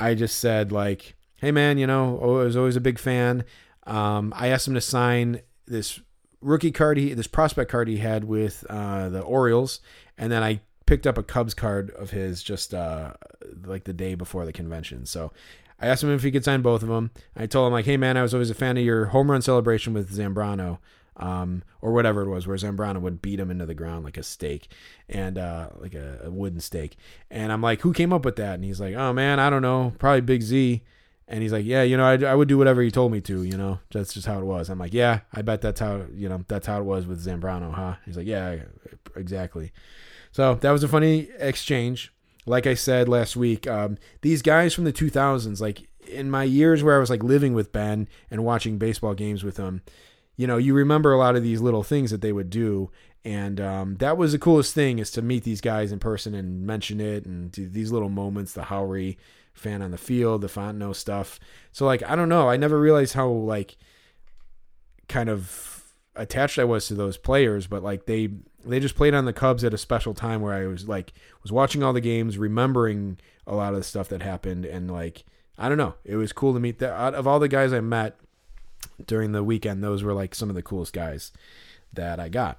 I 0.00 0.14
just 0.14 0.38
said 0.38 0.72
like, 0.72 1.14
"Hey 1.36 1.52
man, 1.52 1.78
you 1.78 1.86
know, 1.86 2.18
I 2.20 2.26
was 2.44 2.56
always 2.56 2.76
a 2.76 2.80
big 2.80 2.98
fan." 2.98 3.44
Um, 3.86 4.32
I 4.36 4.48
asked 4.48 4.66
him 4.66 4.74
to 4.74 4.80
sign 4.80 5.40
this 5.66 6.00
rookie 6.40 6.72
card, 6.72 6.98
he 6.98 7.14
this 7.14 7.26
prospect 7.26 7.70
card 7.70 7.88
he 7.88 7.98
had 7.98 8.24
with 8.24 8.64
uh, 8.68 9.08
the 9.08 9.20
Orioles, 9.20 9.80
and 10.16 10.32
then 10.32 10.42
I 10.42 10.60
picked 10.86 11.06
up 11.06 11.18
a 11.18 11.22
Cubs 11.22 11.54
card 11.54 11.90
of 11.90 12.10
his 12.10 12.42
just 12.42 12.74
uh, 12.74 13.12
like 13.64 13.84
the 13.84 13.92
day 13.92 14.14
before 14.14 14.44
the 14.44 14.52
convention. 14.52 15.06
So 15.06 15.32
I 15.78 15.86
asked 15.86 16.02
him 16.02 16.10
if 16.10 16.22
he 16.22 16.30
could 16.30 16.44
sign 16.44 16.62
both 16.62 16.82
of 16.82 16.88
them. 16.88 17.10
I 17.36 17.46
told 17.46 17.66
him 17.66 17.72
like, 17.72 17.84
"Hey 17.84 17.96
man, 17.96 18.16
I 18.16 18.22
was 18.22 18.34
always 18.34 18.50
a 18.50 18.54
fan 18.54 18.76
of 18.76 18.84
your 18.84 19.06
home 19.06 19.30
run 19.30 19.42
celebration 19.42 19.92
with 19.92 20.16
Zambrano." 20.16 20.78
Um, 21.20 21.64
or 21.82 21.92
whatever 21.92 22.22
it 22.22 22.30
was, 22.30 22.46
where 22.46 22.56
Zambrano 22.56 22.98
would 23.00 23.20
beat 23.20 23.38
him 23.38 23.50
into 23.50 23.66
the 23.66 23.74
ground 23.74 24.06
like 24.06 24.16
a 24.16 24.22
stake 24.22 24.68
and 25.06 25.36
uh, 25.36 25.68
like 25.78 25.92
a, 25.92 26.22
a, 26.24 26.30
wooden 26.30 26.60
stake. 26.60 26.96
And 27.30 27.52
I'm 27.52 27.60
like, 27.60 27.82
who 27.82 27.92
came 27.92 28.10
up 28.10 28.24
with 28.24 28.36
that? 28.36 28.54
And 28.54 28.64
he's 28.64 28.80
like, 28.80 28.94
oh 28.94 29.12
man, 29.12 29.38
I 29.38 29.50
don't 29.50 29.60
know, 29.60 29.92
probably 29.98 30.22
Big 30.22 30.40
Z. 30.40 30.82
And 31.28 31.42
he's 31.42 31.52
like, 31.52 31.66
yeah, 31.66 31.82
you 31.82 31.96
know, 31.98 32.04
I, 32.04 32.14
I 32.24 32.34
would 32.34 32.48
do 32.48 32.56
whatever 32.56 32.80
he 32.80 32.90
told 32.90 33.12
me 33.12 33.20
to, 33.20 33.44
you 33.44 33.56
know, 33.56 33.80
that's 33.92 34.14
just 34.14 34.26
how 34.26 34.38
it 34.40 34.44
was. 34.44 34.70
I'm 34.70 34.78
like, 34.78 34.94
yeah, 34.94 35.20
I 35.32 35.42
bet 35.42 35.60
that's 35.60 35.78
how, 35.78 36.06
you 36.14 36.28
know, 36.28 36.42
that's 36.48 36.66
how 36.66 36.80
it 36.80 36.84
was 36.84 37.06
with 37.06 37.24
Zambrano, 37.24 37.72
huh? 37.72 37.96
He's 38.06 38.16
like, 38.16 38.26
yeah, 38.26 38.56
exactly. 39.14 39.72
So 40.32 40.54
that 40.54 40.70
was 40.70 40.82
a 40.82 40.88
funny 40.88 41.28
exchange. 41.38 42.12
Like 42.46 42.66
I 42.66 42.74
said 42.74 43.08
last 43.08 43.36
week, 43.36 43.68
um, 43.68 43.98
these 44.22 44.42
guys 44.42 44.74
from 44.74 44.84
the 44.84 44.92
2000s, 44.92 45.60
like 45.60 45.86
in 46.08 46.30
my 46.30 46.44
years 46.44 46.82
where 46.82 46.96
I 46.96 47.00
was 47.00 47.10
like 47.10 47.22
living 47.22 47.54
with 47.54 47.72
Ben 47.72 48.08
and 48.30 48.44
watching 48.44 48.78
baseball 48.78 49.14
games 49.14 49.44
with 49.44 49.56
him, 49.56 49.82
you 50.40 50.46
know, 50.46 50.56
you 50.56 50.72
remember 50.72 51.12
a 51.12 51.18
lot 51.18 51.36
of 51.36 51.42
these 51.42 51.60
little 51.60 51.82
things 51.82 52.10
that 52.10 52.22
they 52.22 52.32
would 52.32 52.48
do. 52.48 52.90
And 53.26 53.60
um, 53.60 53.96
that 53.96 54.16
was 54.16 54.32
the 54.32 54.38
coolest 54.38 54.74
thing 54.74 54.98
is 54.98 55.10
to 55.10 55.20
meet 55.20 55.44
these 55.44 55.60
guys 55.60 55.92
in 55.92 55.98
person 55.98 56.34
and 56.34 56.66
mention 56.66 56.98
it 56.98 57.26
and 57.26 57.52
do 57.52 57.68
these 57.68 57.92
little 57.92 58.08
moments, 58.08 58.54
the 58.54 58.62
Howry 58.62 59.18
fan 59.52 59.82
on 59.82 59.90
the 59.90 59.98
field, 59.98 60.40
the 60.40 60.46
Fontenot 60.46 60.96
stuff. 60.96 61.38
So 61.72 61.84
like, 61.84 62.02
I 62.08 62.16
don't 62.16 62.30
know. 62.30 62.48
I 62.48 62.56
never 62.56 62.80
realized 62.80 63.12
how 63.12 63.28
like 63.28 63.76
kind 65.08 65.28
of 65.28 65.92
attached 66.16 66.58
I 66.58 66.64
was 66.64 66.86
to 66.86 66.94
those 66.94 67.18
players, 67.18 67.66
but 67.66 67.82
like 67.82 68.06
they 68.06 68.30
they 68.64 68.80
just 68.80 68.96
played 68.96 69.12
on 69.12 69.26
the 69.26 69.34
Cubs 69.34 69.62
at 69.62 69.74
a 69.74 69.78
special 69.78 70.14
time 70.14 70.40
where 70.40 70.54
I 70.54 70.66
was 70.68 70.88
like 70.88 71.12
was 71.42 71.52
watching 71.52 71.82
all 71.82 71.92
the 71.92 72.00
games, 72.00 72.38
remembering 72.38 73.18
a 73.46 73.54
lot 73.54 73.74
of 73.74 73.80
the 73.80 73.84
stuff 73.84 74.08
that 74.08 74.22
happened, 74.22 74.64
and 74.64 74.90
like 74.90 75.26
I 75.58 75.68
don't 75.68 75.76
know, 75.76 75.96
it 76.02 76.16
was 76.16 76.32
cool 76.32 76.54
to 76.54 76.60
meet 76.60 76.78
that. 76.78 76.94
Out 76.94 77.14
of 77.14 77.26
all 77.26 77.40
the 77.40 77.46
guys 77.46 77.74
I 77.74 77.80
met, 77.80 78.18
during 79.06 79.32
the 79.32 79.44
weekend, 79.44 79.82
those 79.82 80.02
were 80.02 80.12
like 80.12 80.34
some 80.34 80.48
of 80.48 80.54
the 80.54 80.62
coolest 80.62 80.92
guys 80.92 81.32
that 81.92 82.20
I 82.20 82.28
got. 82.28 82.58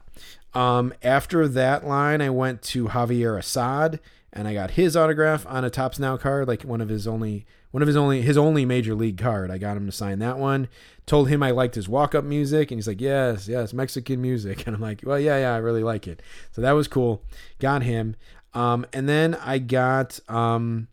Um, 0.53 0.93
after 1.01 1.47
that 1.47 1.87
line, 1.87 2.21
I 2.21 2.29
went 2.29 2.61
to 2.63 2.89
Javier 2.89 3.37
Assad 3.37 3.99
and 4.33 4.47
I 4.47 4.53
got 4.53 4.71
his 4.71 4.95
autograph 4.95 5.45
on 5.47 5.65
a 5.65 5.69
Topps 5.69 5.99
Now 5.99 6.17
card, 6.17 6.47
like 6.47 6.63
one 6.63 6.81
of 6.81 6.89
his 6.89 7.07
only 7.07 7.45
one 7.71 7.81
of 7.81 7.87
his 7.87 7.97
only 7.97 8.21
his 8.21 8.37
only 8.37 8.65
major 8.65 8.95
league 8.95 9.17
card. 9.17 9.51
I 9.51 9.57
got 9.57 9.77
him 9.77 9.85
to 9.85 9.91
sign 9.91 10.19
that 10.19 10.37
one. 10.37 10.67
Told 11.05 11.29
him 11.29 11.43
I 11.43 11.51
liked 11.51 11.75
his 11.75 11.89
walk 11.89 12.15
up 12.15 12.23
music, 12.23 12.71
and 12.71 12.77
he's 12.77 12.87
like, 12.87 13.01
"Yes, 13.01 13.47
yes, 13.47 13.73
Mexican 13.73 14.21
music." 14.21 14.63
And 14.67 14.75
I'm 14.75 14.81
like, 14.81 15.01
"Well, 15.03 15.19
yeah, 15.19 15.37
yeah, 15.39 15.53
I 15.53 15.57
really 15.57 15.83
like 15.83 16.07
it." 16.07 16.21
So 16.51 16.61
that 16.61 16.71
was 16.71 16.87
cool. 16.87 17.23
Got 17.59 17.83
him, 17.83 18.15
um, 18.53 18.85
and 18.93 19.07
then 19.07 19.35
I 19.35 19.57
got 19.57 20.19
um, 20.29 20.87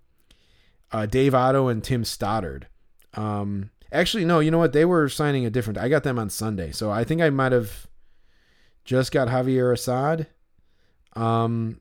uh, 0.91 1.07
Dave 1.07 1.35
Otto 1.35 1.69
and 1.69 1.83
Tim 1.83 2.05
Stoddard. 2.05 2.67
Um, 3.15 3.71
Actually, 3.91 4.25
no. 4.25 4.41
You 4.41 4.51
know 4.51 4.59
what? 4.59 4.73
They 4.73 4.85
were 4.85 5.09
signing 5.09 5.47
a 5.47 5.51
different. 5.51 5.79
I 5.79 5.89
got 5.89 6.03
them 6.03 6.19
on 6.19 6.31
Sunday, 6.31 6.73
so 6.73 6.91
I 6.91 7.05
think 7.05 7.21
I 7.23 7.31
might 7.31 7.53
have 7.53 7.87
just 8.85 9.13
got 9.13 9.29
Javier 9.29 9.73
Assad. 9.73 10.27
Um, 11.15 11.81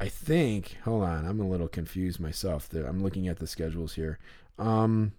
I 0.00 0.08
think. 0.08 0.76
Hold 0.84 1.04
on, 1.04 1.26
I'm 1.26 1.40
a 1.40 1.48
little 1.48 1.68
confused 1.68 2.20
myself. 2.20 2.68
I'm 2.72 3.02
looking 3.02 3.28
at 3.28 3.38
the 3.38 3.46
schedules 3.46 3.94
here. 3.94 4.18
Um, 4.58 5.12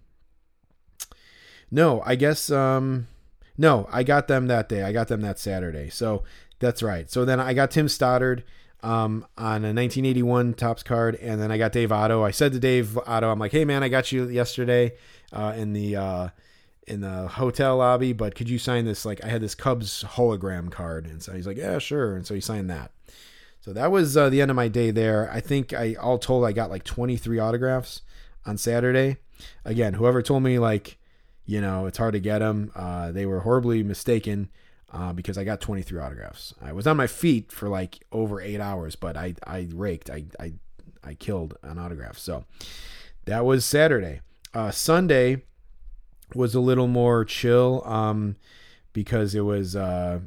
no, 1.70 2.02
I 2.04 2.16
guess. 2.16 2.50
Um, 2.50 3.06
no, 3.56 3.88
I 3.92 4.02
got 4.02 4.26
them 4.26 4.46
that 4.48 4.68
day. 4.68 4.82
I 4.82 4.92
got 4.92 5.08
them 5.08 5.20
that 5.20 5.38
Saturday. 5.38 5.88
So 5.90 6.24
That's 6.60 6.82
right. 6.82 7.10
So 7.10 7.24
then 7.24 7.40
I 7.40 7.54
got 7.54 7.70
Tim 7.70 7.88
Stoddard 7.88 8.44
um, 8.82 9.26
on 9.36 9.64
a 9.64 9.72
1981 9.72 10.54
Topps 10.54 10.82
card, 10.82 11.16
and 11.16 11.40
then 11.40 11.50
I 11.50 11.58
got 11.58 11.72
Dave 11.72 11.90
Otto. 11.90 12.22
I 12.22 12.30
said 12.30 12.52
to 12.52 12.58
Dave 12.58 12.98
Otto, 13.06 13.30
I'm 13.30 13.38
like, 13.38 13.52
"Hey 13.52 13.64
man, 13.64 13.82
I 13.82 13.88
got 13.88 14.12
you 14.12 14.28
yesterday 14.28 14.92
uh, 15.32 15.54
in 15.56 15.72
the 15.72 15.96
uh, 15.96 16.28
in 16.86 17.00
the 17.00 17.28
hotel 17.28 17.76
lobby, 17.76 18.12
but 18.12 18.34
could 18.34 18.48
you 18.48 18.58
sign 18.58 18.84
this? 18.84 19.04
Like, 19.04 19.22
I 19.24 19.28
had 19.28 19.40
this 19.40 19.54
Cubs 19.54 20.04
hologram 20.04 20.70
card, 20.70 21.06
and 21.06 21.22
so 21.22 21.32
he's 21.32 21.46
like, 21.46 21.56
"Yeah, 21.56 21.78
sure." 21.78 22.16
And 22.16 22.26
so 22.26 22.34
he 22.34 22.40
signed 22.40 22.68
that. 22.70 22.92
So 23.60 23.72
that 23.74 23.92
was 23.92 24.16
uh, 24.16 24.30
the 24.30 24.40
end 24.40 24.50
of 24.50 24.56
my 24.56 24.68
day 24.68 24.90
there. 24.90 25.30
I 25.30 25.40
think 25.40 25.72
I 25.74 25.94
all 25.94 26.18
told 26.18 26.44
I 26.44 26.52
got 26.52 26.70
like 26.70 26.82
23 26.82 27.38
autographs 27.38 28.02
on 28.46 28.56
Saturday. 28.56 29.18
Again, 29.64 29.94
whoever 29.94 30.22
told 30.22 30.42
me 30.42 30.58
like, 30.58 30.98
you 31.44 31.60
know, 31.60 31.86
it's 31.86 31.98
hard 31.98 32.14
to 32.14 32.20
get 32.20 32.38
them, 32.38 32.72
uh, 32.74 33.12
they 33.12 33.26
were 33.26 33.40
horribly 33.40 33.82
mistaken 33.82 34.48
uh, 34.92 35.12
because 35.12 35.36
I 35.36 35.44
got 35.44 35.60
23 35.60 36.00
autographs. 36.00 36.54
I 36.60 36.72
was 36.72 36.86
on 36.86 36.96
my 36.96 37.06
feet 37.06 37.52
for 37.52 37.68
like 37.68 38.02
over 38.12 38.40
eight 38.40 38.60
hours, 38.60 38.96
but 38.96 39.16
I 39.16 39.34
I 39.46 39.68
raked, 39.74 40.10
I 40.10 40.24
I 40.38 40.54
I 41.04 41.14
killed 41.14 41.56
an 41.62 41.78
autograph. 41.78 42.18
So 42.18 42.44
that 43.26 43.44
was 43.44 43.64
Saturday. 43.64 44.20
Uh, 44.52 44.70
Sunday 44.70 45.42
was 46.34 46.54
a 46.54 46.60
little 46.60 46.86
more 46.86 47.24
chill 47.24 47.82
um, 47.84 48.36
because 48.92 49.34
it 49.34 49.40
was 49.40 49.76
uh, 49.76 50.20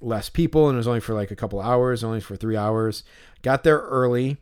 less 0.00 0.28
people 0.28 0.68
and 0.68 0.76
it 0.76 0.78
was 0.78 0.88
only 0.88 1.00
for 1.00 1.14
like 1.14 1.30
a 1.30 1.36
couple 1.36 1.60
hours, 1.60 2.04
only 2.04 2.20
for 2.20 2.36
three 2.36 2.56
hours. 2.56 3.04
Got 3.42 3.64
there 3.64 3.78
early, 3.78 4.38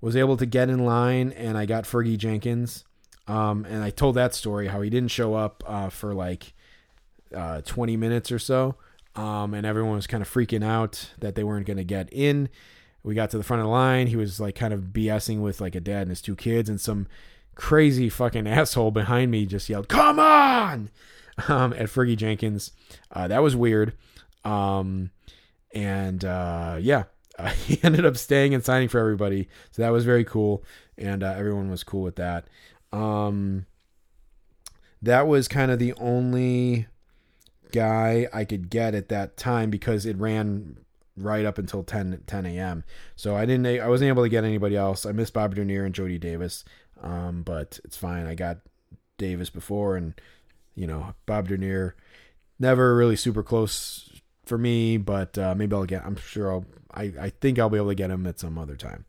was 0.00 0.16
able 0.16 0.36
to 0.36 0.46
get 0.46 0.68
in 0.68 0.84
line, 0.84 1.32
and 1.32 1.56
I 1.56 1.66
got 1.66 1.84
Fergie 1.84 2.18
Jenkins. 2.18 2.84
Um, 3.26 3.64
and 3.64 3.82
I 3.82 3.90
told 3.90 4.16
that 4.16 4.34
story 4.34 4.68
how 4.68 4.82
he 4.82 4.90
didn't 4.90 5.10
show 5.10 5.34
up 5.34 5.62
uh, 5.66 5.88
for 5.88 6.12
like 6.12 6.52
uh, 7.34 7.62
20 7.62 7.96
minutes 7.96 8.30
or 8.30 8.38
so 8.38 8.76
um, 9.16 9.54
and 9.54 9.64
everyone 9.66 9.96
was 9.96 10.06
kind 10.06 10.22
of 10.22 10.32
freaking 10.32 10.64
out 10.64 11.10
that 11.18 11.34
they 11.34 11.44
weren't 11.44 11.66
going 11.66 11.76
to 11.76 11.84
get 11.84 12.12
in. 12.12 12.48
We 13.02 13.14
got 13.14 13.30
to 13.30 13.38
the 13.38 13.44
front 13.44 13.60
of 13.60 13.66
the 13.66 13.70
line. 13.70 14.08
He 14.08 14.16
was 14.16 14.40
like 14.40 14.54
kind 14.54 14.72
of 14.72 14.92
BSing 14.92 15.40
with 15.40 15.60
like 15.60 15.74
a 15.74 15.80
dad 15.80 16.02
and 16.02 16.10
his 16.10 16.22
two 16.22 16.34
kids, 16.34 16.68
and 16.68 16.80
some 16.80 17.06
crazy 17.54 18.08
fucking 18.08 18.46
asshole 18.48 18.90
behind 18.90 19.30
me 19.30 19.46
just 19.46 19.68
yelled, 19.68 19.88
"Come 19.88 20.18
on!" 20.18 20.90
Um, 21.48 21.72
at 21.72 21.88
Fergie 21.88 22.16
Jenkins. 22.16 22.72
Uh, 23.10 23.28
that 23.28 23.42
was 23.42 23.56
weird. 23.56 23.94
Um, 24.44 25.10
and 25.74 26.24
uh, 26.24 26.78
yeah, 26.80 27.04
uh, 27.38 27.48
he 27.48 27.80
ended 27.82 28.04
up 28.04 28.16
staying 28.16 28.54
and 28.54 28.64
signing 28.64 28.88
for 28.88 29.00
everybody, 29.00 29.48
so 29.70 29.82
that 29.82 29.90
was 29.90 30.04
very 30.04 30.24
cool, 30.24 30.64
and 30.96 31.22
uh, 31.22 31.34
everyone 31.36 31.70
was 31.70 31.82
cool 31.82 32.02
with 32.02 32.16
that. 32.16 32.46
Um, 32.92 33.66
that 35.02 35.26
was 35.26 35.48
kind 35.48 35.70
of 35.70 35.78
the 35.78 35.92
only 35.94 36.86
guy 37.72 38.28
I 38.32 38.44
could 38.44 38.70
get 38.70 38.94
at 38.94 39.08
that 39.08 39.36
time 39.36 39.68
because 39.68 40.06
it 40.06 40.16
ran 40.16 40.78
right 41.16 41.44
up 41.44 41.58
until 41.58 41.82
10 41.82 42.22
10 42.26 42.46
a.m. 42.46 42.84
So 43.16 43.36
I 43.36 43.46
didn't 43.46 43.66
I 43.66 43.88
wasn't 43.88 44.08
able 44.08 44.22
to 44.22 44.28
get 44.28 44.44
anybody 44.44 44.76
else. 44.76 45.04
I 45.04 45.12
missed 45.12 45.34
Bob 45.34 45.54
Dernier 45.54 45.84
and 45.84 45.94
Jody 45.94 46.18
Davis, 46.18 46.64
um, 47.02 47.42
but 47.42 47.80
it's 47.84 47.96
fine. 47.96 48.26
I 48.26 48.34
got 48.34 48.58
Davis 49.18 49.50
before, 49.50 49.96
and 49.96 50.14
you 50.74 50.86
know 50.86 51.14
Bob 51.26 51.48
Dernier, 51.48 51.94
never 52.58 52.96
really 52.96 53.16
super 53.16 53.42
close 53.42 54.20
for 54.44 54.58
me, 54.58 54.96
but 54.96 55.36
uh, 55.38 55.54
maybe 55.54 55.74
I'll 55.74 55.84
get. 55.84 56.04
I'm 56.04 56.16
sure 56.16 56.52
I'll. 56.52 56.66
I 56.92 57.12
I 57.20 57.30
think 57.30 57.58
I'll 57.58 57.70
be 57.70 57.78
able 57.78 57.88
to 57.88 57.94
get 57.94 58.10
him 58.10 58.26
at 58.26 58.38
some 58.38 58.58
other 58.58 58.76
time. 58.76 59.04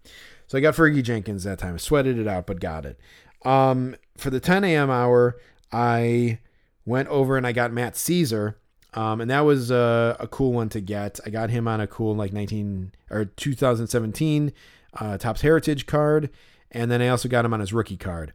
So 0.48 0.58
I 0.58 0.62
got 0.62 0.76
Fergie 0.76 1.04
Jenkins 1.04 1.44
that 1.44 1.60
time. 1.60 1.74
I 1.74 1.78
sweated 1.78 2.20
it 2.20 2.28
out, 2.28 2.46
but 2.46 2.60
got 2.60 2.86
it. 2.86 3.00
Um, 3.44 3.96
for 4.18 4.30
the 4.30 4.40
10 4.40 4.64
a.m. 4.64 4.90
hour, 4.90 5.38
I 5.72 6.40
went 6.86 7.10
over 7.10 7.38
and 7.38 7.46
I 7.48 7.52
got 7.52 7.72
Matt 7.72 7.94
Szczur. 7.94 8.56
Um, 8.94 9.20
and 9.20 9.30
that 9.30 9.42
was 9.42 9.72
a, 9.72 10.16
a, 10.22 10.28
cool 10.28 10.54
one 10.54 10.70
to 10.70 10.80
get. 10.80 11.20
I 11.26 11.30
got 11.30 11.50
him 11.50 11.68
on 11.68 11.82
a 11.82 11.88
cool 11.88 12.16
like 12.16 12.32
19 12.32 12.94
or 13.10 13.26
2017 13.26 14.54
uh, 14.94 15.18
Topps 15.18 15.42
Heritage 15.42 15.86
card, 15.86 16.30
and 16.76 16.92
then 16.92 17.02
I 17.02 17.08
also 17.08 17.30
got 17.30 17.46
him 17.46 17.54
on 17.54 17.62
his 17.62 17.74
rookie 17.74 17.98
card. 17.98 18.34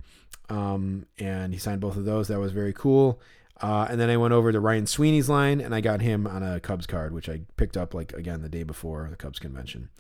Um, 0.48 1.07
and 1.18 1.53
he 1.53 1.61
signed 1.61 1.81
both 1.81 1.96
of 1.96 2.07
those. 2.07 2.29
That 2.29 2.40
was 2.40 2.53
very 2.53 2.72
cool. 2.72 3.20
Uh, 3.61 3.87
and 3.90 4.00
then 4.00 4.09
I 4.09 4.16
went 4.16 4.33
over 4.33 4.50
to 4.50 4.59
Ryan 4.59 4.87
Sweeney's 4.87 5.29
line, 5.29 5.61
and 5.61 5.74
I 5.74 5.83
got 5.83 6.00
him 6.00 6.26
on 6.26 6.42
a 6.42 6.59
Cubs 6.59 6.87
card, 6.87 7.12
which 7.12 7.29
I 7.29 7.42
picked 7.59 7.76
up 7.76 7.92
like 7.92 8.14
again 8.14 8.40
the 8.40 8.48
day 8.48 8.62
before 8.62 9.07
the 9.11 9.16
Cubs 9.16 9.38
convention. 9.38 9.90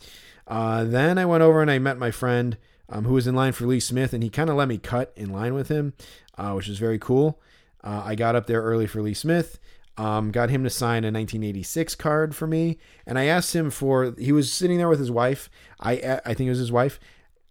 Uh, 0.48 0.84
then 0.84 1.18
I 1.18 1.26
went 1.26 1.42
over 1.42 1.60
and 1.60 1.70
I 1.70 1.78
met 1.78 1.98
my 1.98 2.10
friend 2.10 2.56
um, 2.88 3.04
who 3.04 3.14
was 3.14 3.26
in 3.26 3.34
line 3.34 3.52
for 3.52 3.66
Lee 3.66 3.78
Smith, 3.78 4.14
and 4.14 4.22
he 4.22 4.30
kind 4.30 4.48
of 4.48 4.56
let 4.56 4.66
me 4.66 4.78
cut 4.78 5.12
in 5.14 5.30
line 5.30 5.52
with 5.52 5.68
him, 5.68 5.92
uh, 6.38 6.52
which 6.54 6.66
was 6.66 6.78
very 6.78 6.98
cool. 6.98 7.38
Uh, 7.84 8.02
I 8.04 8.14
got 8.14 8.34
up 8.34 8.46
there 8.46 8.62
early 8.62 8.86
for 8.86 9.02
Lee 9.02 9.14
Smith. 9.14 9.58
Um, 9.98 10.30
got 10.30 10.48
him 10.48 10.64
to 10.64 10.70
sign 10.70 11.04
a 11.04 11.12
1986 11.12 11.94
card 11.96 12.34
for 12.34 12.46
me, 12.46 12.78
and 13.06 13.18
I 13.18 13.24
asked 13.24 13.54
him 13.54 13.70
for. 13.70 14.14
He 14.18 14.32
was 14.32 14.50
sitting 14.50 14.78
there 14.78 14.88
with 14.88 14.98
his 14.98 15.10
wife. 15.10 15.50
I 15.78 16.20
I 16.24 16.32
think 16.32 16.46
it 16.46 16.50
was 16.50 16.58
his 16.58 16.72
wife. 16.72 16.98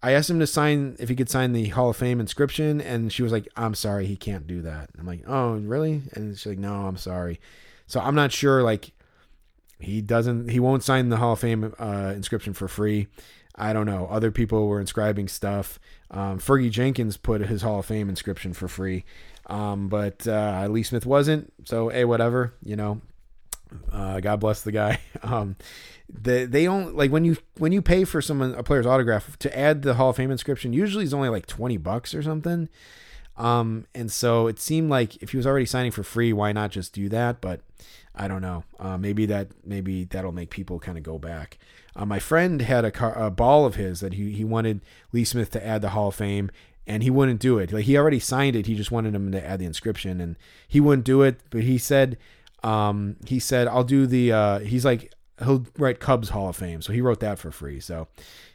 I 0.01 0.11
asked 0.11 0.29
him 0.29 0.39
to 0.39 0.47
sign 0.47 0.95
if 0.99 1.09
he 1.09 1.15
could 1.15 1.29
sign 1.29 1.51
the 1.51 1.69
Hall 1.69 1.89
of 1.89 1.97
Fame 1.97 2.19
inscription, 2.19 2.79
and 2.79 3.11
she 3.11 3.21
was 3.21 3.31
like, 3.31 3.47
"I'm 3.55 3.75
sorry, 3.75 4.05
he 4.05 4.15
can't 4.15 4.47
do 4.47 4.61
that." 4.61 4.89
I'm 4.97 5.05
like, 5.05 5.23
"Oh, 5.27 5.55
really?" 5.55 6.03
And 6.13 6.37
she's 6.37 6.45
like, 6.45 6.57
"No, 6.57 6.85
I'm 6.85 6.97
sorry." 6.97 7.39
So 7.87 7.99
I'm 7.99 8.15
not 8.15 8.31
sure. 8.31 8.63
Like, 8.63 8.91
he 9.79 10.01
doesn't. 10.01 10.49
He 10.49 10.59
won't 10.59 10.83
sign 10.83 11.09
the 11.09 11.17
Hall 11.17 11.33
of 11.33 11.39
Fame 11.39 11.73
uh, 11.79 12.13
inscription 12.15 12.53
for 12.53 12.67
free. 12.67 13.07
I 13.55 13.73
don't 13.73 13.85
know. 13.85 14.07
Other 14.09 14.31
people 14.31 14.67
were 14.67 14.79
inscribing 14.79 15.27
stuff. 15.27 15.79
Um, 16.11 16.39
Fergie 16.39 16.71
Jenkins 16.71 17.17
put 17.17 17.41
his 17.41 17.61
Hall 17.61 17.79
of 17.79 17.85
Fame 17.85 18.07
inscription 18.07 18.53
for 18.53 18.67
free. 18.67 19.03
Um, 19.47 19.89
but 19.89 20.25
uh, 20.27 20.67
Lee 20.69 20.83
Smith 20.83 21.05
wasn't. 21.05 21.51
So 21.65 21.89
hey, 21.89 22.05
whatever. 22.05 22.53
You 22.63 22.75
know, 22.77 23.01
uh, 23.91 24.19
God 24.19 24.39
bless 24.39 24.61
the 24.61 24.71
guy. 24.71 24.99
Um, 25.21 25.57
they 26.11 26.45
they 26.45 26.63
don't 26.63 26.95
like 26.95 27.11
when 27.11 27.23
you 27.23 27.37
when 27.57 27.71
you 27.71 27.81
pay 27.81 28.03
for 28.03 28.21
someone 28.21 28.55
a 28.55 28.63
player's 28.63 28.87
autograph 28.87 29.37
to 29.39 29.57
add 29.57 29.83
the 29.83 29.95
Hall 29.95 30.09
of 30.09 30.15
Fame 30.15 30.31
inscription. 30.31 30.73
Usually, 30.73 31.03
it's 31.03 31.13
only 31.13 31.29
like 31.29 31.45
twenty 31.45 31.77
bucks 31.77 32.15
or 32.15 32.23
something. 32.23 32.67
Um, 33.37 33.85
and 33.95 34.11
so 34.11 34.47
it 34.47 34.59
seemed 34.59 34.89
like 34.89 35.21
if 35.21 35.31
he 35.31 35.37
was 35.37 35.47
already 35.47 35.65
signing 35.65 35.91
for 35.91 36.03
free, 36.03 36.33
why 36.33 36.51
not 36.51 36.71
just 36.71 36.93
do 36.93 37.09
that? 37.09 37.41
But 37.41 37.61
I 38.15 38.27
don't 38.27 38.41
know. 38.41 38.65
Uh, 38.79 38.97
maybe 38.97 39.25
that 39.27 39.49
maybe 39.65 40.03
that'll 40.03 40.31
make 40.31 40.49
people 40.49 40.79
kind 40.79 40.97
of 40.97 41.03
go 41.03 41.17
back. 41.17 41.57
Uh, 41.95 42.05
my 42.05 42.19
friend 42.19 42.61
had 42.61 42.85
a, 42.85 42.91
car, 42.91 43.17
a 43.17 43.31
ball 43.31 43.65
of 43.65 43.75
his 43.75 44.01
that 44.01 44.13
he 44.13 44.33
he 44.33 44.43
wanted 44.43 44.81
Lee 45.13 45.23
Smith 45.23 45.51
to 45.51 45.65
add 45.65 45.81
the 45.81 45.89
Hall 45.89 46.09
of 46.09 46.15
Fame, 46.15 46.51
and 46.85 47.01
he 47.01 47.09
wouldn't 47.09 47.39
do 47.39 47.59
it. 47.59 47.71
Like 47.71 47.85
he 47.85 47.97
already 47.97 48.19
signed 48.19 48.55
it. 48.55 48.65
He 48.65 48.75
just 48.75 48.91
wanted 48.91 49.15
him 49.15 49.31
to 49.31 49.45
add 49.45 49.59
the 49.59 49.65
inscription, 49.65 50.19
and 50.19 50.35
he 50.67 50.79
wouldn't 50.79 51.05
do 51.05 51.21
it. 51.21 51.39
But 51.49 51.63
he 51.63 51.77
said, 51.77 52.17
um, 52.63 53.17
he 53.25 53.39
said, 53.39 53.67
I'll 53.67 53.83
do 53.83 54.05
the. 54.05 54.31
Uh, 54.31 54.59
he's 54.59 54.85
like 54.85 55.13
he'll 55.43 55.65
write 55.77 55.99
Cubs 55.99 56.29
Hall 56.29 56.49
of 56.49 56.55
Fame, 56.55 56.81
so 56.81 56.93
he 56.93 57.01
wrote 57.01 57.19
that 57.21 57.39
for 57.39 57.51
free. 57.51 57.79
So 57.79 58.07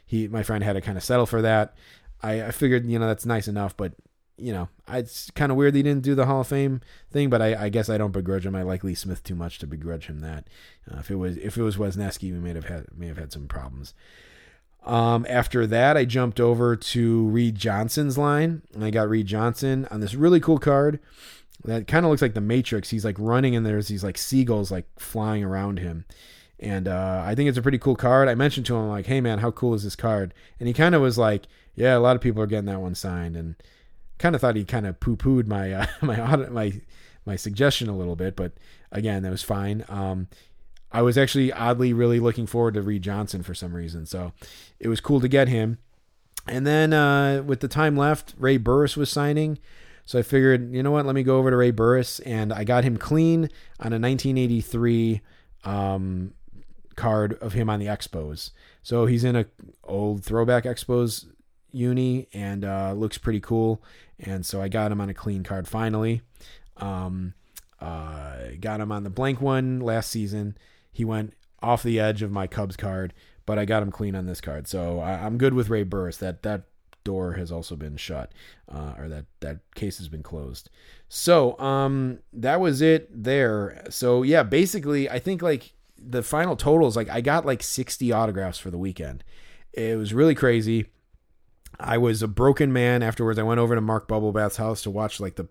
he, 0.05 0.27
my 0.27 0.43
friend, 0.43 0.63
had 0.63 0.73
to 0.73 0.81
kind 0.81 0.97
of 0.97 1.03
settle 1.03 1.25
for 1.25 1.41
that. 1.41 1.75
I, 2.21 2.45
I 2.45 2.51
figured, 2.51 2.85
you 2.85 2.99
know, 2.99 3.07
that's 3.07 3.25
nice 3.25 3.47
enough, 3.47 3.75
but 3.75 3.93
you 4.37 4.51
know, 4.51 4.67
it's 4.89 5.31
kind 5.31 5.49
of 5.49 5.57
weird 5.57 5.73
that 5.73 5.77
he 5.77 5.83
didn't 5.83 6.03
do 6.03 6.13
the 6.13 6.25
Hall 6.25 6.41
of 6.41 6.47
Fame 6.47 6.81
thing, 7.09 7.29
but 7.29 7.41
I, 7.41 7.65
I, 7.65 7.69
guess 7.69 7.89
I 7.89 7.97
don't 7.97 8.11
begrudge 8.11 8.45
him. 8.45 8.53
I 8.53 8.63
like 8.63 8.83
Lee 8.83 8.93
Smith 8.93 9.23
too 9.23 9.35
much 9.35 9.59
to 9.59 9.67
begrudge 9.67 10.07
him 10.07 10.19
that. 10.19 10.49
Uh, 10.91 10.97
if 10.99 11.09
it 11.09 11.15
was 11.15 11.37
if 11.37 11.57
it 11.57 11.63
was 11.63 11.77
Wesneski, 11.77 12.33
we 12.33 12.39
may 12.39 12.53
have 12.53 12.65
had 12.65 12.87
may 12.93 13.07
have 13.07 13.17
had 13.17 13.31
some 13.31 13.47
problems. 13.47 13.93
Um, 14.83 15.25
after 15.29 15.65
that, 15.67 15.95
I 15.95 16.03
jumped 16.03 16.39
over 16.39 16.75
to 16.75 17.23
Reed 17.27 17.55
Johnson's 17.55 18.17
line, 18.17 18.61
and 18.73 18.83
I 18.83 18.89
got 18.91 19.09
Reed 19.09 19.25
Johnson 19.25 19.87
on 19.89 20.01
this 20.01 20.15
really 20.15 20.41
cool 20.41 20.59
card 20.59 20.99
that 21.65 21.87
kind 21.87 22.05
of 22.05 22.09
looks 22.09 22.21
like 22.21 22.33
the 22.33 22.41
Matrix. 22.41 22.89
He's 22.89 23.05
like 23.05 23.15
running, 23.19 23.55
and 23.55 23.65
there's 23.65 23.87
these 23.87 24.03
like 24.03 24.17
seagulls 24.17 24.71
like 24.71 24.87
flying 24.99 25.43
around 25.43 25.79
him, 25.79 26.05
and 26.59 26.87
uh, 26.87 27.23
I 27.25 27.35
think 27.35 27.49
it's 27.49 27.57
a 27.57 27.61
pretty 27.61 27.77
cool 27.77 27.95
card. 27.95 28.27
I 28.27 28.35
mentioned 28.35 28.65
to 28.67 28.75
him 28.75 28.87
like, 28.87 29.05
"Hey 29.05 29.21
man, 29.21 29.39
how 29.39 29.51
cool 29.51 29.73
is 29.73 29.83
this 29.83 29.95
card?" 29.95 30.33
And 30.59 30.67
he 30.67 30.73
kind 30.73 30.95
of 30.95 31.01
was 31.01 31.17
like, 31.17 31.43
"Yeah, 31.75 31.97
a 31.97 31.99
lot 31.99 32.15
of 32.15 32.21
people 32.21 32.41
are 32.41 32.47
getting 32.47 32.65
that 32.65 32.81
one 32.81 32.95
signed," 32.95 33.35
and 33.35 33.55
kind 34.17 34.35
of 34.35 34.41
thought 34.41 34.55
he 34.55 34.63
kind 34.63 34.87
of 34.87 34.99
poo 34.99 35.17
pooed 35.17 35.47
my 35.47 35.73
uh, 35.73 35.85
my 36.01 36.35
my 36.35 36.81
my 37.25 37.35
suggestion 37.35 37.89
a 37.89 37.97
little 37.97 38.15
bit, 38.15 38.35
but 38.35 38.53
again, 38.91 39.23
that 39.23 39.31
was 39.31 39.43
fine. 39.43 39.83
Um, 39.89 40.27
I 40.91 41.01
was 41.01 41.17
actually 41.17 41.51
oddly 41.51 41.91
really 41.91 42.19
looking 42.19 42.45
forward 42.45 42.75
to 42.75 42.81
Reed 42.81 43.01
Johnson 43.01 43.43
for 43.43 43.53
some 43.53 43.73
reason. 43.73 44.05
So 44.05 44.31
it 44.79 44.87
was 44.87 45.01
cool 45.01 45.19
to 45.19 45.27
get 45.27 45.49
him. 45.49 45.79
And 46.47 46.65
then 46.65 46.93
uh, 46.93 47.43
with 47.43 47.59
the 47.59 47.67
time 47.67 47.97
left, 47.97 48.33
Ray 48.37 48.57
Burris 48.57 48.95
was 48.95 49.09
signing. 49.09 49.57
So 50.05 50.19
I 50.19 50.21
figured, 50.21 50.73
you 50.73 50.83
know 50.83 50.91
what, 50.91 51.05
let 51.05 51.15
me 51.15 51.23
go 51.23 51.37
over 51.37 51.49
to 51.49 51.57
Ray 51.57 51.71
Burris. 51.71 52.19
And 52.19 52.53
I 52.53 52.63
got 52.63 52.83
him 52.83 52.97
clean 52.97 53.49
on 53.79 53.91
a 53.91 53.99
1983 53.99 55.21
um, 55.63 56.33
card 56.95 57.33
of 57.41 57.53
him 57.53 57.69
on 57.69 57.79
the 57.79 57.87
Expos. 57.87 58.51
So 58.83 59.05
he's 59.07 59.23
in 59.23 59.35
a 59.35 59.45
old 59.83 60.23
throwback 60.23 60.63
Expos 60.65 61.25
uni 61.71 62.27
and 62.33 62.63
uh, 62.63 62.93
looks 62.93 63.17
pretty 63.17 63.39
cool. 63.39 63.81
And 64.19 64.45
so 64.45 64.61
I 64.61 64.67
got 64.67 64.91
him 64.91 65.01
on 65.01 65.09
a 65.09 65.13
clean 65.13 65.43
card 65.43 65.67
finally. 65.67 66.21
Um, 66.77 67.33
uh, 67.81 68.35
got 68.59 68.79
him 68.79 68.91
on 68.91 69.03
the 69.03 69.09
blank 69.09 69.41
one 69.41 69.79
last 69.79 70.09
season 70.09 70.55
he 70.95 71.03
went 71.03 71.33
off 71.61 71.83
the 71.83 71.99
edge 71.99 72.21
of 72.21 72.31
my 72.31 72.47
Cubs 72.47 72.77
card, 72.77 73.13
but 73.45 73.59
I 73.59 73.65
got 73.65 73.83
him 73.83 73.91
clean 73.91 74.15
on 74.15 74.27
this 74.27 74.39
card. 74.39 74.65
So 74.65 75.01
I, 75.01 75.25
am 75.25 75.37
good 75.37 75.53
with 75.53 75.67
Ray 75.67 75.83
Burris. 75.83 76.15
That 76.17 76.41
that 76.43 76.63
door 77.05 77.33
has 77.33 77.53
also 77.53 77.77
been 77.77 77.95
shut, 77.95 78.33
uh, 78.69 78.95
or 78.97 79.07
that 79.07 79.25
that 79.39 79.59
case 79.75 79.97
has 79.99 80.09
been 80.09 80.23
closed. 80.23 80.69
So 81.07 81.57
um, 81.59 82.19
that 82.33 82.59
was 82.59 82.81
it 82.81 83.07
there. 83.11 83.85
So 83.89 84.23
yeah, 84.23 84.43
basically, 84.43 85.09
I 85.09 85.19
think 85.19 85.41
like 85.41 85.71
the 85.97 86.21
final 86.21 86.57
totals 86.57 86.97
like 86.97 87.09
I 87.09 87.21
got 87.21 87.45
like 87.45 87.63
60 87.63 88.11
autographs 88.11 88.59
for 88.59 88.69
the 88.69 88.77
weekend. 88.77 89.23
It 89.71 89.97
was 89.97 90.13
really 90.13 90.35
crazy. 90.35 90.87
I 91.79 91.97
was 91.97 92.21
a 92.21 92.27
broken 92.27 92.73
man 92.73 93.03
afterwards. 93.03 93.39
I 93.39 93.43
went 93.43 93.59
over 93.59 93.75
to 93.75 93.81
Mark 93.81 94.07
Bubblebath's 94.07 94.57
house 94.57 94.81
to 94.83 94.89
watch 94.89 95.19
like 95.19 95.35
the 95.35 95.47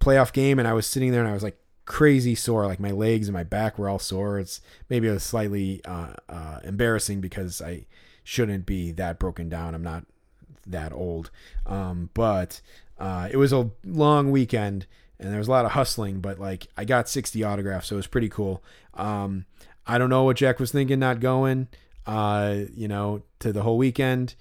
playoff 0.00 0.32
game, 0.32 0.58
and 0.58 0.68
I 0.68 0.74
was 0.74 0.86
sitting 0.86 1.12
there 1.12 1.20
and 1.20 1.30
I 1.30 1.34
was 1.34 1.42
like 1.42 1.58
crazy 1.84 2.34
sore. 2.34 2.66
Like 2.66 2.80
my 2.80 2.90
legs 2.90 3.28
and 3.28 3.34
my 3.34 3.44
back 3.44 3.78
were 3.78 3.88
all 3.88 3.98
sore. 3.98 4.38
It's 4.38 4.60
maybe 4.88 5.08
a 5.08 5.20
slightly 5.20 5.82
uh, 5.84 6.14
uh, 6.28 6.60
embarrassing 6.64 7.20
because 7.20 7.60
I 7.62 7.86
shouldn't 8.24 8.66
be 8.66 8.92
that 8.92 9.18
broken 9.18 9.48
down. 9.48 9.74
I'm 9.74 9.82
not 9.82 10.04
that 10.70 10.92
old, 10.92 11.30
um, 11.66 12.10
but 12.14 12.60
uh, 12.98 13.28
it 13.30 13.36
was 13.36 13.52
a 13.52 13.70
long 13.84 14.30
weekend 14.30 14.86
and 15.18 15.30
there 15.30 15.38
was 15.38 15.48
a 15.48 15.52
lot 15.52 15.64
of 15.64 15.72
hustling. 15.72 16.20
But 16.20 16.38
like 16.38 16.68
I 16.76 16.84
got 16.84 17.08
60 17.08 17.42
autographs, 17.44 17.88
so 17.88 17.96
it 17.96 17.98
was 17.98 18.06
pretty 18.06 18.28
cool. 18.28 18.62
Um, 18.94 19.46
I 19.86 19.98
don't 19.98 20.10
know 20.10 20.24
what 20.24 20.36
Jack 20.36 20.58
was 20.58 20.72
thinking, 20.72 20.98
not 20.98 21.20
going. 21.20 21.68
Uh, 22.06 22.60
you 22.72 22.88
know, 22.88 23.22
to 23.40 23.52
the 23.52 23.62
whole 23.62 23.76
weekend 23.76 24.34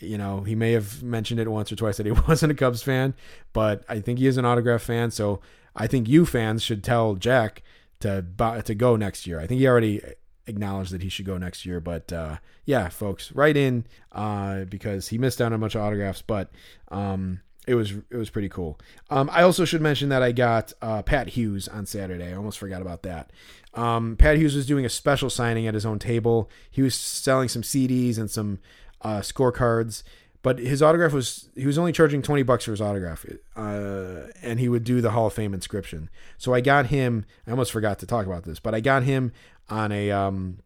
you 0.00 0.18
know, 0.18 0.40
he 0.40 0.54
may 0.54 0.72
have 0.72 1.02
mentioned 1.02 1.40
it 1.40 1.48
once 1.48 1.70
or 1.72 1.76
twice 1.76 1.96
that 1.96 2.06
he 2.06 2.12
wasn't 2.28 2.52
a 2.52 2.54
Cubs 2.54 2.82
fan, 2.82 3.14
but 3.52 3.84
I 3.88 4.00
think 4.00 4.18
he 4.18 4.26
is 4.26 4.36
an 4.36 4.44
autograph 4.44 4.82
fan. 4.82 5.10
So 5.10 5.40
I 5.74 5.86
think 5.86 6.08
you 6.08 6.26
fans 6.26 6.62
should 6.62 6.84
tell 6.84 7.14
Jack 7.14 7.62
to 8.00 8.24
to 8.64 8.74
go 8.74 8.96
next 8.96 9.26
year. 9.26 9.40
I 9.40 9.46
think 9.46 9.60
he 9.60 9.66
already 9.66 10.02
acknowledged 10.46 10.92
that 10.92 11.02
he 11.02 11.08
should 11.08 11.26
go 11.26 11.38
next 11.38 11.64
year. 11.66 11.80
But 11.80 12.12
uh, 12.12 12.38
yeah, 12.64 12.88
folks, 12.88 13.32
write 13.32 13.56
in 13.56 13.86
uh, 14.12 14.64
because 14.64 15.08
he 15.08 15.18
missed 15.18 15.40
out 15.40 15.46
on 15.46 15.54
a 15.54 15.58
bunch 15.58 15.74
of 15.74 15.82
autographs, 15.82 16.22
but 16.22 16.50
um, 16.88 17.40
it 17.66 17.74
was 17.74 17.92
it 18.10 18.16
was 18.16 18.30
pretty 18.30 18.48
cool. 18.48 18.78
Um, 19.10 19.30
I 19.32 19.42
also 19.42 19.64
should 19.64 19.80
mention 19.80 20.08
that 20.10 20.22
I 20.22 20.32
got 20.32 20.72
uh, 20.82 21.02
Pat 21.02 21.28
Hughes 21.28 21.68
on 21.68 21.86
Saturday. 21.86 22.32
I 22.32 22.36
almost 22.36 22.58
forgot 22.58 22.82
about 22.82 23.02
that. 23.02 23.30
Um, 23.74 24.16
Pat 24.16 24.36
Hughes 24.36 24.54
was 24.54 24.66
doing 24.66 24.84
a 24.84 24.90
special 24.90 25.30
signing 25.30 25.66
at 25.66 25.74
his 25.74 25.86
own 25.86 25.98
table. 25.98 26.50
He 26.70 26.82
was 26.82 26.94
selling 26.94 27.48
some 27.48 27.62
CDs 27.62 28.18
and 28.18 28.30
some 28.30 28.58
uh, 29.02 29.20
scorecards. 29.20 30.02
But 30.42 30.58
his 30.58 30.82
autograph 30.82 31.14
was 31.14 31.48
he 31.56 31.66
was 31.66 31.78
only 31.78 31.90
charging 31.90 32.20
twenty 32.20 32.42
bucks 32.42 32.66
for 32.66 32.72
his 32.72 32.82
autograph, 32.82 33.24
uh, 33.56 34.28
and 34.42 34.60
he 34.60 34.68
would 34.68 34.84
do 34.84 35.00
the 35.00 35.12
Hall 35.12 35.28
of 35.28 35.32
Fame 35.32 35.54
inscription. 35.54 36.10
So 36.36 36.52
I 36.52 36.60
got 36.60 36.88
him. 36.88 37.24
I 37.46 37.50
almost 37.50 37.72
forgot 37.72 37.98
to 38.00 38.06
talk 38.06 38.26
about 38.26 38.44
this, 38.44 38.60
but 38.60 38.74
I 38.74 38.80
got 38.80 39.04
him 39.04 39.32
on 39.68 39.92
a 39.92 40.10
um, 40.10 40.58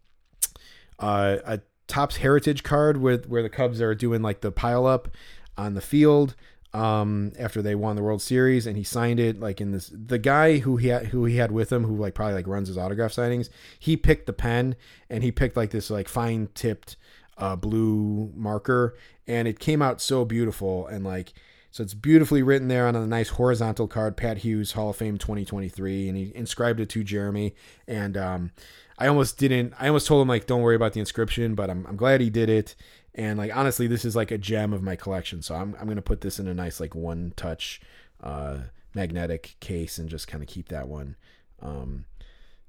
uh, 0.98 1.36
a 1.44 1.60
Topps 1.86 2.16
Heritage 2.16 2.62
card 2.62 2.98
with 2.98 3.28
where 3.28 3.42
the 3.42 3.48
Cubs 3.48 3.80
are 3.80 3.94
doing 3.94 4.22
like 4.22 4.40
the 4.40 4.52
pile 4.52 4.86
up 4.86 5.08
on 5.56 5.74
the 5.74 5.80
field 5.80 6.36
um 6.74 7.32
after 7.38 7.62
they 7.62 7.74
won 7.74 7.96
the 7.96 8.02
World 8.02 8.20
Series 8.20 8.66
and 8.66 8.76
he 8.76 8.84
signed 8.84 9.18
it 9.18 9.40
like 9.40 9.58
in 9.58 9.72
this 9.72 9.90
the 9.92 10.18
guy 10.18 10.58
who 10.58 10.76
he 10.76 10.88
had 10.88 11.06
who 11.06 11.24
he 11.24 11.36
had 11.36 11.50
with 11.50 11.72
him 11.72 11.84
who 11.84 11.96
like 11.96 12.12
probably 12.12 12.34
like 12.34 12.46
runs 12.46 12.68
his 12.68 12.76
autograph 12.76 13.10
signings 13.10 13.48
he 13.78 13.96
picked 13.96 14.26
the 14.26 14.34
pen 14.34 14.76
and 15.08 15.24
he 15.24 15.32
picked 15.32 15.56
like 15.56 15.70
this 15.70 15.88
like 15.88 16.08
fine 16.08 16.50
tipped 16.52 16.96
uh, 17.38 17.56
blue 17.56 18.32
marker, 18.34 18.96
and 19.26 19.48
it 19.48 19.58
came 19.58 19.80
out 19.80 20.00
so 20.00 20.24
beautiful 20.24 20.86
and 20.86 21.04
like 21.04 21.32
so 21.70 21.82
it's 21.82 21.94
beautifully 21.94 22.42
written 22.42 22.68
there 22.68 22.86
on 22.86 22.96
a 22.96 23.06
nice 23.06 23.28
horizontal 23.28 23.86
card, 23.86 24.16
Pat 24.16 24.38
Hughes 24.38 24.72
Hall 24.72 24.90
of 24.90 24.96
Fame 24.96 25.18
2023, 25.18 26.08
and 26.08 26.16
he 26.16 26.32
inscribed 26.34 26.80
it 26.80 26.88
to 26.88 27.04
Jeremy. 27.04 27.54
And 27.86 28.16
um, 28.16 28.52
I 28.98 29.06
almost 29.06 29.38
didn't. 29.38 29.74
I 29.78 29.86
almost 29.86 30.06
told 30.06 30.22
him 30.22 30.28
like, 30.28 30.46
don't 30.46 30.62
worry 30.62 30.76
about 30.76 30.92
the 30.92 31.00
inscription, 31.00 31.54
but 31.54 31.70
I'm 31.70 31.86
I'm 31.86 31.96
glad 31.96 32.20
he 32.20 32.30
did 32.30 32.48
it. 32.48 32.74
And 33.14 33.38
like 33.38 33.54
honestly, 33.56 33.86
this 33.86 34.04
is 34.04 34.16
like 34.16 34.30
a 34.30 34.38
gem 34.38 34.72
of 34.72 34.82
my 34.82 34.96
collection, 34.96 35.42
so 35.42 35.54
I'm 35.54 35.76
I'm 35.80 35.88
gonna 35.88 36.02
put 36.02 36.20
this 36.20 36.38
in 36.38 36.48
a 36.48 36.54
nice 36.54 36.80
like 36.80 36.94
one 36.94 37.32
touch 37.36 37.80
uh, 38.22 38.58
magnetic 38.94 39.56
case 39.60 39.98
and 39.98 40.08
just 40.08 40.28
kind 40.28 40.42
of 40.42 40.48
keep 40.48 40.68
that 40.68 40.88
one, 40.88 41.16
um, 41.62 42.04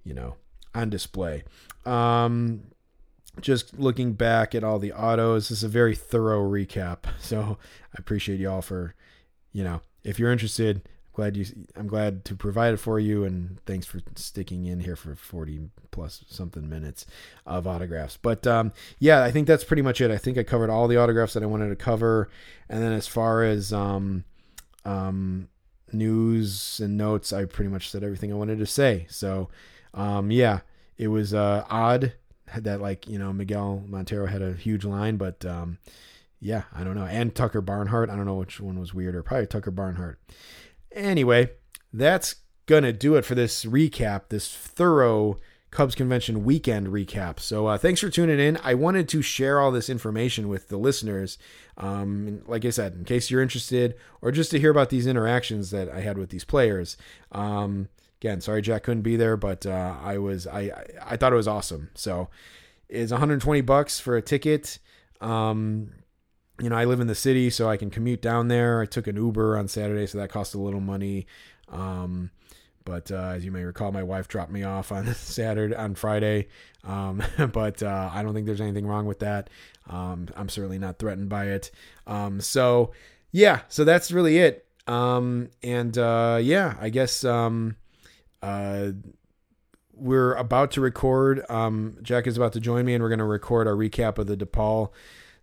you 0.03 0.13
know, 0.13 0.36
on 0.75 0.89
display. 0.89 1.43
Um, 1.86 2.61
just 3.41 3.77
looking 3.80 4.13
back 4.13 4.53
at 4.53 4.63
all 4.63 4.80
the 4.80 4.93
autos, 4.93 5.49
this 5.49 5.59
is 5.59 5.63
a 5.63 5.69
very 5.69 5.95
thorough 5.95 6.43
recap. 6.43 6.99
So 7.19 7.57
I 7.93 7.95
appreciate 7.97 8.39
y'all 8.39 8.61
for, 8.61 8.95
you 9.51 9.63
know, 9.63 9.82
if 10.03 10.17
you're 10.17 10.32
interested, 10.32 10.88
glad 11.20 11.36
you, 11.36 11.45
I'm 11.76 11.88
glad 11.88 12.24
to 12.26 12.36
provide 12.36 12.74
it 12.74 12.78
for 12.78 12.97
you, 12.97 13.26
and 13.26 13.59
thanks 13.65 13.86
for 13.86 13.99
sticking 14.15 14.65
in 14.65 14.80
here 14.80 14.95
for 14.95 15.15
40 15.15 15.70
plus 15.91 16.24
something 16.30 16.70
minutes 16.70 17.05
of 17.45 17.67
autographs. 17.67 18.15
But 18.15 18.47
um, 18.47 18.72
yeah, 18.99 19.22
I 19.22 19.30
think 19.30 19.45
that's 19.45 19.65
pretty 19.65 19.82
much 19.82 19.99
it. 19.99 20.11
I 20.11 20.17
think 20.17 20.38
I 20.38 20.43
covered 20.43 20.70
all 20.70 20.88
the 20.88 20.95
autographs 20.95 21.34
that 21.34 21.43
I 21.43 21.47
wanted 21.47 21.70
to 21.70 21.76
cover, 21.76 22.30
and 22.70 22.82
then 22.82 22.93
as 22.93 23.05
far 23.05 23.43
as 23.43 23.74
um, 23.74 24.24
um, 24.86 25.49
news 25.91 26.80
and 26.80 26.95
notes, 26.95 27.34
I 27.34 27.43
pretty 27.43 27.70
much 27.70 27.89
said 27.89 28.01
everything 28.01 28.32
I 28.32 28.38
wanted 28.38 28.59
to 28.59 28.65
say. 28.65 29.05
So 29.09 29.49
um, 29.93 30.32
yeah, 30.32 30.61
it 30.97 31.09
was 31.09 31.34
uh, 31.34 31.65
odd 31.70 32.13
that 32.57 32.80
like 32.80 33.09
you 33.09 33.20
know 33.20 33.34
Miguel 33.34 33.84
Montero 33.86 34.26
had 34.26 34.41
a 34.41 34.53
huge 34.53 34.86
line, 34.86 35.17
but 35.17 35.43
um, 35.43 35.80
yeah, 36.39 36.63
I 36.74 36.86
don't 36.86 36.95
know. 36.95 37.05
And 37.05 37.36
Tucker 37.36 37.59
Barnhart, 37.59 38.09
I 38.09 38.15
don't 38.15 38.26
know 38.26 38.36
which 38.36 38.61
one 38.61 38.80
was 38.80 38.93
weirder. 38.93 39.22
Probably 39.22 39.47
Tucker 39.47 39.72
Barnhart. 39.72 40.17
Anyway, 40.91 41.51
that's 41.93 42.35
gonna 42.65 42.93
do 42.93 43.15
it 43.15 43.25
for 43.25 43.35
this 43.35 43.65
recap, 43.65 44.29
this 44.29 44.53
thorough 44.53 45.37
Cubs 45.71 45.93
convention 45.93 46.43
weekend 46.43 46.87
recap. 46.87 47.39
So 47.39 47.67
uh, 47.67 47.77
thanks 47.77 48.01
for 48.01 48.09
tuning 48.09 48.39
in. 48.39 48.57
I 48.63 48.73
wanted 48.73 49.07
to 49.09 49.21
share 49.21 49.59
all 49.59 49.71
this 49.71 49.89
information 49.89 50.47
with 50.47 50.67
the 50.69 50.77
listeners. 50.77 51.37
Um, 51.77 52.41
like 52.47 52.65
I 52.65 52.71
said, 52.71 52.93
in 52.93 53.05
case 53.05 53.29
you're 53.29 53.41
interested, 53.41 53.95
or 54.21 54.31
just 54.31 54.49
to 54.51 54.59
hear 54.59 54.71
about 54.71 54.89
these 54.89 55.05
interactions 55.05 55.69
that 55.69 55.87
I 55.87 56.01
had 56.01 56.17
with 56.17 56.31
these 56.31 56.43
players. 56.43 56.97
Um, 57.31 57.89
again, 58.19 58.41
sorry 58.41 58.63
Jack 58.63 58.83
couldn't 58.83 59.03
be 59.03 59.15
there, 59.15 59.37
but 59.37 59.65
uh, 59.65 59.95
I 60.01 60.17
was 60.17 60.47
I 60.47 60.71
I 61.05 61.17
thought 61.17 61.33
it 61.33 61.37
was 61.37 61.47
awesome. 61.47 61.91
So 61.93 62.29
it's 62.87 63.11
120 63.11 63.61
bucks 63.61 63.99
for 63.99 64.17
a 64.17 64.23
ticket. 64.23 64.79
Um, 65.21 65.91
you 66.60 66.70
know, 66.70 66.76
I 66.76 66.86
live 66.86 66.99
in 66.99 67.07
the 67.07 67.16
city, 67.16 67.49
so 67.49 67.70
I 67.70 67.78
can 67.78 67.89
commute 67.89 68.22
down 68.22 68.47
there. 68.47 68.82
I 68.82 68.86
took 68.86 69.07
an 69.07 69.16
Uber 69.16 69.57
on 69.57 69.68
Saturday, 69.68 70.05
so 70.05 70.18
that 70.18 70.30
cost 70.30 70.53
a 70.53 70.60
little 70.60 70.82
money. 70.82 71.26
Um, 71.70 72.32
but 72.86 73.12
uh, 73.12 73.34
as 73.36 73.45
you 73.45 73.51
may 73.51 73.64
recall, 73.64 73.91
my 73.91 74.03
wife 74.03 74.28
dropped 74.28 74.51
me 74.51 74.64
off 74.64 74.91
on 74.91 75.14
Saturday, 75.14 75.76
on 75.76 75.95
Friday. 75.95 76.47
Um, 76.84 77.24
but 77.53 77.84
uh, 77.84 78.10
I 78.14 78.24
don't 78.24 78.34
think 78.34 78.45
there's 78.45 78.62
anything 78.62 78.88
wrong 78.88 79.05
with 79.05 79.20
that. 79.20 79.49
Um, 79.89 80.28
I'm 80.36 80.49
certainly 80.49 80.80
not 80.80 80.99
threatened 80.99 81.30
by 81.30 81.47
it. 81.47 81.72
Um, 82.07 82.41
so 82.41 82.91
yeah, 83.32 83.62
so 83.70 83.84
that's 83.84 84.12
really 84.12 84.38
it. 84.38 84.66
Um, 84.88 85.49
and 85.62 85.97
uh, 85.97 86.39
yeah, 86.41 86.76
I 86.80 86.89
guess 86.89 87.24
um, 87.24 87.76
uh, 88.41 88.91
we're 89.93 90.34
about 90.34 90.72
to 90.72 90.82
record. 90.82 91.45
Jack 92.01 92.26
is 92.28 92.38
about 92.38 92.53
to 92.53 92.60
join 92.60 92.86
me, 92.86 92.95
and 92.95 93.03
we're 93.03 93.10
going 93.10 93.20
to 93.20 93.26
record 93.26 93.68
our 93.68 93.76
recap 93.76 94.18
of 94.18 94.28
the 94.28 94.38
DePaul 94.38 94.89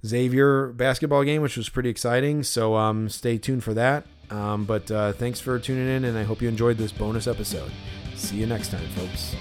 Xavier 0.06 0.68
basketball 0.68 1.24
game, 1.24 1.42
which 1.42 1.56
was 1.56 1.68
pretty 1.68 1.88
exciting. 1.88 2.42
So 2.42 2.74
um, 2.76 3.08
stay 3.08 3.38
tuned 3.38 3.64
for 3.64 3.74
that. 3.74 4.06
Um, 4.30 4.64
but 4.64 4.90
uh, 4.90 5.12
thanks 5.12 5.40
for 5.40 5.58
tuning 5.58 5.88
in, 5.88 6.04
and 6.04 6.18
I 6.18 6.24
hope 6.24 6.42
you 6.42 6.48
enjoyed 6.48 6.78
this 6.78 6.92
bonus 6.92 7.26
episode. 7.26 7.70
See 8.16 8.36
you 8.36 8.46
next 8.46 8.70
time, 8.70 8.88
folks. 8.88 9.36